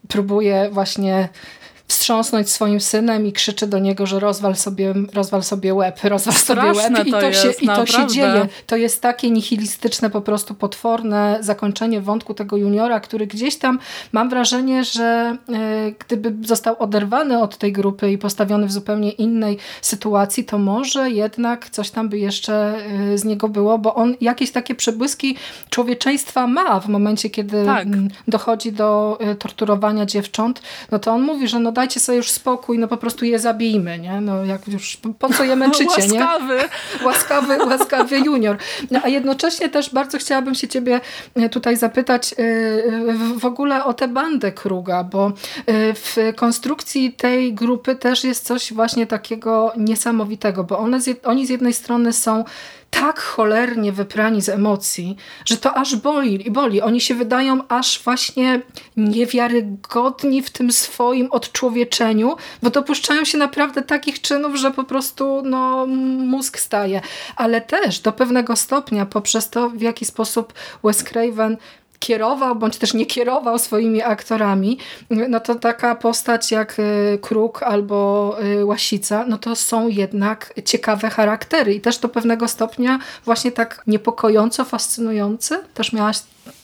[0.07, 1.30] próbuje właśnie
[1.87, 6.61] wstrząsnąć swoim synem i krzyczy do niego, że rozwal sobie, rozwal sobie łeb, rozwal sobie
[6.61, 8.47] łeb i to, się, i to się dzieje.
[8.67, 13.79] To jest takie nihilistyczne, po prostu potworne zakończenie wątku tego juniora, który gdzieś tam
[14.11, 19.57] mam wrażenie, że e, gdyby został oderwany od tej grupy i postawiony w zupełnie innej
[19.81, 22.75] sytuacji, to może jednak coś tam by jeszcze
[23.13, 25.35] e, z niego było, bo on jakieś takie przebłyski
[25.69, 27.87] człowieczeństwa ma w momencie, kiedy tak.
[28.27, 32.80] dochodzi do e, torturowania dziewcząt, no to on mówi, że no dajcie sobie już spokój,
[32.80, 34.22] no po prostu je zabijmy, nie?
[34.22, 36.56] No jak już, po co je męczycie, łaskawy.
[36.56, 37.06] nie?
[37.06, 37.57] Łaskawy.
[37.65, 38.57] Łaskawy junior.
[38.91, 41.02] No, a jednocześnie też bardzo chciałabym się ciebie
[41.35, 42.35] e, tutaj zapytać e,
[43.38, 45.31] w ogóle o tę bandę Kruga, bo e,
[45.93, 51.73] w konstrukcji tej grupy też jest coś właśnie takiego niesamowitego, bo one, oni z jednej
[51.73, 52.43] strony są
[52.99, 55.15] tak cholernie wyprani z emocji,
[55.45, 56.81] że to aż boli i boli.
[56.81, 58.61] Oni się wydają aż właśnie
[58.97, 65.85] niewiarygodni w tym swoim odczłowieczeniu, bo dopuszczają się naprawdę takich czynów, że po prostu no,
[66.17, 67.01] mózg staje.
[67.35, 70.53] Ale też do pewnego stopnia poprzez to, w jaki sposób
[70.84, 71.57] Wes Craven
[72.06, 74.77] kierował, bądź też nie kierował swoimi aktorami,
[75.10, 76.77] no to taka postać jak
[77.22, 83.52] Kruk albo Łasica, no to są jednak ciekawe charaktery i też do pewnego stopnia właśnie
[83.52, 85.64] tak niepokojąco fascynujące.
[85.73, 86.18] Też miałaś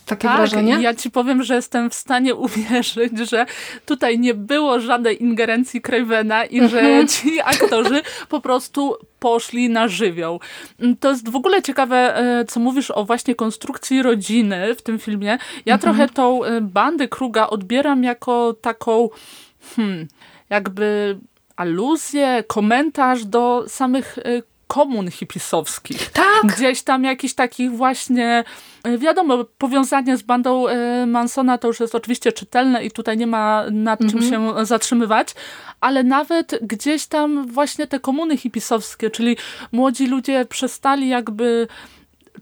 [0.06, 0.82] takie tak, wrażenie?
[0.82, 3.45] ja ci powiem, że jestem w stanie uwierzyć, że
[3.86, 7.07] tutaj nie było żadnej ingerencji Cravena i że mhm.
[7.07, 10.40] ci aktorzy po prostu poszli na żywioł.
[10.99, 15.38] To jest w ogóle ciekawe, e, co mówisz o właśnie konstrukcji rodziny w tym filmie.
[15.65, 15.80] Ja mhm.
[15.80, 19.10] trochę tą e, bandę Kruga odbieram jako taką
[19.76, 20.07] hmm,
[20.49, 21.18] jakby
[21.56, 26.11] aluzję, komentarz do samych e, komun hipisowskich.
[26.11, 26.56] Tak.
[26.56, 28.43] Gdzieś tam jakiś takich właśnie,
[28.84, 33.27] e, wiadomo, powiązanie z bandą e, Mansona to już jest oczywiście czytelne i tutaj nie
[33.27, 34.31] ma nad czym mhm.
[34.31, 35.35] się zatrzymywać,
[35.81, 39.38] ale nawet gdzieś tam właśnie te komuny hipisowskie, czyli
[39.72, 41.68] młodzi ludzie przestali jakby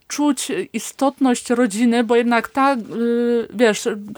[0.08, 2.76] czuć istotność rodziny, bo jednak ta,
[3.54, 4.14] wiesz, Mm,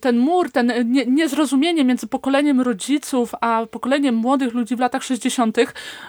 [0.00, 5.56] ten mur, ten nie, niezrozumienie między pokoleniem rodziców a pokoleniem młodych ludzi w latach 60.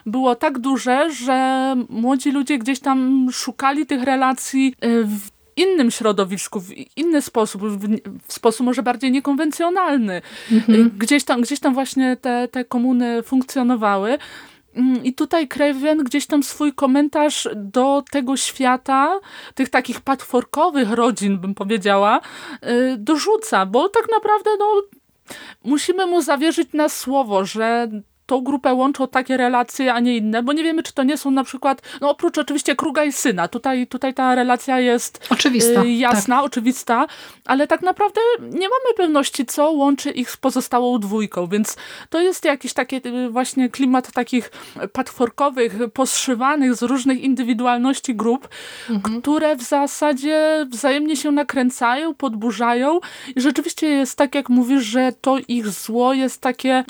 [0.05, 6.59] było tak duże, że młodzi ludzie gdzieś tam szukali tych relacji y, w innym środowisku,
[6.59, 10.21] w inny sposób, w, sposób może bardziej niekonwencjonalny.
[10.51, 10.91] Mhm.
[10.97, 14.17] Gdzieś, tam, gdzieś tam właśnie te, te komuny funkcjonowały.
[14.75, 19.19] Mm, I tutaj Craven gdzieś tam swój komentarz do tego świata,
[19.55, 22.21] tych takich patworkowych rodzin, bym powiedziała,
[22.63, 24.81] y, dorzuca, bo tak naprawdę no,
[25.63, 27.89] musimy mu zawierzyć na słowo, że
[28.25, 31.31] tą grupę łączą takie relacje, a nie inne, bo nie wiemy, czy to nie są
[31.31, 35.91] na przykład, no oprócz oczywiście Kruga i syna, tutaj, tutaj ta relacja jest oczywista, y,
[35.91, 36.45] jasna, tak.
[36.45, 37.07] oczywista,
[37.45, 41.77] ale tak naprawdę nie mamy pewności, co łączy ich z pozostałą dwójką, więc
[42.09, 44.51] to jest jakiś taki y, właśnie klimat takich
[44.93, 48.47] patworkowych, poszywanych z różnych indywidualności grup,
[48.89, 49.21] mhm.
[49.21, 52.99] które w zasadzie wzajemnie się nakręcają, podburzają
[53.35, 56.83] i rzeczywiście jest tak, jak mówisz, że to ich zło jest takie,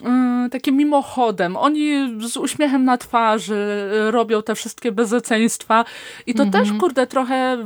[0.43, 1.57] yy, takie mimochodem, samochodem.
[1.57, 5.85] Oni z uśmiechem na twarzy robią te wszystkie bezeceństwa
[6.25, 6.79] i to też, mhm.
[6.79, 7.57] kurde, trochę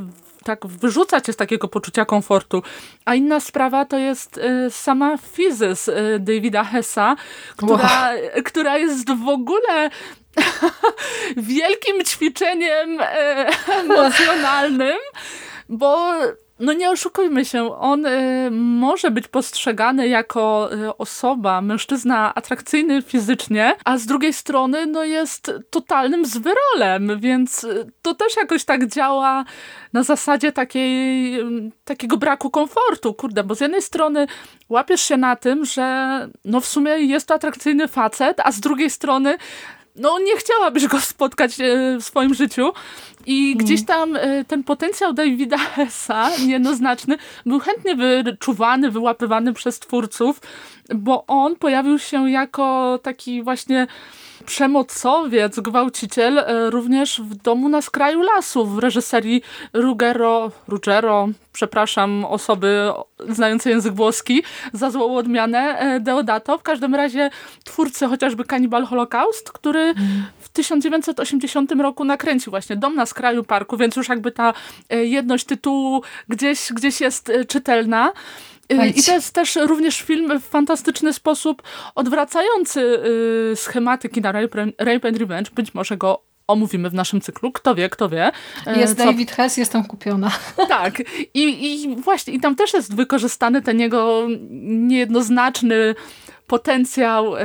[0.44, 2.62] tak wyrzuca cię z takiego poczucia komfortu.
[3.04, 7.16] A inna sprawa to jest y, sama fizys y, Davida Hessa,
[7.56, 8.42] która, wow.
[8.44, 9.90] która jest w ogóle
[11.36, 13.04] wielkim ćwiczeniem y,
[13.80, 14.98] emocjonalnym,
[15.68, 16.14] bo
[16.60, 23.76] no nie oszukujmy się, on y, może być postrzegany jako y, osoba, mężczyzna atrakcyjny fizycznie,
[23.84, 29.44] a z drugiej strony no jest totalnym zwyrolem, więc y, to też jakoś tak działa
[29.92, 31.36] na zasadzie takiej,
[31.84, 34.26] takiego braku komfortu, kurde, bo z jednej strony
[34.68, 38.90] łapiesz się na tym, że no w sumie jest to atrakcyjny facet, a z drugiej
[38.90, 39.36] strony
[39.96, 42.72] no nie chciałabyś go spotkać e, w swoim życiu
[43.26, 43.58] i mm.
[43.64, 50.40] gdzieś tam e, ten potencjał Davida Hessa, niejednoznaczny, był chętnie wyczuwany, wyłapywany przez twórców,
[50.94, 53.86] bo on pojawił się jako taki właśnie
[54.50, 62.92] przemocowiec, gwałciciel e, również w domu na skraju lasu w reżyserii Ruggero, Ruggero, przepraszam osoby
[63.28, 66.58] znające język włoski za złą odmianę e, Deodato.
[66.58, 67.30] W każdym razie
[67.64, 69.94] twórcy chociażby Cannibal Holocaust, który
[70.40, 74.52] w 1980 roku nakręcił właśnie Dom na skraju parku, więc już jakby ta
[74.88, 78.12] e, jedność tytułu gdzieś, gdzieś jest czytelna.
[78.96, 81.62] I to jest też również film w fantastyczny sposób
[81.94, 82.80] odwracający
[83.52, 85.50] y, schematy kina Rape, Rape and Revenge.
[85.50, 87.52] Być może go omówimy w naszym cyklu.
[87.52, 88.32] Kto wie, kto wie.
[88.66, 89.04] E, jest co...
[89.04, 90.30] David Hess, jestem kupiona.
[90.68, 91.02] Tak.
[91.34, 94.26] I, I właśnie, i tam też jest wykorzystany ten jego
[94.60, 95.94] niejednoznaczny
[96.46, 97.44] potencjał e,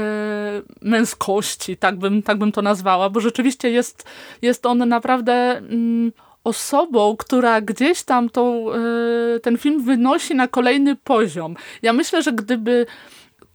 [0.81, 4.05] męskości, tak bym, tak bym to nazwała, bo rzeczywiście jest,
[4.41, 6.11] jest on naprawdę mm,
[6.45, 11.55] osobą, która gdzieś tam tą, e, ten film wynosi na kolejny poziom.
[11.81, 12.85] Ja myślę, że gdyby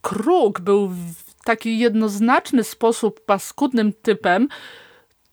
[0.01, 4.47] Kruk był w taki jednoznaczny sposób paskudnym typem,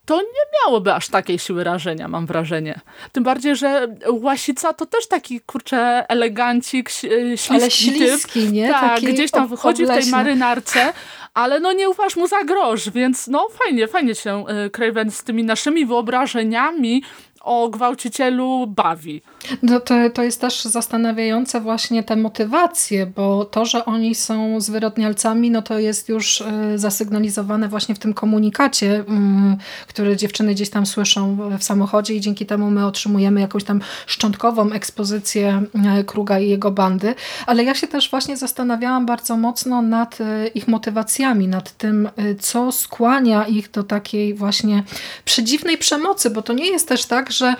[0.08, 2.80] to nie miałoby aż takiej siły rażenia, mam wrażenie.
[3.12, 8.52] Tym bardziej, że Łasica to też taki, kurczę, elegancik, śliski Ale śliski, typ.
[8.52, 8.68] nie?
[8.68, 10.02] Tak, taki gdzieś tam wychodzi obleśny.
[10.02, 10.92] w tej marynarce,
[11.34, 15.22] ale no nie ufasz mu za grosz, więc no fajnie, fajnie się e, Craven z
[15.22, 17.02] tymi naszymi wyobrażeniami
[17.48, 19.22] o gwałcicielu bawi.
[19.62, 25.50] No to, to jest też zastanawiające właśnie te motywacje, bo to, że oni są zwyrodnialcami,
[25.50, 29.56] no to jest już e, zasygnalizowane właśnie w tym komunikacie, mm,
[29.86, 34.72] który dziewczyny gdzieś tam słyszą w samochodzie i dzięki temu my otrzymujemy jakąś tam szczątkową
[34.72, 37.14] ekspozycję e, Kruga i jego bandy.
[37.46, 42.08] Ale ja się też właśnie zastanawiałam bardzo mocno nad e, ich motywacjami, nad tym,
[42.40, 44.82] co skłania ich do takiej właśnie
[45.24, 47.54] przedziwnej przemocy, bo to nie jest też tak, że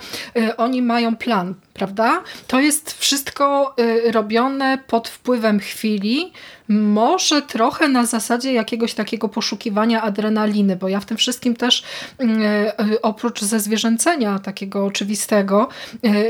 [0.57, 2.23] oni mają plan prawda?
[2.47, 6.33] To jest wszystko y, robione pod wpływem chwili,
[6.69, 11.83] może trochę na zasadzie jakiegoś takiego poszukiwania adrenaliny, bo ja w tym wszystkim też
[12.17, 15.67] mm, e, oprócz zezwierzęcenia takiego oczywistego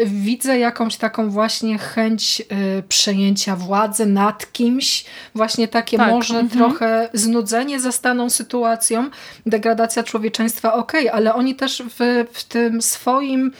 [0.05, 2.41] widzę jakąś taką właśnie chęć
[2.89, 5.05] przejęcia władzy nad kimś,
[5.35, 6.11] właśnie takie tak.
[6.11, 6.49] może mhm.
[6.49, 9.09] trochę znudzenie zastaną sytuacją,
[9.45, 13.51] degradacja człowieczeństwa, okej, okay, ale oni też w, w tym swoim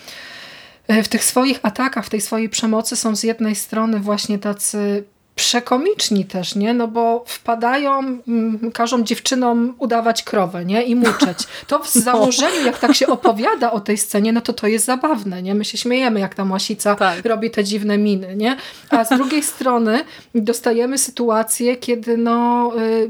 [1.04, 5.04] w tych swoich atakach, w tej swojej przemocy są z jednej strony właśnie tacy
[5.40, 6.74] przekomiczni też, nie?
[6.74, 10.84] No bo wpadają, mm, każą dziewczynom udawać krowę, nie?
[10.84, 11.38] I muczeć.
[11.68, 12.02] To w no.
[12.02, 15.56] założeniu, jak tak się opowiada o tej scenie, no to to jest zabawne, nie?
[15.56, 17.26] My się śmiejemy, jak ta Łasica tak.
[17.26, 18.58] robi te dziwne miny, nie?
[18.90, 20.04] A z drugiej strony
[20.36, 23.10] dostajemy sytuację, kiedy no y,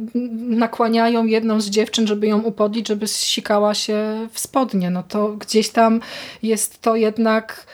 [0.49, 4.89] nakłaniają jedną z dziewczyn, żeby ją upodlić, żeby sikała się w spodnie.
[4.89, 6.01] No to gdzieś tam
[6.43, 7.65] jest to jednak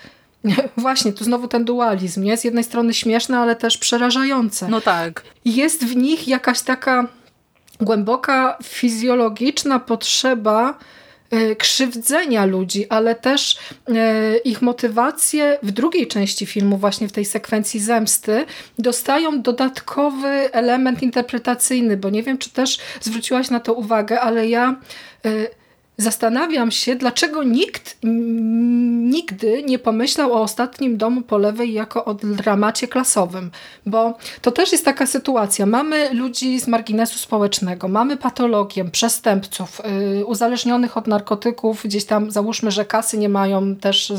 [0.78, 2.38] Właśnie, tu znowu ten dualizm, nie?
[2.38, 4.68] Z jednej strony śmieszne, ale też przerażające.
[4.68, 5.24] No tak.
[5.46, 7.08] Jest w nich jakaś taka
[7.82, 10.78] głęboka fizjologiczna potrzeba
[11.32, 13.58] e, krzywdzenia ludzi, ale też
[13.88, 18.46] e, ich motywacje w drugiej części filmu, właśnie w tej sekwencji zemsty,
[18.80, 24.76] dostają dodatkowy element interpretacyjny, bo nie wiem, czy też zwróciłaś na to uwagę, ale ja
[25.26, 25.30] e,
[25.98, 27.98] Zastanawiam się, dlaczego nikt
[29.16, 33.52] nigdy nie pomyślał o ostatnim domu po lewej jako o dramacie klasowym,
[33.86, 35.66] bo to też jest taka sytuacja.
[35.66, 39.82] Mamy ludzi z marginesu społecznego, mamy patologię, przestępców,
[40.16, 44.10] yy, uzależnionych od narkotyków, gdzieś tam załóżmy, że kasy nie mają też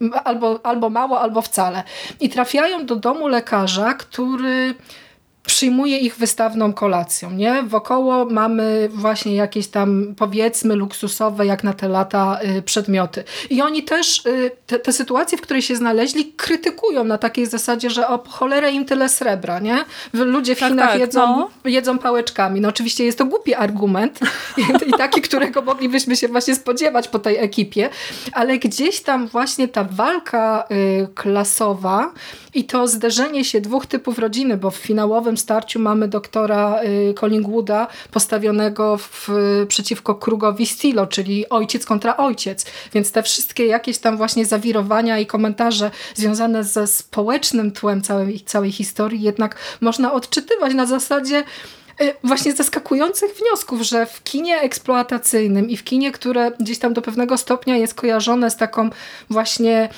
[0.00, 1.82] yy, albo, albo mało, albo wcale.
[2.20, 4.74] I trafiają do domu lekarza, który
[5.46, 7.30] przyjmuje ich wystawną kolacją.
[7.30, 7.62] Nie?
[7.62, 13.24] Wokoło mamy właśnie jakieś tam powiedzmy luksusowe jak na te lata y, przedmioty.
[13.50, 17.90] I oni też y, te, te, sytuacje, w której się znaleźli krytykują na takiej zasadzie,
[17.90, 19.58] że o cholerę im tyle srebra.
[19.58, 19.84] Nie?
[20.12, 21.70] Ludzie w tak, Chinach tak, jedzą, no.
[21.70, 22.60] jedzą pałeczkami.
[22.60, 24.20] No oczywiście jest to głupi argument
[24.58, 27.90] i, i taki, którego moglibyśmy się właśnie spodziewać po tej ekipie,
[28.32, 32.12] ale gdzieś tam właśnie ta walka y, klasowa
[32.54, 37.86] i to zderzenie się dwóch typów rodziny, bo w finałowym starciu mamy doktora y, Collingwooda
[38.10, 39.28] postawionego w,
[39.68, 42.66] przeciwko Krugowi Stilo, czyli ojciec kontra ojciec.
[42.94, 48.72] Więc te wszystkie jakieś tam właśnie zawirowania i komentarze związane ze społecznym tłem całej, całej
[48.72, 51.44] historii jednak można odczytywać na zasadzie
[52.24, 57.36] właśnie zaskakujących wniosków, że w kinie eksploatacyjnym i w kinie, które gdzieś tam do pewnego
[57.36, 58.90] stopnia jest kojarzone z taką
[59.30, 59.88] właśnie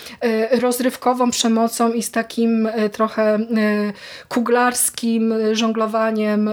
[0.52, 3.38] y, rozrywkową przemocą i z takim y, trochę
[4.28, 6.50] kuglarskim żonglowaniem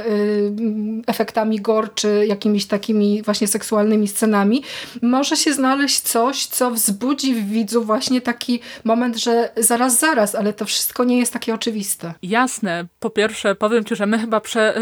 [1.08, 4.64] efektami gorczy, jakimiś takimi właśnie seksualnymi scenami,
[5.02, 10.54] może się znaleźć coś, co wzbudzi w widzu właśnie taki moment, że zaraz, zaraz, ale
[10.54, 12.14] to wszystko nie jest takie oczywiste.
[12.24, 12.86] Jasne.
[13.00, 14.74] Po pierwsze powiem Ci, że my chyba prze,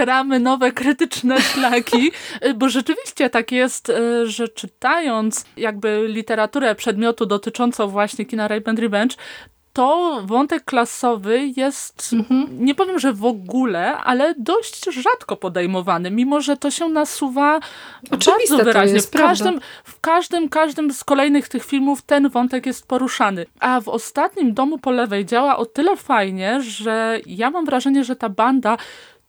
[0.00, 2.12] przecieramy nowe krytyczne szlaki,
[2.56, 8.78] bo rzeczywiście tak jest, e, że czytając jakby literaturę przedmiotu dotyczącą właśnie kina Rape and
[8.78, 9.16] Revenge,
[9.72, 12.46] to wątek klasowy jest, mhm.
[12.64, 17.60] nie powiem, że w ogóle, ale dość rzadko podejmowany, mimo że to się nasuwa
[18.10, 18.94] Oczywiste bardzo wyraźnie.
[18.94, 23.46] Jest, w, każdym, w każdym, każdym z kolejnych tych filmów ten wątek jest poruszany.
[23.60, 28.16] A w ostatnim Domu po lewej działa o tyle fajnie, że ja mam wrażenie, że
[28.16, 28.76] ta banda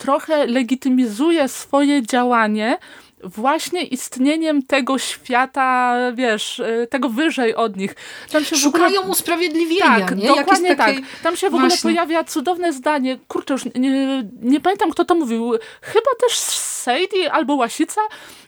[0.02, 2.78] trochę legitymizuje swoje działanie
[3.23, 7.95] właśnie istnieniem tego świata, wiesz, y, tego wyżej od nich.
[8.32, 9.11] Tam się Szukają ogóle...
[9.11, 10.28] usprawiedliwienia, tak, nie?
[10.28, 10.95] Dokładnie tak.
[11.23, 11.90] Tam się w ogóle właśnie.
[11.90, 15.52] pojawia cudowne zdanie, kurczę, już nie, nie, pamiętam kto to mówił,
[15.82, 18.02] chyba też Sadie albo Łasica,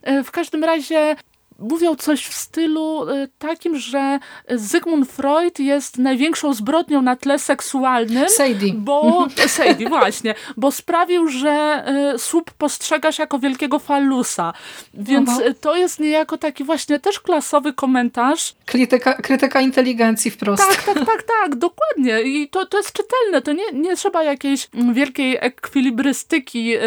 [0.08, 1.16] y, w każdym razie
[1.60, 4.20] mówią coś w stylu y, takim, że
[4.50, 8.30] Zygmunt Freud jest największą zbrodnią na tle seksualnym.
[8.30, 8.74] Sadie.
[8.74, 10.36] Bo, Sadie, właśnie.
[10.58, 11.84] Bo sprawił, że
[12.16, 14.54] y, słup postrzegasz jako wielkiego falusa.
[14.94, 15.30] Więc
[15.62, 18.56] to jest niejako taki właśnie też klasowy komentarz.
[18.66, 20.64] Krytyka, krytyka inteligencji wprost.
[20.68, 22.22] Tak, tak, tak, tak, dokładnie.
[22.22, 23.42] I to, to jest czytelne.
[23.42, 26.80] To nie, nie trzeba jakiejś wielkiej ekwilibrystyki yy,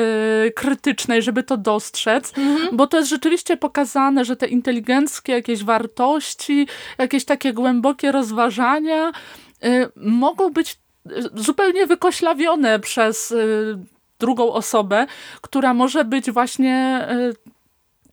[0.55, 2.77] krytycznej, żeby to dostrzec, mhm.
[2.77, 6.67] bo to jest rzeczywiście pokazane, że te inteligenckie jakieś wartości,
[6.99, 9.13] jakieś takie głębokie rozważania
[9.65, 10.79] y, mogą być
[11.35, 13.79] zupełnie wykoślawione przez y,
[14.19, 15.07] drugą osobę,
[15.41, 17.57] która może być właśnie y,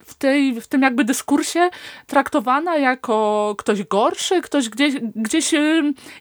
[0.05, 1.69] w, tej, w tym jakby dyskursie
[2.07, 5.51] traktowana jako ktoś gorszy, ktoś gdzieś, gdzieś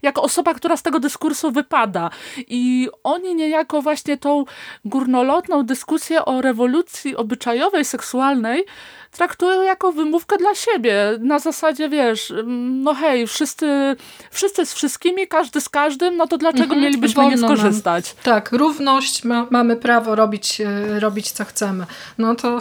[0.03, 2.11] jako osoba, która z tego dyskursu wypada.
[2.37, 4.45] I oni niejako właśnie tą
[4.85, 8.65] górnolotną dyskusję o rewolucji obyczajowej, seksualnej
[9.13, 11.19] traktują jako wymówkę dla siebie.
[11.21, 12.33] Na zasadzie, wiesz,
[12.71, 13.97] no hej, wszyscy,
[14.31, 18.15] wszyscy z wszystkimi, każdy z każdym, no to dlaczego mhm, mielibyśmy nie skorzystać?
[18.15, 18.25] Nam.
[18.25, 21.87] Tak, równość, ma, mamy prawo robić, e, robić co chcemy.
[22.19, 22.59] No to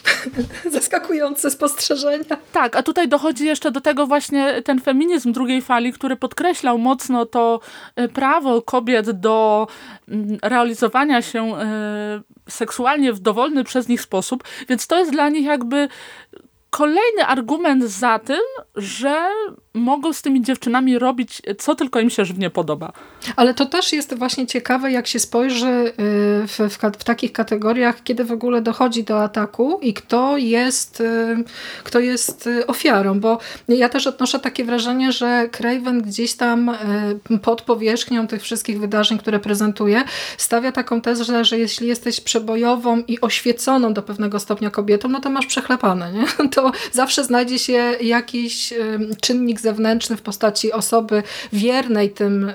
[0.72, 2.36] zaskakujące spostrzeżenia.
[2.52, 7.26] Tak, a tutaj dochodzi jeszcze do tego właśnie ten feminizm drugiej fali, który podkreślał mocno
[7.26, 7.60] to
[7.96, 9.66] e, prawo kobiet do
[10.08, 15.44] mm, realizowania się e, seksualnie w dowolny przez nich sposób, więc to jest dla nich
[15.44, 15.88] jakby
[16.70, 18.40] kolejny argument za tym,
[18.76, 19.28] że
[19.74, 22.92] mogą z tymi dziewczynami robić, co tylko im się żywnie podoba.
[23.36, 25.92] Ale to też jest właśnie ciekawe, jak się spojrzy y,
[26.46, 31.44] w, w, w, takich kategoriach, kiedy w ogóle dochodzi do ataku i kto jest, y,
[31.84, 33.38] kto jest y, ofiarą, bo
[33.68, 36.70] ja też odnoszę takie wrażenie, że Craven gdzieś tam
[37.42, 40.02] pod powierzchnią tych wszystkich wydarzeń, które prezentuje,
[40.36, 45.30] stawia taką tezę, że jeśli jesteś przebojową i oświeconą do pewnego stopnia kobietą, no to
[45.30, 46.24] masz przechlepane, nie?
[46.50, 46.59] To
[46.92, 48.74] zawsze znajdzie się jakiś
[49.20, 51.22] czynnik zewnętrzny w postaci osoby
[51.52, 52.52] wiernej tym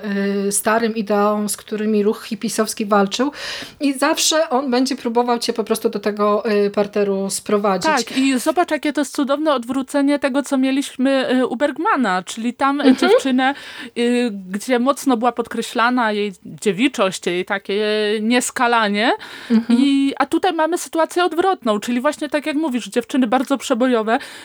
[0.48, 3.32] y, starym ideałom, z którymi ruch hipisowski walczył
[3.80, 7.90] i zawsze on będzie próbował cię po prostu do tego y, parteru sprowadzić.
[7.90, 12.54] Tak i zobacz jakie to jest cudowne odwrócenie tego, co mieliśmy y, u Bergmana, czyli
[12.54, 12.96] tam mhm.
[12.96, 13.54] dziewczynę,
[14.50, 17.84] gdzie mocno była podkreślana jej dziewiczość, jej takie
[18.20, 19.12] nieskalanie
[19.50, 19.80] mhm.
[19.80, 23.95] i, a tutaj mamy sytuację odwrotną, czyli właśnie tak jak mówisz, dziewczyny bardzo przebojowe,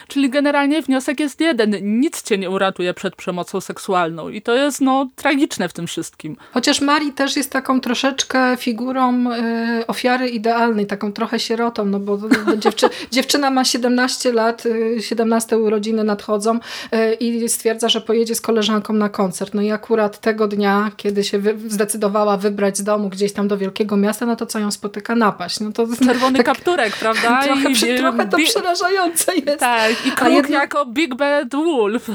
[0.08, 4.30] czyli generalnie wniosek jest jeden, nic cię nie uratuje przed przemocą seksualną.
[4.30, 6.38] I to jest no tragiczne w tym wszystkim.
[6.54, 12.20] Chociaż Mari też jest taką troszeczkę figurą y, ofiary idealnej, taką trochę sierotą, no bo
[12.58, 18.42] dziewczy dziewczyna ma 17 lat, y, 17 urodziny nadchodzą y, i stwierdza, że pojedzie z
[18.42, 19.54] koleżanką na koncert.
[19.54, 23.58] No i akurat tego dnia, kiedy się wy zdecydowała wybrać z domu gdzieś tam do
[23.58, 25.16] wielkiego miasta, no to co ją spotyka?
[25.16, 25.60] Napaść.
[25.60, 27.42] No to Czerwony tak, kapturek, prawda?
[27.44, 29.60] Trochę, I, trochę to przerażające jest.
[29.60, 30.58] Tak, i kruk jedno...
[30.58, 32.10] jako Big Bad Wolf.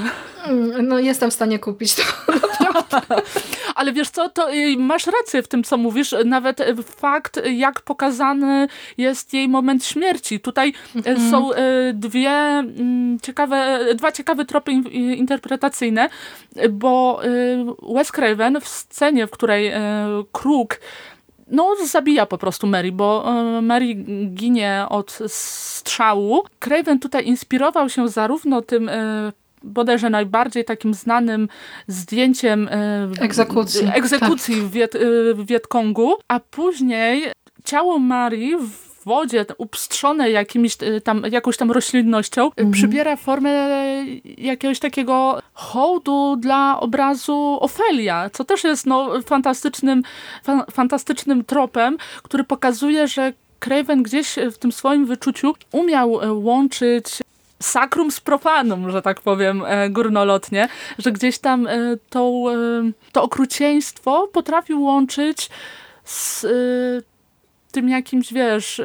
[0.46, 2.02] Mm, no jestem w stanie kupić to.
[3.74, 6.14] Ale wiesz co, to y, masz rację w tym, co mówisz.
[6.24, 10.40] Nawet fakt, jak pokazany jest jej moment śmierci.
[10.40, 11.30] Tutaj y, mhm.
[11.30, 11.56] są y,
[11.94, 14.72] dwie mm, ciekawe, dwa ciekawe tropy
[15.16, 16.08] interpretacyjne,
[16.70, 17.20] bo
[17.94, 19.72] Wes Craven w scenie, w której
[20.32, 20.78] Kruk
[21.50, 23.32] no, zabija po prostu Mary, bo
[23.62, 23.94] Mary
[24.26, 26.42] ginie od strzału.
[26.58, 28.90] Craven tutaj inspirował się zarówno tym
[29.66, 31.48] bodajże najbardziej takim znanym
[31.88, 34.64] zdjęciem e, egzekucji, egzekucji tak.
[34.64, 34.98] w, Wiet, e,
[35.34, 37.32] w Wietkongu, a później
[37.64, 42.70] ciało Marii w wodzie upstrzone jakimiś e, tam, jakąś tam roślinnością, mhm.
[42.70, 43.50] przybiera formę
[44.38, 50.02] jakiegoś takiego hołdu dla obrazu Ofelia, co też jest no, fantastycznym,
[50.44, 57.22] fa fantastycznym tropem, który pokazuje, że Craven gdzieś w tym swoim wyczuciu umiał łączyć
[57.62, 60.68] sakrum z profanum, że tak powiem e, górnolotnie,
[60.98, 65.50] że gdzieś tam e, to, e, to okrucieństwo potrafił łączyć
[66.04, 66.46] z
[67.76, 68.82] tym jakimś, wiesz,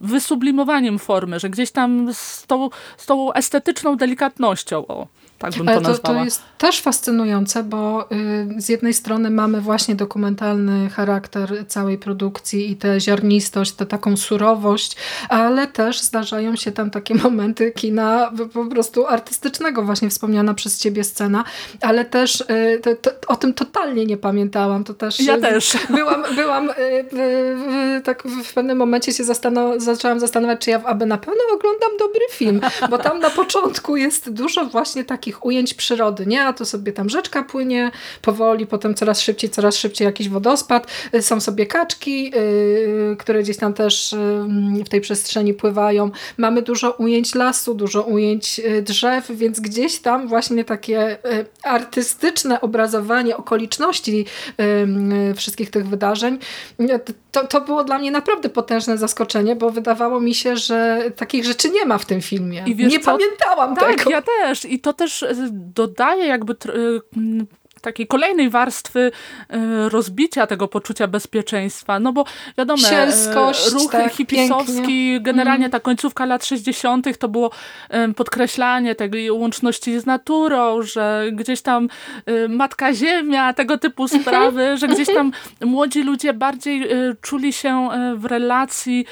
[0.00, 4.86] wysublimowaniem formy, że gdzieś tam z tą, z tą estetyczną delikatnością.
[4.86, 5.06] O.
[5.40, 6.18] Tak bym to, to nazwała.
[6.18, 12.70] To jest też fascynujące, bo y, z jednej strony mamy właśnie dokumentalny charakter całej produkcji
[12.70, 14.96] i tę ziarnistość, tę taką surowość,
[15.28, 21.04] ale też zdarzają się tam takie momenty kina po prostu artystycznego, właśnie wspomniana przez ciebie
[21.04, 21.44] scena,
[21.80, 24.84] ale też y, to, to, o tym totalnie nie pamiętałam.
[24.84, 25.78] To też ja też.
[25.96, 31.18] Byłam, byłam y, tak w pewnym momencie się zastanow zaczęłam zastanawiać, czy ja aby na
[31.18, 32.60] pewno oglądam dobry film,
[32.90, 36.42] bo tam na początku jest dużo właśnie takich takich ujęć przyrody, nie?
[36.42, 37.90] A to sobie tam rzeczka płynie
[38.22, 40.86] powoli, potem coraz szybciej, coraz szybciej jakiś wodospad.
[41.14, 44.12] Y, są sobie kaczki, yy, które gdzieś tam też
[44.76, 46.10] yy, w tej przestrzeni pływają.
[46.36, 52.60] Mamy dużo ujęć lasu, dużo ujęć yy, drzew, więc gdzieś tam właśnie takie y, artystyczne
[52.60, 54.24] obrazowanie okoliczności
[55.30, 56.38] y, wszystkich tych wydarzeń
[57.32, 61.70] to, to było dla mnie naprawdę potężne zaskoczenie, bo wydawało mi się, że takich rzeczy
[61.70, 62.64] nie ma w tym filmie.
[62.76, 63.04] Nie co?
[63.04, 64.10] pamiętałam tak, tego.
[64.10, 64.64] ja też.
[64.64, 66.56] I to też e, dodaje jakby
[67.80, 69.12] takiej kolejnej warstwy
[69.48, 72.00] e, rozbicia tego poczucia bezpieczeństwa.
[72.00, 72.24] No bo
[72.58, 75.20] wiadomo, Sielskość, ruch tak, hipisowski, pięknie.
[75.20, 75.70] generalnie mm.
[75.70, 77.18] ta końcówka lat 60.
[77.18, 77.50] to było
[78.16, 81.88] podkreślanie tej łączności z naturą, że gdzieś tam
[82.48, 86.88] Matka Ziemia, tego typu sprawy, że gdzieś tam młodzi ludzie bardziej
[87.20, 89.06] czuli się w relacji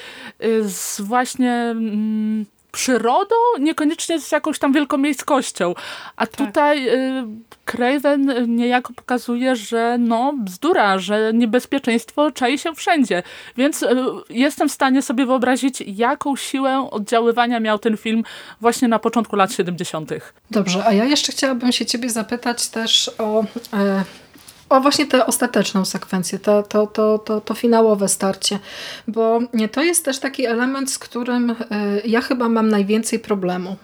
[0.61, 5.73] z właśnie mm, przyrodą, niekoniecznie z jakąś tam wielkomiejskością.
[6.15, 6.35] A tak.
[6.35, 7.23] tutaj y,
[7.65, 13.23] Craven niejako pokazuje, że no bzdura, że niebezpieczeństwo czai się wszędzie.
[13.57, 13.87] Więc y,
[14.29, 18.23] jestem w stanie sobie wyobrazić, jaką siłę oddziaływania miał ten film
[18.61, 20.11] właśnie na początku lat 70.
[20.51, 23.43] Dobrze, a ja jeszcze chciałabym się ciebie zapytać też o...
[23.73, 24.03] E
[24.69, 28.59] o właśnie tę ostateczną sekwencję, to, to, to, to, to finałowe starcie,
[29.07, 29.39] bo
[29.71, 31.55] to jest też taki element, z którym e,
[32.05, 33.75] ja chyba mam najwięcej problemu.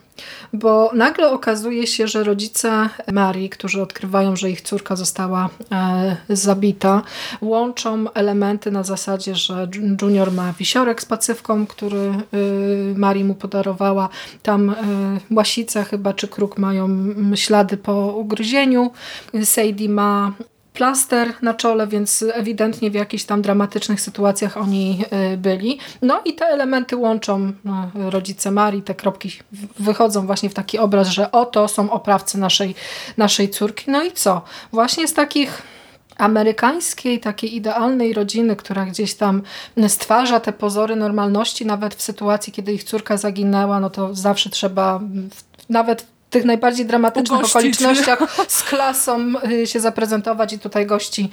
[0.53, 7.01] Bo nagle okazuje się, że rodzice Marii, którzy odkrywają, że ich córka została e, zabita,
[7.41, 9.67] łączą elementy na zasadzie, że
[10.01, 12.15] Junior ma wisiorek z pacywką, który e,
[12.95, 14.09] Marii mu podarowała.
[14.43, 14.75] Tam e,
[15.31, 16.89] łasice chyba czy kruk mają
[17.35, 18.91] ślady po ugryzieniu.
[19.43, 20.31] Sadie ma
[20.75, 25.79] plaster na czole, więc ewidentnie w jakichś tam dramatycznych sytuacjach oni e, byli.
[26.01, 29.31] No i te elementy łączą no, rodzice Marii, te kropki
[29.79, 32.75] wychodzą właśnie w taki obraz, że oto są oprawcy naszej,
[33.17, 33.91] naszej córki.
[33.91, 34.41] No i co?
[34.71, 35.61] Właśnie z takich
[36.17, 39.41] amerykańskiej, takiej idealnej rodziny, która gdzieś tam
[39.87, 44.99] stwarza te pozory normalności, nawet w sytuacji, kiedy ich córka zaginęła, no to zawsze trzeba
[45.69, 47.55] nawet tych najbardziej dramatycznych Ugościć.
[47.55, 51.29] okolicznościach z klasą y, się zaprezentować i tutaj gości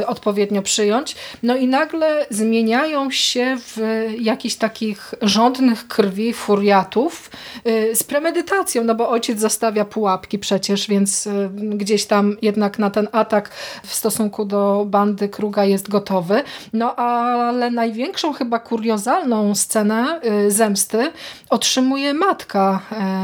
[0.00, 1.16] y, odpowiednio przyjąć.
[1.42, 7.30] No i nagle zmieniają się w jakichś takich rządnych krwi furiatów
[7.66, 13.08] y, z premedytacją, no bo ojciec zostawia pułapki przecież, więc gdzieś tam jednak na ten
[13.12, 13.50] atak
[13.84, 16.42] w stosunku do bandy Kruga jest gotowy.
[16.72, 21.12] No ale największą chyba kuriozalną scenę zemsty
[21.50, 22.80] otrzymuje matka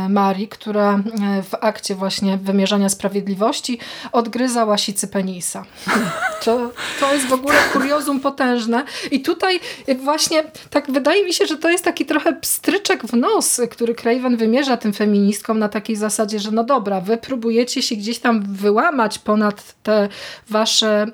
[0.09, 0.94] Marii, która
[1.51, 3.79] w akcie właśnie wymierzania sprawiedliwości
[4.13, 5.65] odgryza łasicy penisa.
[6.45, 8.85] To, to jest w ogóle kuriozum potężne.
[9.11, 9.61] I tutaj
[9.99, 14.37] właśnie tak wydaje mi się, że to jest taki trochę pstryczek w nos, który Craven
[14.37, 19.19] wymierza tym feministkom na takiej zasadzie, że no dobra, wy próbujecie się gdzieś tam wyłamać
[19.19, 20.09] ponad te
[20.51, 21.07] wasze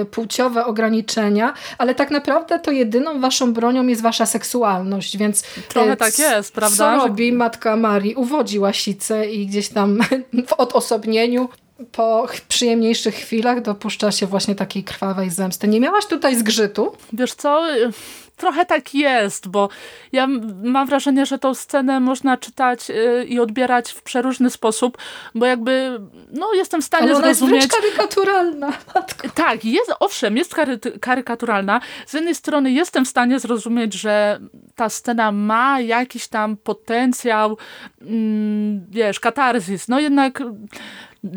[0.00, 5.92] y, płciowe ograniczenia, ale tak naprawdę to jedyną waszą bronią jest wasza seksualność, więc trochę
[5.92, 6.76] y, tak jest, prawda?
[6.76, 8.14] Co robi matka Marii?
[8.14, 9.98] Uwodzi łasicę i gdzieś tam
[10.48, 11.48] w odosobnieniu
[11.92, 15.68] po przyjemniejszych chwilach dopuszcza się właśnie takiej krwawej zemsty.
[15.68, 16.92] Nie miałaś tutaj zgrzytu?
[17.12, 17.62] Wiesz co,
[18.42, 19.68] trochę tak jest, bo
[20.12, 20.26] ja
[20.62, 24.98] mam wrażenie, że tą scenę można czytać y, i odbierać w przeróżny sposób,
[25.34, 26.00] bo jakby,
[26.32, 27.64] no jestem w stanie Ale ona zrozumieć...
[27.64, 28.66] jest karykaturalna.
[28.94, 29.28] Matko.
[29.34, 31.80] Tak, jest, owszem, jest kary karykaturalna.
[32.06, 34.40] Z jednej strony jestem w stanie zrozumieć, że
[34.74, 37.58] ta scena ma jakiś tam potencjał,
[38.00, 40.42] mm, wiesz, katarzis, no jednak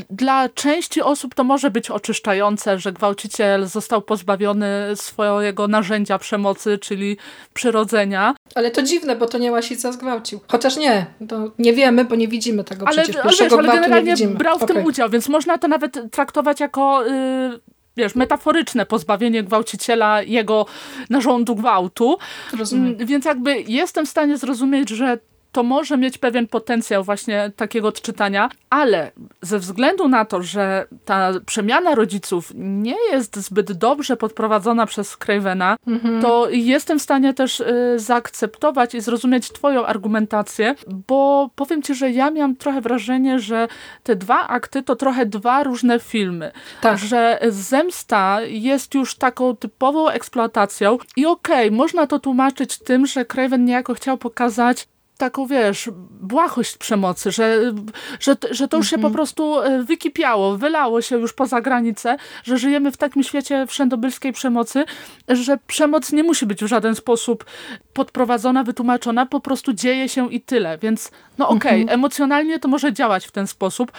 [0.10, 7.18] dla części osób to może być oczyszczające, że gwałciciel został pozbawiony swojego narzędzia przemocy, czyli
[7.54, 8.36] przyrodzenia.
[8.56, 10.40] Ale to dziwne, bo to nie Łasica zgwałcił.
[10.48, 13.24] Chociaż nie, to nie wiemy, bo nie widzimy tego ale, przecież.
[13.24, 14.76] Pierwszego ale, ale generalnie brał w okay.
[14.76, 17.06] tym udział, więc można to nawet traktować jako...
[17.06, 17.60] Yy,
[17.98, 20.66] wiesz, metaforyczne pozbawienie gwałciciela jego
[21.10, 22.18] narządu gwałtu.
[22.58, 22.96] Rozumiem.
[22.96, 25.18] Mm, więc jakby jestem w stanie zrozumieć, że
[25.56, 29.12] to może mieć pewien potencjał właśnie takiego odczytania, ale
[29.42, 35.78] ze względu na to, że ta przemiana rodziców nie jest zbyt dobrze podprowadzona przez Cravena,
[35.88, 36.22] mhm.
[36.22, 40.76] to jestem w stanie też y, zaakceptować i zrozumieć twoją argumentację,
[41.08, 43.68] bo powiem ci, że ja miałam trochę wrażenie, że
[44.04, 46.52] te dwa akty to trochę dwa różne filmy.
[46.82, 46.98] Tak.
[46.98, 53.26] Że Zemsta jest już taką typową eksploatacją i okej, okay, można to tłumaczyć tym, że
[53.26, 55.90] Craven niejako chciał pokazać taką, wiesz,
[56.22, 57.74] błahość przemocy, że,
[58.20, 59.14] że, że to już się po mhm.
[59.14, 64.86] prostu e, wykipiało, wylało się już poza granicę, że żyjemy w takim świecie wszędobylskiej przemocy,
[65.28, 67.46] że przemoc nie musi być w żaden sposób
[67.94, 70.78] podprowadzona, wytłumaczona, po prostu dzieje się i tyle.
[70.78, 73.92] Więc no okej, okay, emocjonalnie to może działać w ten sposób,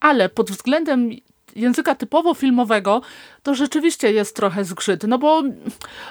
[0.00, 1.10] ale pod względem
[1.56, 3.02] języka typowo filmowego,
[3.42, 5.04] to rzeczywiście jest trochę zgrzyt.
[5.04, 5.42] No bo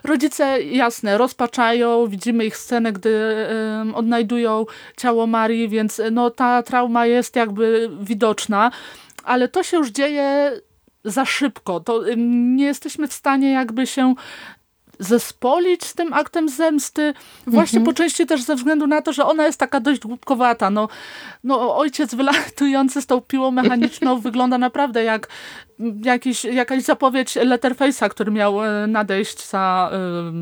[0.03, 3.09] rodzice, jasne, rozpaczają, widzimy ich scenę, gdy
[3.89, 4.65] y, odnajdują
[4.97, 8.72] ciało Marii, więc no ta trauma jest jakby widoczna,
[9.23, 10.51] ale to się już dzieje
[11.05, 11.80] za szybko.
[11.80, 14.15] To nie jesteśmy w stanie jakby się
[15.02, 17.14] zespolić z tym aktem zemsty.
[17.48, 17.86] Właśnie mhm.
[17.86, 20.69] po części też ze względu na to, że ona jest taka dość głupkowata.
[20.69, 20.88] No,
[21.44, 25.28] no ojciec wylatujący z tą piłą mechaniczną wygląda naprawdę jak
[26.03, 29.91] jakiś, jakaś zapowiedź Letterface'a, który miał e, nadejść za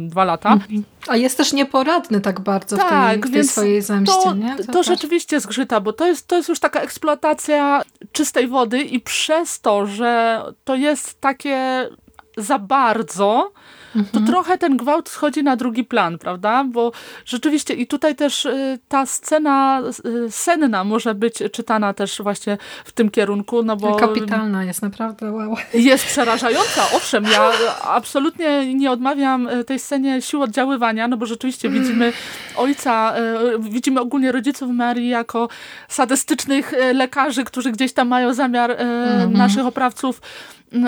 [0.06, 0.54] y, dwa lata.
[0.54, 0.84] Mhm.
[1.08, 4.16] A jest też nieporadny tak bardzo tak, w tej, w tej swojej zemście.
[4.24, 4.56] To, nie?
[4.56, 7.82] to, to rzeczywiście zgrzyta, bo to jest, to jest już taka eksploatacja
[8.12, 11.90] czystej wody i przez to, że to jest takie
[12.38, 13.52] za bardzo,
[13.94, 14.26] to mhm.
[14.26, 16.64] trochę ten gwałt schodzi na drugi plan, prawda?
[16.64, 16.92] Bo
[17.26, 22.92] rzeczywiście i tutaj też y, ta scena y, senna może być czytana też właśnie w
[22.92, 23.96] tym kierunku, no bo...
[23.96, 25.56] Kapitalna jest, naprawdę wow.
[25.74, 27.52] Jest przerażająca, owszem, ja
[27.84, 31.82] absolutnie nie odmawiam y, tej scenie sił oddziaływania, no bo rzeczywiście mm.
[31.82, 32.14] widzimy
[32.56, 33.14] ojca,
[33.60, 35.50] widzimy ogólnie rodziców Marii jako
[35.88, 39.34] sadystycznych lekarzy, którzy gdzieś tam mają zamiar mm.
[39.34, 40.22] naszych oprawców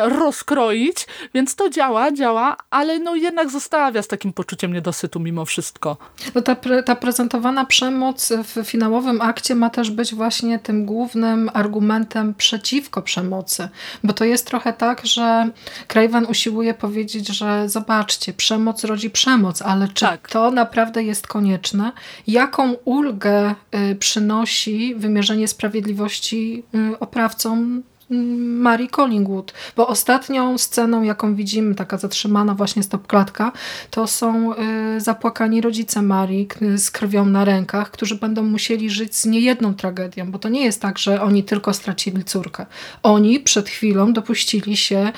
[0.04, 5.98] rozkroić, więc to działa, działa, ale no jednak zostawia z takim poczuciem niedosytu mimo wszystko.
[6.36, 11.50] No ta, pre, ta prezentowana przemoc w finałowym akcie ma też być właśnie tym głównym
[11.54, 13.70] argumentem przeciwko przemocy,
[14.04, 15.50] bo to jest trochę tak, że
[15.88, 20.30] Craven usiłuje powiedzieć, że zobaczcie, przemoc rodzi przemoc, ale czy tak.
[20.30, 21.92] to naprawdę jest konieczne?
[22.28, 23.56] Jaką ulgę
[23.92, 26.64] y, przynosi wymierzenie sprawiedliwości
[26.94, 33.52] y, oprawcom Mary Collingwood, bo ostatnią sceną, jaką widzimy, taka zatrzymana właśnie stopklatka,
[33.90, 36.48] to są y, zapłakani rodzice Marii
[36.78, 40.82] z krwią na rękach, którzy będą musieli żyć z niejedną tragedią, bo to nie jest
[40.82, 42.66] tak, że oni tylko stracili córkę.
[43.04, 45.12] Oni przed chwilą dopuścili się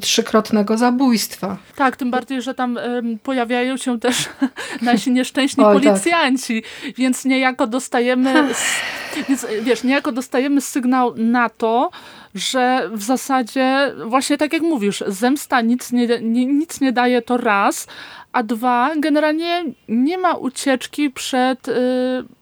[0.00, 1.56] trzykrotnego zabójstwa.
[1.76, 2.78] Tak, tym bardziej, że tam
[3.22, 4.28] pojawiają się też
[4.82, 5.72] nasi nieszczęśni tak.
[5.72, 6.94] policjanci, tak.
[6.96, 8.48] więc niejako dostajemy,
[9.28, 11.90] więc, wiesz, niejako dostajemy sygnał na to,
[12.34, 17.36] że w zasadzie właśnie tak jak mówisz, zemsta nic nie, nie, nic nie daje to
[17.36, 17.86] raz,
[18.32, 21.66] a dwa, generalnie nie ma ucieczki przed...
[21.66, 22.36] Yy,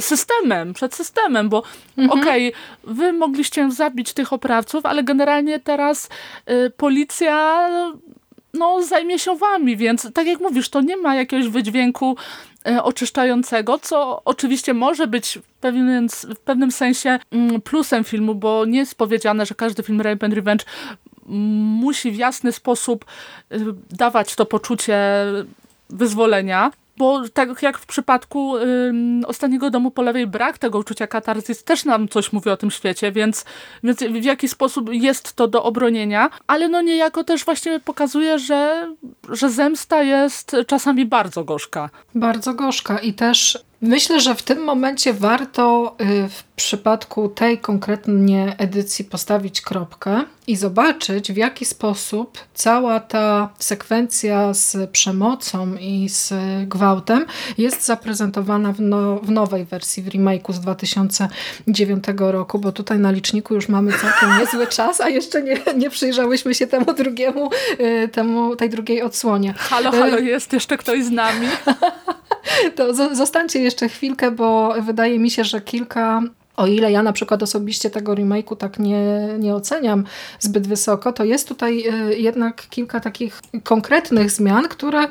[0.00, 1.62] systemem, przed systemem, bo
[1.98, 2.20] mhm.
[2.20, 6.08] okej, okay, wy mogliście zabić tych oprawców, ale generalnie teraz
[6.50, 7.68] y, policja
[8.54, 12.16] no, zajmie się wami, więc tak jak mówisz, to nie ma jakiegoś wydźwięku
[12.68, 18.64] y, oczyszczającego, co oczywiście może być w pewnym, w pewnym sensie mm, plusem filmu, bo
[18.64, 20.64] nie jest powiedziane, że każdy film Rape and Revenge
[21.26, 23.04] musi w jasny sposób
[23.52, 23.58] y,
[23.90, 24.98] dawać to poczucie
[25.90, 28.54] wyzwolenia, bo tak jak w przypadku
[29.26, 33.12] Ostatniego Domu po lewej brak tego uczucia katarzys też nam coś mówi o tym świecie,
[33.12, 33.44] więc,
[33.82, 38.92] więc w jaki sposób jest to do obronienia, ale no niejako też właśnie pokazuje, że,
[39.28, 41.90] że zemsta jest czasami bardzo gorzka.
[42.14, 48.54] Bardzo gorzka i też Myślę, że w tym momencie warto y, w przypadku tej konkretnie
[48.58, 56.32] edycji postawić kropkę i zobaczyć, w jaki sposób cała ta sekwencja z przemocą i z
[56.68, 57.26] gwałtem
[57.58, 63.10] jest zaprezentowana w, no, w nowej wersji, w remake'u z 2009 roku, bo tutaj na
[63.10, 67.50] liczniku już mamy całkiem niezły czas, a jeszcze nie, nie przyjrzałyśmy się temu drugiemu,
[67.80, 69.54] y, temu, tej drugiej odsłonie.
[69.58, 71.46] Halo, halo, jest jeszcze ktoś z nami?
[72.76, 76.22] To zostańcie jeszcze chwilkę, bo wydaje mi się, że kilka
[76.56, 80.04] o ile ja na przykład osobiście tego remake'u tak nie, nie oceniam
[80.38, 85.08] zbyt wysoko, to jest tutaj e, jednak kilka takich konkretnych zmian, które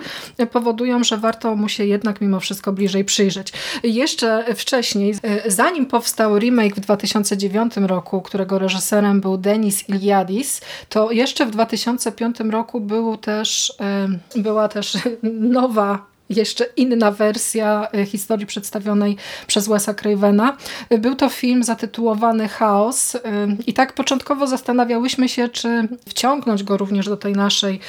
[0.52, 3.54] powodują, że warto mu się jednak mimo wszystko bliżej przyjrzeć.
[3.84, 11.12] Jeszcze wcześniej, e, zanim powstał remake w 2009 roku, którego reżyserem był Denis Iliadis, to
[11.12, 14.08] jeszcze w 2005 roku był też, e,
[14.42, 20.58] była też nowa jeszcze inna wersja e, historii przedstawionej przez Wesa Cravena.
[20.90, 23.20] E, był to film zatytułowany Chaos e,
[23.68, 27.80] i tak początkowo zastanawiałyśmy się, czy wciągnąć go również do tej naszej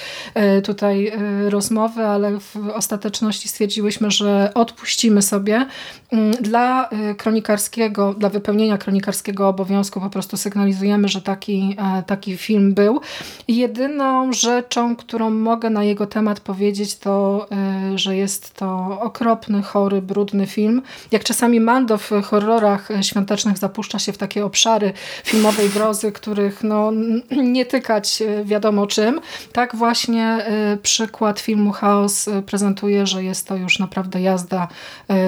[0.65, 1.13] tutaj
[1.49, 5.67] rozmowy, ale w ostateczności stwierdziłyśmy, że odpuścimy sobie.
[6.13, 11.77] Mm, dla kronikarskiego, dla wypełnienia kronikarskiego obowiązku po prostu sygnalizujemy, że taki,
[12.07, 13.01] taki film był.
[13.49, 17.47] Jedyną rzeczą, którą mogę na jego temat powiedzieć, to,
[17.95, 20.83] że jest to okropny, chory, brudny film.
[21.13, 24.93] Jak czasami Mando w horrorach świątecznych zapuszcza się w takie obszary
[25.25, 26.93] filmowej grozy, których no,
[27.31, 29.21] nie tykać e, wiadomo czym,
[29.53, 34.69] tak właśnie e, przykład filmu Chaos e, prezentuje, że jest to już naprawdę jazda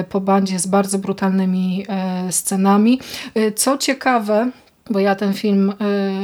[0.09, 1.85] po bandzie z bardzo brutalnymi
[2.31, 2.99] scenami.
[3.55, 4.49] Co ciekawe,
[4.89, 5.73] bo ja ten film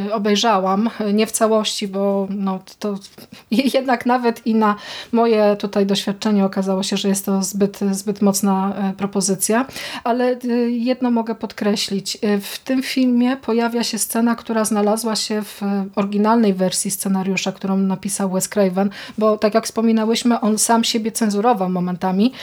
[0.08, 2.96] y, obejrzałam, nie w całości, bo no, to
[3.76, 4.76] jednak nawet i na
[5.12, 9.66] moje tutaj doświadczenie okazało się, że jest to zbyt, zbyt mocna y, propozycja,
[10.04, 12.18] ale y, jedno mogę podkreślić.
[12.42, 15.62] W tym filmie pojawia się scena, która znalazła się w
[15.96, 21.70] oryginalnej wersji scenariusza, którą napisał Wes Craven, bo tak jak wspominałyśmy, on sam siebie cenzurował
[21.70, 22.34] momentami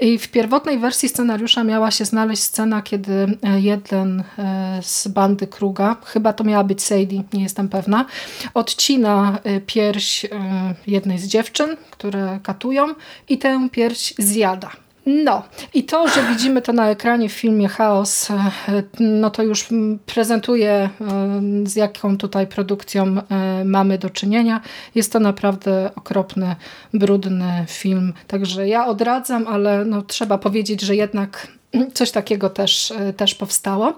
[0.00, 4.24] i w pierwotnej wersji scenariusza miała się znaleźć scena, kiedy jeden
[4.82, 8.04] z bandy Kruga chyba to miała być Sadie, nie jestem pewna,
[8.54, 10.28] odcina y, pierś y,
[10.86, 12.86] jednej z dziewczyn, które katują
[13.28, 14.70] i tę pierś zjada.
[15.06, 15.42] No
[15.74, 18.34] i to, że widzimy to na ekranie w filmie Chaos, y,
[19.00, 19.68] no to już
[20.06, 20.90] prezentuje
[21.64, 23.16] z jaką tutaj produkcją
[23.64, 24.60] mamy do czynienia.
[24.94, 26.56] Jest to naprawdę okropny,
[26.94, 28.12] brudny film.
[28.26, 31.48] Także ja odradzam, ale no, trzeba powiedzieć, że jednak
[31.94, 33.92] Coś takiego też, e, też powstało.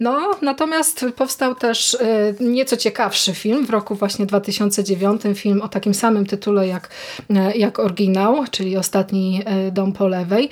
[0.00, 5.94] No, natomiast powstał też e, nieco ciekawszy film w roku właśnie 2009, film o takim
[5.94, 6.90] samym tytule jak,
[7.30, 9.42] e, jak oryginał, czyli Ostatni
[9.72, 10.50] dom po lewej.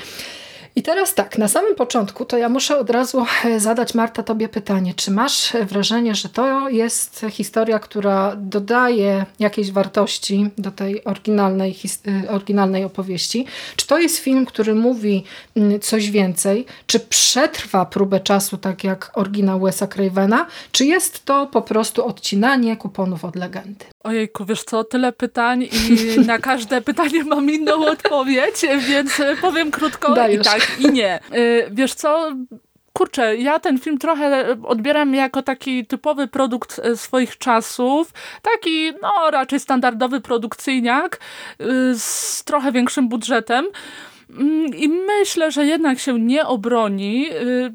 [0.76, 4.48] I teraz tak, na samym początku to ja muszę od razu e, zadać Marta tobie
[4.48, 11.76] pytanie, czy masz wrażenie, że to jest historia, która dodaje jakiejś wartości do tej oryginalnej,
[12.24, 13.46] e, oryginalnej opowieści?
[13.76, 15.24] Czy to jest film, który mówi
[15.56, 16.66] mm, coś więcej?
[16.86, 20.46] Czy przetrwa próbę czasu, tak jak oryginał Wesa Cravena?
[20.72, 23.91] Czy jest to po prostu odcinanie kuponów od legendy?
[24.04, 25.96] Ojejku, wiesz co, tyle pytań i
[26.26, 30.40] na każde pytanie mam inną odpowiedź, więc powiem krótko Dajesz.
[30.40, 31.20] i tak, i nie.
[31.34, 32.32] Y, wiesz co,
[32.92, 38.12] kurczę, ja ten film trochę odbieram jako taki typowy produkt e, swoich czasów,
[38.42, 41.20] taki no raczej standardowy produkcyjniak
[41.60, 41.64] y,
[41.98, 43.66] z trochę większym budżetem
[44.30, 47.72] mm, i myślę, że jednak się nie obroni y,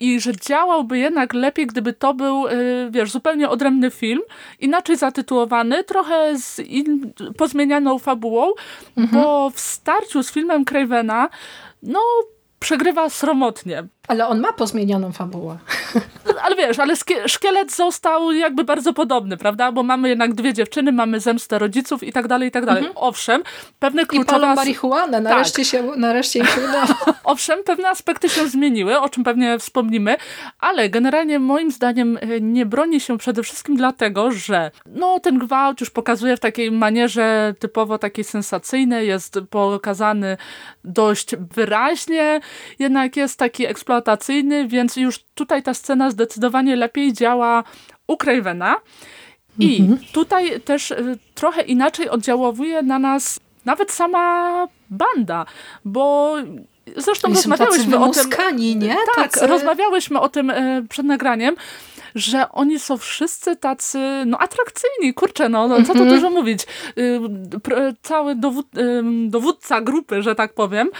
[0.00, 4.20] i że działałby jednak lepiej, gdyby to był, y, wiesz, zupełnie odrębny film,
[4.60, 8.52] inaczej zatytułowany, trochę z in, pozmienianą fabułą,
[8.96, 9.22] mhm.
[9.24, 11.28] bo w starciu z filmem Cravena,
[11.82, 12.00] no,
[12.60, 13.84] przegrywa sromotnie.
[14.08, 15.58] Ale on ma pozmienioną fabułę.
[16.42, 16.94] Ale wiesz, ale
[17.26, 19.72] szkielet został jakby bardzo podobny, prawda?
[19.72, 22.84] Bo mamy jednak dwie dziewczyny, mamy zemstę rodziców i tak dalej, i tak dalej.
[22.84, 22.98] Mhm.
[22.98, 23.42] Owszem,
[23.78, 24.38] pewne kluczowe...
[24.38, 25.66] I palą marihuanę, nareszcie, tak.
[25.66, 26.86] się, nareszcie im się udało.
[27.24, 30.16] Owszem, pewne aspekty się zmieniły, o czym pewnie wspomnimy,
[30.58, 35.80] ale generalnie moim zdaniem e, nie broni się przede wszystkim dlatego, że no ten gwałt
[35.80, 40.36] już pokazuje w takiej manierze typowo takiej sensacyjnej, jest pokazany
[40.84, 42.40] dość wyraźnie,
[42.78, 47.64] jednak jest taki eksploatacyjny eksploatacyjny, więc już tutaj ta scena zdecydowanie lepiej działa
[48.06, 48.76] u Cravena.
[49.58, 49.98] I mhm.
[50.12, 55.46] tutaj też y, trochę inaczej oddziałuje na nas nawet sama banda,
[55.84, 56.36] bo
[56.96, 58.30] zresztą rozmawiałyśmy o tym.
[58.58, 58.96] nie?
[59.16, 59.46] Tak, tacy...
[59.46, 61.56] rozmawiałyśmy o tym y, przed nagraniem,
[62.14, 66.08] że oni są wszyscy tacy, no atrakcyjni, kurczę, no, no co tu mhm.
[66.08, 66.66] dużo mówić.
[66.98, 67.20] Y,
[68.02, 68.66] cały dowód,
[69.26, 70.90] dowódca grupy, że tak powiem,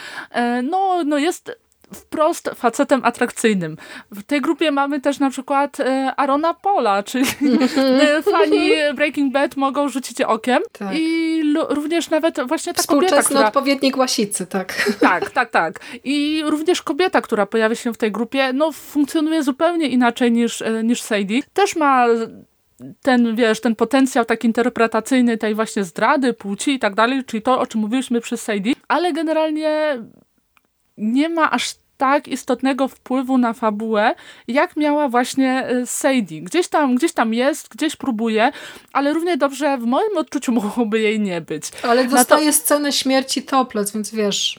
[0.63, 1.59] no, no jest
[1.95, 3.77] wprost facetem atrakcyjnym.
[4.11, 9.57] W tej grupie mamy też na przykład e, Arona Pola, czyli e, fani Breaking Bad
[9.57, 10.89] mogą rzucić okiem tak.
[10.95, 13.47] i również nawet właśnie ta kobieta, która...
[13.47, 14.93] odpowiednik Łasicy, tak.
[15.01, 15.81] Tak, tak, tak.
[16.05, 20.85] I również kobieta, która pojawia się w tej grupie, no funkcjonuje zupełnie inaczej niż, e,
[20.85, 21.41] niż Sadie.
[21.53, 22.07] Też ma
[23.03, 27.61] ten, wiesz, ten potencjał taki interpretacyjny tej właśnie zdrady, płci i tak dalej, czyli to,
[27.61, 29.99] o czym mówiliśmy przy Sadie, ale generalnie
[30.99, 34.15] nie ma aż tak istotnego wpływu na fabułę,
[34.49, 36.41] jak miała właśnie y, Sadie.
[36.41, 38.53] Gdzieś tam, gdzieś tam jest, gdzieś próbuje,
[38.93, 41.65] ale równie dobrze w moim odczuciu mogłoby jej nie być.
[41.83, 42.53] Ale dostaje to...
[42.53, 44.59] scenę śmierci toplec, więc wiesz,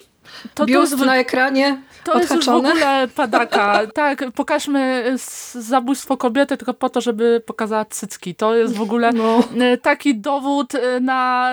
[0.55, 2.35] to, to, na ekranie to odhaczone.
[2.35, 3.87] jest w ogóle padaka.
[3.93, 5.15] tak, pokażmy
[5.53, 8.35] zabójstwo kobiety tylko po to, żeby pokazać cycki.
[8.35, 9.43] To jest w ogóle no.
[9.73, 11.51] Y, taki dowód y, na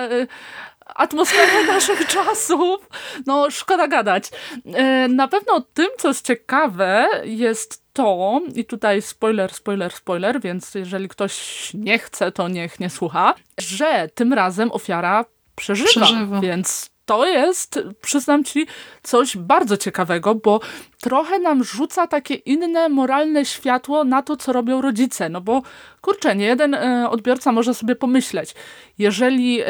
[0.95, 2.89] atmosferę naszych czasów.
[3.25, 4.29] No, szkoda gadać.
[4.73, 10.75] E, na pewno tym, co jest ciekawe, jest to, i tutaj spoiler, spoiler, spoiler, więc
[10.75, 15.89] jeżeli ktoś nie chce, to niech nie słucha, że tym razem ofiara przeżywa.
[15.89, 16.39] przeżywa.
[16.41, 18.67] Więc to jest, przyznam ci,
[19.03, 20.59] coś bardzo ciekawego, bo
[21.01, 25.29] trochę nam rzuca takie inne moralne światło na to, co robią rodzice.
[25.29, 25.61] No bo
[26.01, 28.55] kurczę, nie jeden e, odbiorca może sobie pomyśleć,
[28.97, 29.65] jeżeli e,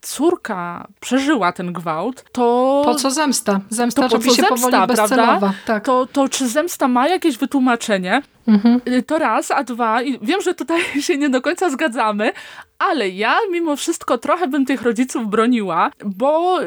[0.00, 2.82] córka przeżyła ten gwałt, to...
[2.84, 3.60] Po co zemsta?
[3.70, 5.52] Zemsta to robi się zemsta, powoli bezcelowa.
[5.66, 5.84] Tak.
[5.84, 8.22] To, to czy zemsta ma jakieś wytłumaczenie?
[8.48, 8.80] Mhm.
[9.06, 12.32] To raz, a dwa, i wiem, że tutaj się nie do końca zgadzamy,
[12.78, 16.58] ale ja mimo wszystko trochę bym tych rodziców broniła, bo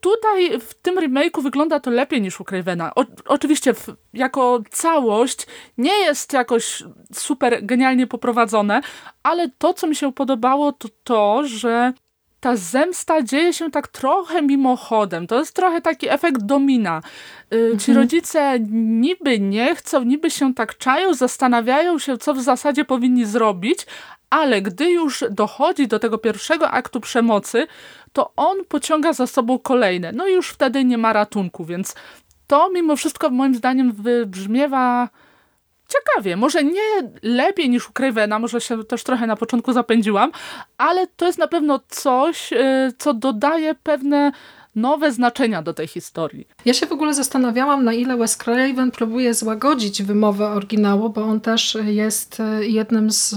[0.00, 2.94] Tutaj w tym remake'u wygląda to lepiej niż u Cravena.
[2.94, 5.46] O, oczywiście w, jako całość
[5.78, 8.80] nie jest jakoś super genialnie poprowadzone,
[9.22, 11.92] ale to, co mi się podobało, to to, że
[12.46, 15.26] ta zemsta dzieje się tak trochę mimochodem.
[15.26, 17.02] To jest trochę taki efekt domina.
[17.50, 17.78] Mhm.
[17.78, 23.24] Ci rodzice niby nie chcą, niby się tak czają, zastanawiają się, co w zasadzie powinni
[23.24, 23.86] zrobić,
[24.30, 27.66] ale gdy już dochodzi do tego pierwszego aktu przemocy,
[28.12, 30.12] to on pociąga za sobą kolejne.
[30.12, 31.94] No i już wtedy nie ma ratunku, więc
[32.46, 35.08] to mimo wszystko moim zdaniem wybrzmiewa
[35.88, 36.36] ciekawie.
[36.36, 40.32] Może nie lepiej niż u Cravena, może się też trochę na początku zapędziłam,
[40.78, 44.32] ale to jest na pewno coś, y, co dodaje pewne
[44.76, 46.48] nowe znaczenia do tej historii.
[46.64, 51.40] Ja się w ogóle zastanawiałam, na ile Wes Craven próbuje złagodzić wymowę oryginału, bo on
[51.40, 53.34] też jest e, jednym z,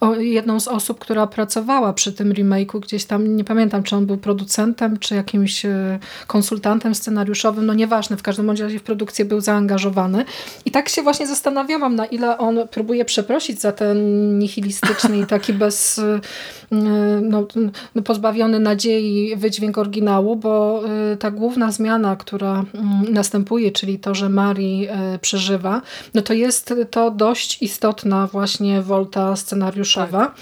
[0.00, 2.80] o, jedną z osób, która pracowała przy tym remake'u.
[2.80, 8.16] Gdzieś tam, nie pamiętam, czy on był producentem, czy jakimś e, konsultantem scenariuszowym, no nieważne,
[8.16, 10.24] w każdym razie w produkcję był zaangażowany.
[10.64, 13.98] I tak się właśnie zastanawiałam, na ile on próbuje przeprosić za ten
[14.38, 16.20] nihilistyczny i taki bez, e,
[17.22, 17.46] no,
[18.04, 20.57] pozbawiony nadziei wydźwięk oryginału, bo
[21.12, 25.82] Y, ta główna zmiana, która mm, następuje, czyli to, że Marii y, przeżywa,
[26.14, 30.34] no to jest to dość istotna właśnie wolta scenariuszowa.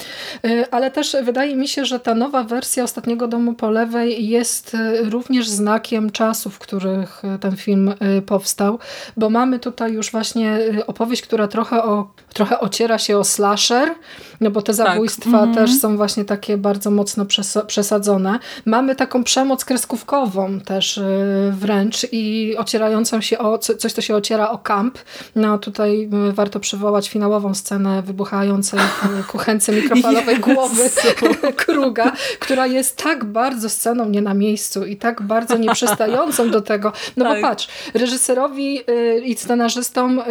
[0.43, 0.51] Tak.
[0.51, 4.77] Y, ale też wydaje mi się, że ta nowa wersja Ostatniego Domu po lewej jest
[5.03, 7.95] również znakiem czasów, w których ten film
[8.27, 8.79] powstał,
[9.17, 13.95] bo mamy tutaj już właśnie opowieść, która trochę, o, trochę ociera się o slasher,
[14.41, 14.77] no bo te tak.
[14.77, 15.55] zabójstwa tak.
[15.55, 17.27] też są właśnie takie bardzo mocno
[17.67, 18.39] przesadzone.
[18.65, 24.51] Mamy taką przemoc kreskówkową, też y, wręcz i ocierającą się o coś, co się ociera
[24.51, 24.99] o kamp.
[25.37, 28.81] No tutaj y, warto przywołać finałową scenę wybuchającej
[29.33, 30.91] kuchence mikrofalowej głowy
[31.57, 36.93] Kruga, która jest tak bardzo sceną nie na miejscu i tak bardzo nieprzystającą do tego.
[37.17, 37.35] No tak.
[37.35, 40.23] bo patrz, reżyserowi y, i scenarzystom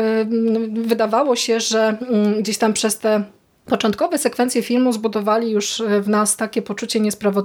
[0.71, 3.23] wydawało się, że mm, gdzieś tam przez te
[3.65, 6.99] Początkowe sekwencje filmu zbudowali już e, w nas takie poczucie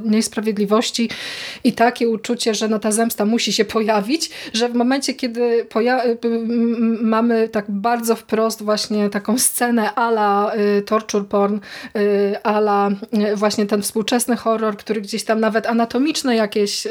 [0.05, 1.11] niesprawiedliwości
[1.65, 5.67] i takie uczucie, że no ta zemsta musi się pojawić, że w momencie, kiedy
[7.01, 11.59] mamy tak bardzo wprost właśnie taką scenę ala y, torture porn,
[11.97, 12.91] y, ala
[13.35, 16.87] właśnie ten współczesny horror, który gdzieś tam nawet anatomiczne jakieś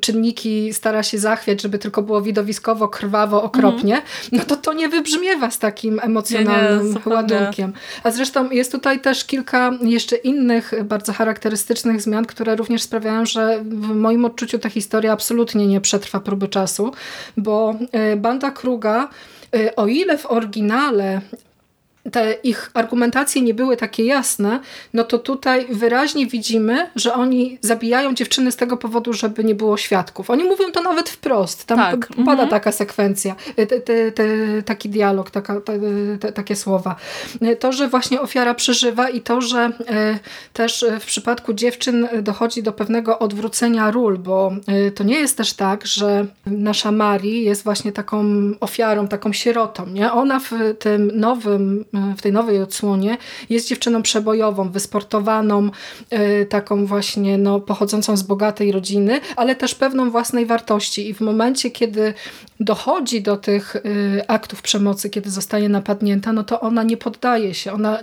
[0.00, 4.28] czynniki stara się zachwiać, żeby tylko było widowiskowo, krwawo, okropnie, mm -hmm.
[4.32, 7.72] no to to nie wybrzmiewa z takim emocjonalnym nie, nie, ładunkiem.
[8.02, 13.26] A zresztą Zresztą jest tutaj też kilka jeszcze innych bardzo charakterystycznych zmian, które również sprawiają,
[13.26, 16.92] że w moim odczuciu ta historia absolutnie nie przetrwa próby czasu,
[17.36, 19.08] bo e, banda Kruga
[19.56, 21.20] e, o ile w oryginale
[22.12, 24.60] te ich argumentacje nie były takie jasne,
[24.92, 29.76] no to tutaj wyraźnie widzimy, że oni zabijają dziewczyny z tego powodu, żeby nie było
[29.76, 30.30] świadków.
[30.30, 31.64] Oni mówią to nawet wprost.
[31.64, 32.08] Tam tak.
[32.08, 32.48] pada mhm.
[32.48, 34.24] taka sekwencja, te, te, te,
[34.64, 35.60] taki dialog, taka,
[36.34, 36.96] takie słowa.
[37.60, 40.18] To, że właśnie ofiara przeżywa i to, że e,
[40.52, 45.52] też w przypadku dziewczyn dochodzi do pewnego odwrócenia ról, bo e, to nie jest też
[45.52, 48.24] tak, że nasza Mari jest właśnie taką
[48.60, 49.86] ofiarą, taką sierotą.
[49.86, 50.12] Nie?
[50.12, 51.84] Ona w tym nowym
[52.16, 53.16] w tej nowej odsłonie
[53.50, 55.70] jest dziewczyną przebojową, wysportowaną,
[56.10, 61.08] e, taką właśnie no, pochodzącą z bogatej rodziny, ale też pewną własnej wartości.
[61.08, 62.14] I w momencie, kiedy
[62.64, 63.80] dochodzi do tych e,
[64.30, 67.98] aktów przemocy, kiedy zostaje napadnięta, no to ona nie poddaje się, ona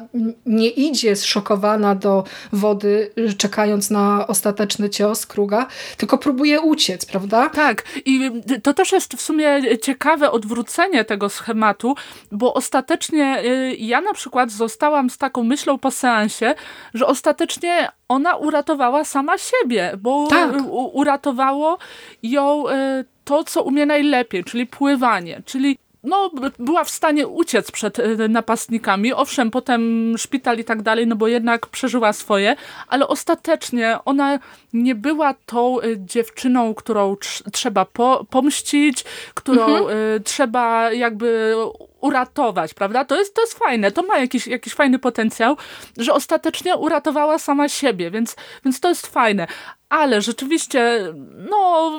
[0.46, 2.24] nie idzie zszokowana do
[2.54, 5.68] wody, czekając na ostateczny cios kruga,
[5.98, 7.50] tylko próbuje uciec, prawda?
[7.50, 8.32] Tak i
[8.64, 11.96] to też jest w sumie ciekawe odwrócenie tego schematu,
[12.32, 13.44] bo ostatecznie
[13.78, 16.56] ja na przykład zostałam z taką myślą po seansie,
[16.94, 20.52] że ostatecznie ona uratowała sama siebie, bo tak.
[20.72, 21.78] uratowało
[22.24, 22.64] ją
[23.32, 29.14] to, co umie najlepiej, czyli pływanie, czyli no, była w stanie uciec przed e, napastnikami.
[29.14, 32.56] Owszem, potem szpital i tak dalej, no bo jednak przeżyła swoje,
[32.88, 34.40] ale ostatecznie ona
[34.74, 37.16] nie była tą e, dziewczyną, którą
[37.52, 39.04] trzeba po pomścić,
[39.34, 40.24] którą mhm.
[40.24, 41.56] trzeba jakby
[42.02, 43.06] uratować, prawda?
[43.06, 45.58] To jest, to jest fajne, to ma jakiś, jakiś fajny potencjał,
[45.98, 48.36] że ostatecznie uratowała sama siebie, więc,
[48.66, 49.48] więc to jest fajne.
[49.90, 51.14] Ale rzeczywiście,
[51.50, 51.92] no,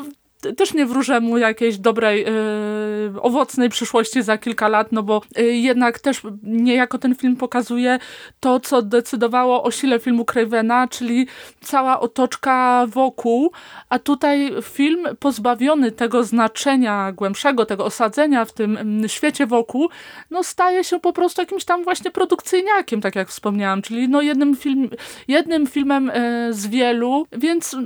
[0.56, 5.56] też nie wróżę mu jakiejś dobrej, yy, owocnej przyszłości za kilka lat, no bo yy,
[5.56, 7.98] jednak też niejako ten film pokazuje
[8.40, 11.26] to, co decydowało o sile filmu Cravena, czyli
[11.60, 13.52] cała otoczka wokół,
[13.88, 19.88] a tutaj film pozbawiony tego znaczenia głębszego, tego osadzenia w tym świecie wokół,
[20.30, 24.56] no staje się po prostu jakimś tam właśnie produkcyjniakiem, tak jak wspomniałam, czyli no jednym,
[24.56, 24.90] film,
[25.28, 27.76] jednym filmem yy, z wielu, więc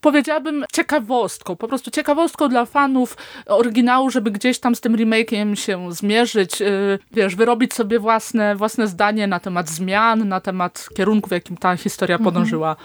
[0.00, 3.16] powiedziałabym ciekawostką, po prostu ciekawostką dla fanów
[3.46, 8.88] oryginału, żeby gdzieś tam z tym remake'iem się zmierzyć, y, wiesz, wyrobić sobie własne, własne
[8.88, 12.24] zdanie na temat zmian, na temat kierunku, w jakim ta historia mhm.
[12.24, 12.76] podążyła.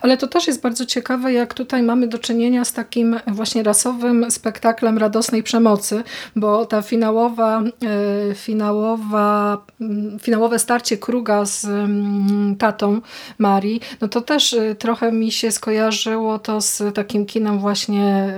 [0.00, 4.30] Ale to też jest bardzo ciekawe, jak tutaj mamy do czynienia z takim właśnie rasowym
[4.30, 6.04] spektaklem radosnej przemocy,
[6.36, 7.62] bo ta finałowa,
[8.30, 13.00] y, finałowa, mm, finałowe starcie Kruga z mm, tatą
[13.38, 18.34] Marii, no to też y, trochę mi się skojarzyło to z takim kinem właśnie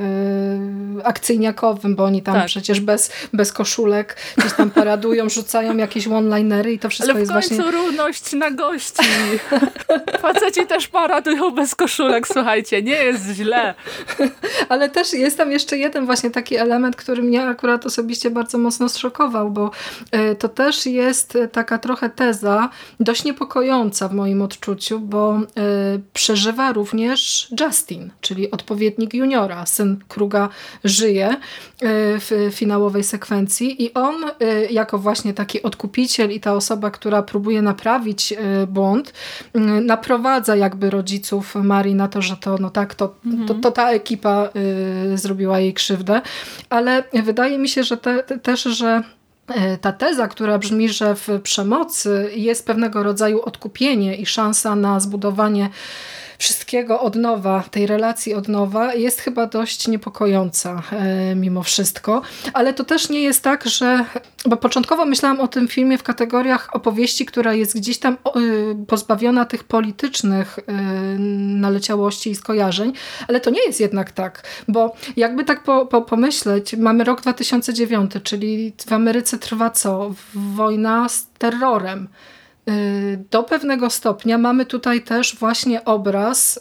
[0.99, 2.47] y, akcyjniakowym, bo oni tam tak.
[2.47, 7.33] przecież bez, bez koszulek gdzieś tam paradują, rzucają jakieś one-linery i to wszystko Ale jest
[7.33, 7.57] właśnie...
[7.57, 9.03] Ale w końcu równość na gości.
[10.23, 13.75] Faceci też paradują bez koszulek, słuchajcie, nie jest źle.
[14.69, 18.89] Ale też jest tam jeszcze jeden właśnie taki element, który mnie akurat osobiście bardzo mocno
[18.89, 19.71] zszokował, bo
[20.31, 22.71] y, to też jest taka trochę teza,
[23.01, 29.67] dość niepokojąca w moim odczuciu, bo y, przeżywa również Justin czyli odpowiednik juniora.
[29.67, 30.49] Syn Kruga
[30.85, 31.37] żyje e,
[32.19, 37.63] w finałowej sekwencji i on e, jako właśnie taki odkupiciel i ta osoba, która próbuje
[37.63, 38.37] naprawić e,
[38.67, 39.13] błąd,
[39.83, 43.49] naprowadza jakby rodziców Marii na to, że to no tak, to, mhm.
[43.49, 44.49] to, to, ta ekipa
[45.15, 46.21] zrobiła jej krzywdę,
[46.71, 49.03] ale wydaje mi się, że te, też, że
[49.81, 55.71] ta teza, która brzmi, że w przemocy jest pewnego rodzaju odkupienie i szansa na zbudowanie
[56.39, 62.75] wszystkiego od nowa, tej relacji od nowa jest chyba dość niepokojąca e, mimo wszystko, ale
[62.75, 64.05] to też nie jest tak, że,
[64.47, 68.31] bo początkowo myślałam o tym filmie w kategoriach opowieści, która jest gdzieś tam e,
[68.87, 70.73] pozbawiona tych politycznych e,
[71.59, 72.93] naleciałości i skojarzeń,
[73.29, 78.13] ale to nie jest jednak tak, bo jakby tak po, po, pomyśleć, mamy rok 2009,
[78.23, 80.15] czyli w Ameryce trwa co?
[80.35, 82.09] Wojna z terrorem.
[82.71, 86.61] Y, do pewnego stopnia mamy tutaj też właśnie obraz y,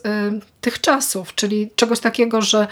[0.62, 2.68] tych czasów, czyli czegoś takiego, że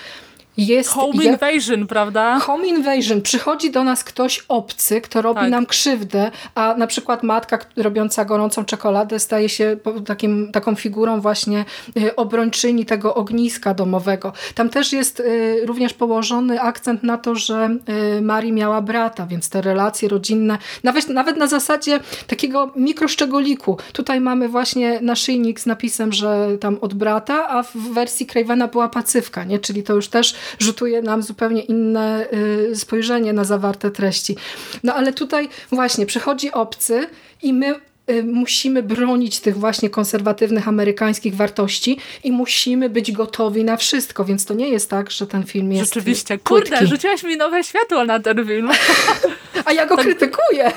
[0.58, 0.90] jest...
[0.90, 2.40] Home invasion, prawda?
[2.40, 3.22] Home invasion.
[3.22, 5.50] Przychodzi do nas ktoś obcy, kto robi tak.
[5.50, 11.66] nam krzywdę, a na przykład matka robiąca gorącą czekoladę staje się takim, taką figurą właśnie
[11.98, 14.34] y, obrończyni tego ogniska domowego.
[14.56, 17.78] Tam też jest y, również położony akcent na to, że
[18.18, 23.78] y, Marii miała brata, więc te relacje rodzinne, nawet, nawet na zasadzie takiego mikroszczegoliku.
[23.94, 28.90] Tutaj mamy właśnie naszyjnik z napisem, że tam od brata, a w wersji Cravena była
[28.90, 29.60] pacywka, nie?
[29.60, 34.36] czyli to już też rzutuje nam zupełnie inne y, spojrzenie na zawarte treści.
[34.84, 37.08] No ale tutaj właśnie przychodzi obcy
[37.44, 37.76] i my
[38.10, 44.46] y, musimy bronić tych właśnie konserwatywnych amerykańskich wartości i musimy być gotowi na wszystko, więc
[44.46, 46.88] to nie jest tak, że ten film jest Rzeczywiście, kurde, krótki.
[46.88, 48.70] rzuciłaś mi nowe światło na ten film.
[49.66, 50.06] A ja go tak.
[50.06, 50.72] krytykuję.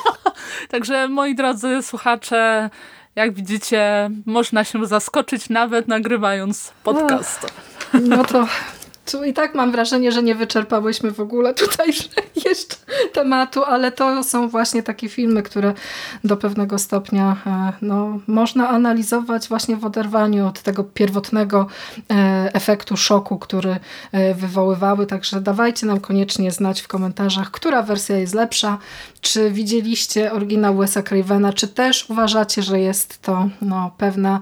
[0.70, 2.70] Także moi drodzy słuchacze,
[3.16, 7.46] jak widzicie, można się zaskoczyć nawet nagrywając podcast.
[7.92, 8.46] No to
[9.10, 11.88] tu i tak mam wrażenie, że nie wyczerpałyśmy w ogóle tutaj
[12.46, 12.76] jeszcze
[13.12, 15.74] tematu, ale to są właśnie takie filmy, które
[16.24, 21.66] do pewnego stopnia e, no, można analizować właśnie w oderwaniu od tego pierwotnego
[22.10, 23.76] e, efektu szoku, który
[24.12, 25.06] e, wywoływały.
[25.06, 28.78] Także dawajcie nam koniecznie znać w komentarzach, która wersja jest lepsza,
[29.20, 34.40] czy widzieliście oryginał Wes'a Cravena, czy też uważacie, że jest to no, pewna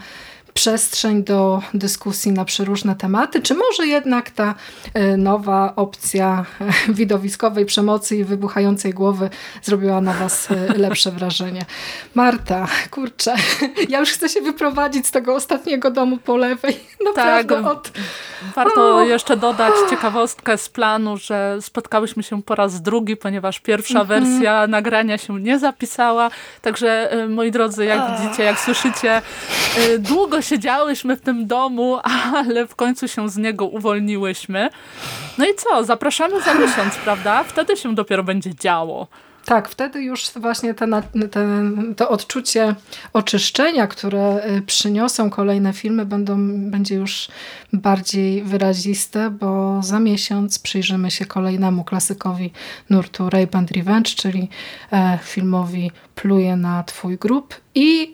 [0.55, 4.55] przestrzeń do dyskusji na przeróżne tematy, czy może jednak ta
[4.94, 9.31] e, nowa opcja e, widowiskowej przemocy i wybuchającej głowy
[9.62, 11.64] zrobiła na Was e, lepsze wrażenie.
[12.14, 13.35] Marta, kurczę,
[13.89, 16.81] ja już chcę się wyprowadzić z tego ostatniego domu po lewej.
[17.06, 17.93] Naprawdę tak, od...
[18.55, 19.02] Warto o.
[19.02, 24.09] jeszcze dodać ciekawostkę z planu, że spotkałyśmy się po raz drugi, ponieważ pierwsza mm -hmm.
[24.09, 26.31] wersja nagrania się nie zapisała.
[26.62, 29.22] Także moi drodzy, jak widzicie, jak słyszycie,
[29.98, 31.98] długo siedziałyśmy w tym domu,
[32.34, 34.70] ale w końcu się z niego uwolniłyśmy.
[35.38, 35.84] No i co?
[35.84, 37.44] Zapraszamy za miesiąc, prawda?
[37.44, 39.08] Wtedy się dopiero będzie działo.
[39.44, 40.86] Tak, wtedy już właśnie te,
[41.30, 41.48] te,
[41.96, 42.74] to odczucie
[43.12, 46.36] oczyszczenia, które y, przyniosą kolejne filmy, będą,
[46.70, 47.28] będzie już
[47.72, 52.52] bardziej wyraziste, bo za miesiąc przyjrzymy się kolejnemu klasykowi
[52.90, 54.48] nurtu Rape and Revenge, czyli
[54.92, 58.13] e, filmowi Pluje na Twój grób i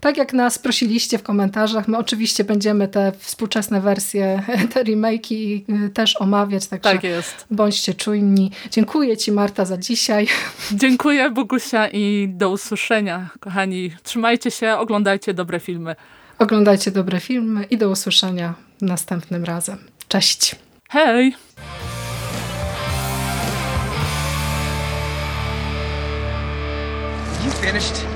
[0.00, 4.42] tak jak nas prosiliście w komentarzach, my oczywiście będziemy te współczesne wersje,
[4.74, 7.46] te remake'i y, też omawiać, także tak jest.
[7.50, 8.50] bądźcie czujni.
[8.70, 10.28] Dziękuję Ci Marta za dzisiaj.
[10.72, 13.92] Dziękuję Bogusia i do usłyszenia, kochani.
[14.02, 15.96] Trzymajcie się, oglądajcie dobre filmy.
[16.38, 19.78] Oglądajcie dobre filmy i do usłyszenia następnym razem.
[20.08, 20.56] Cześć.
[20.88, 21.34] Hej!
[27.44, 28.15] You finished?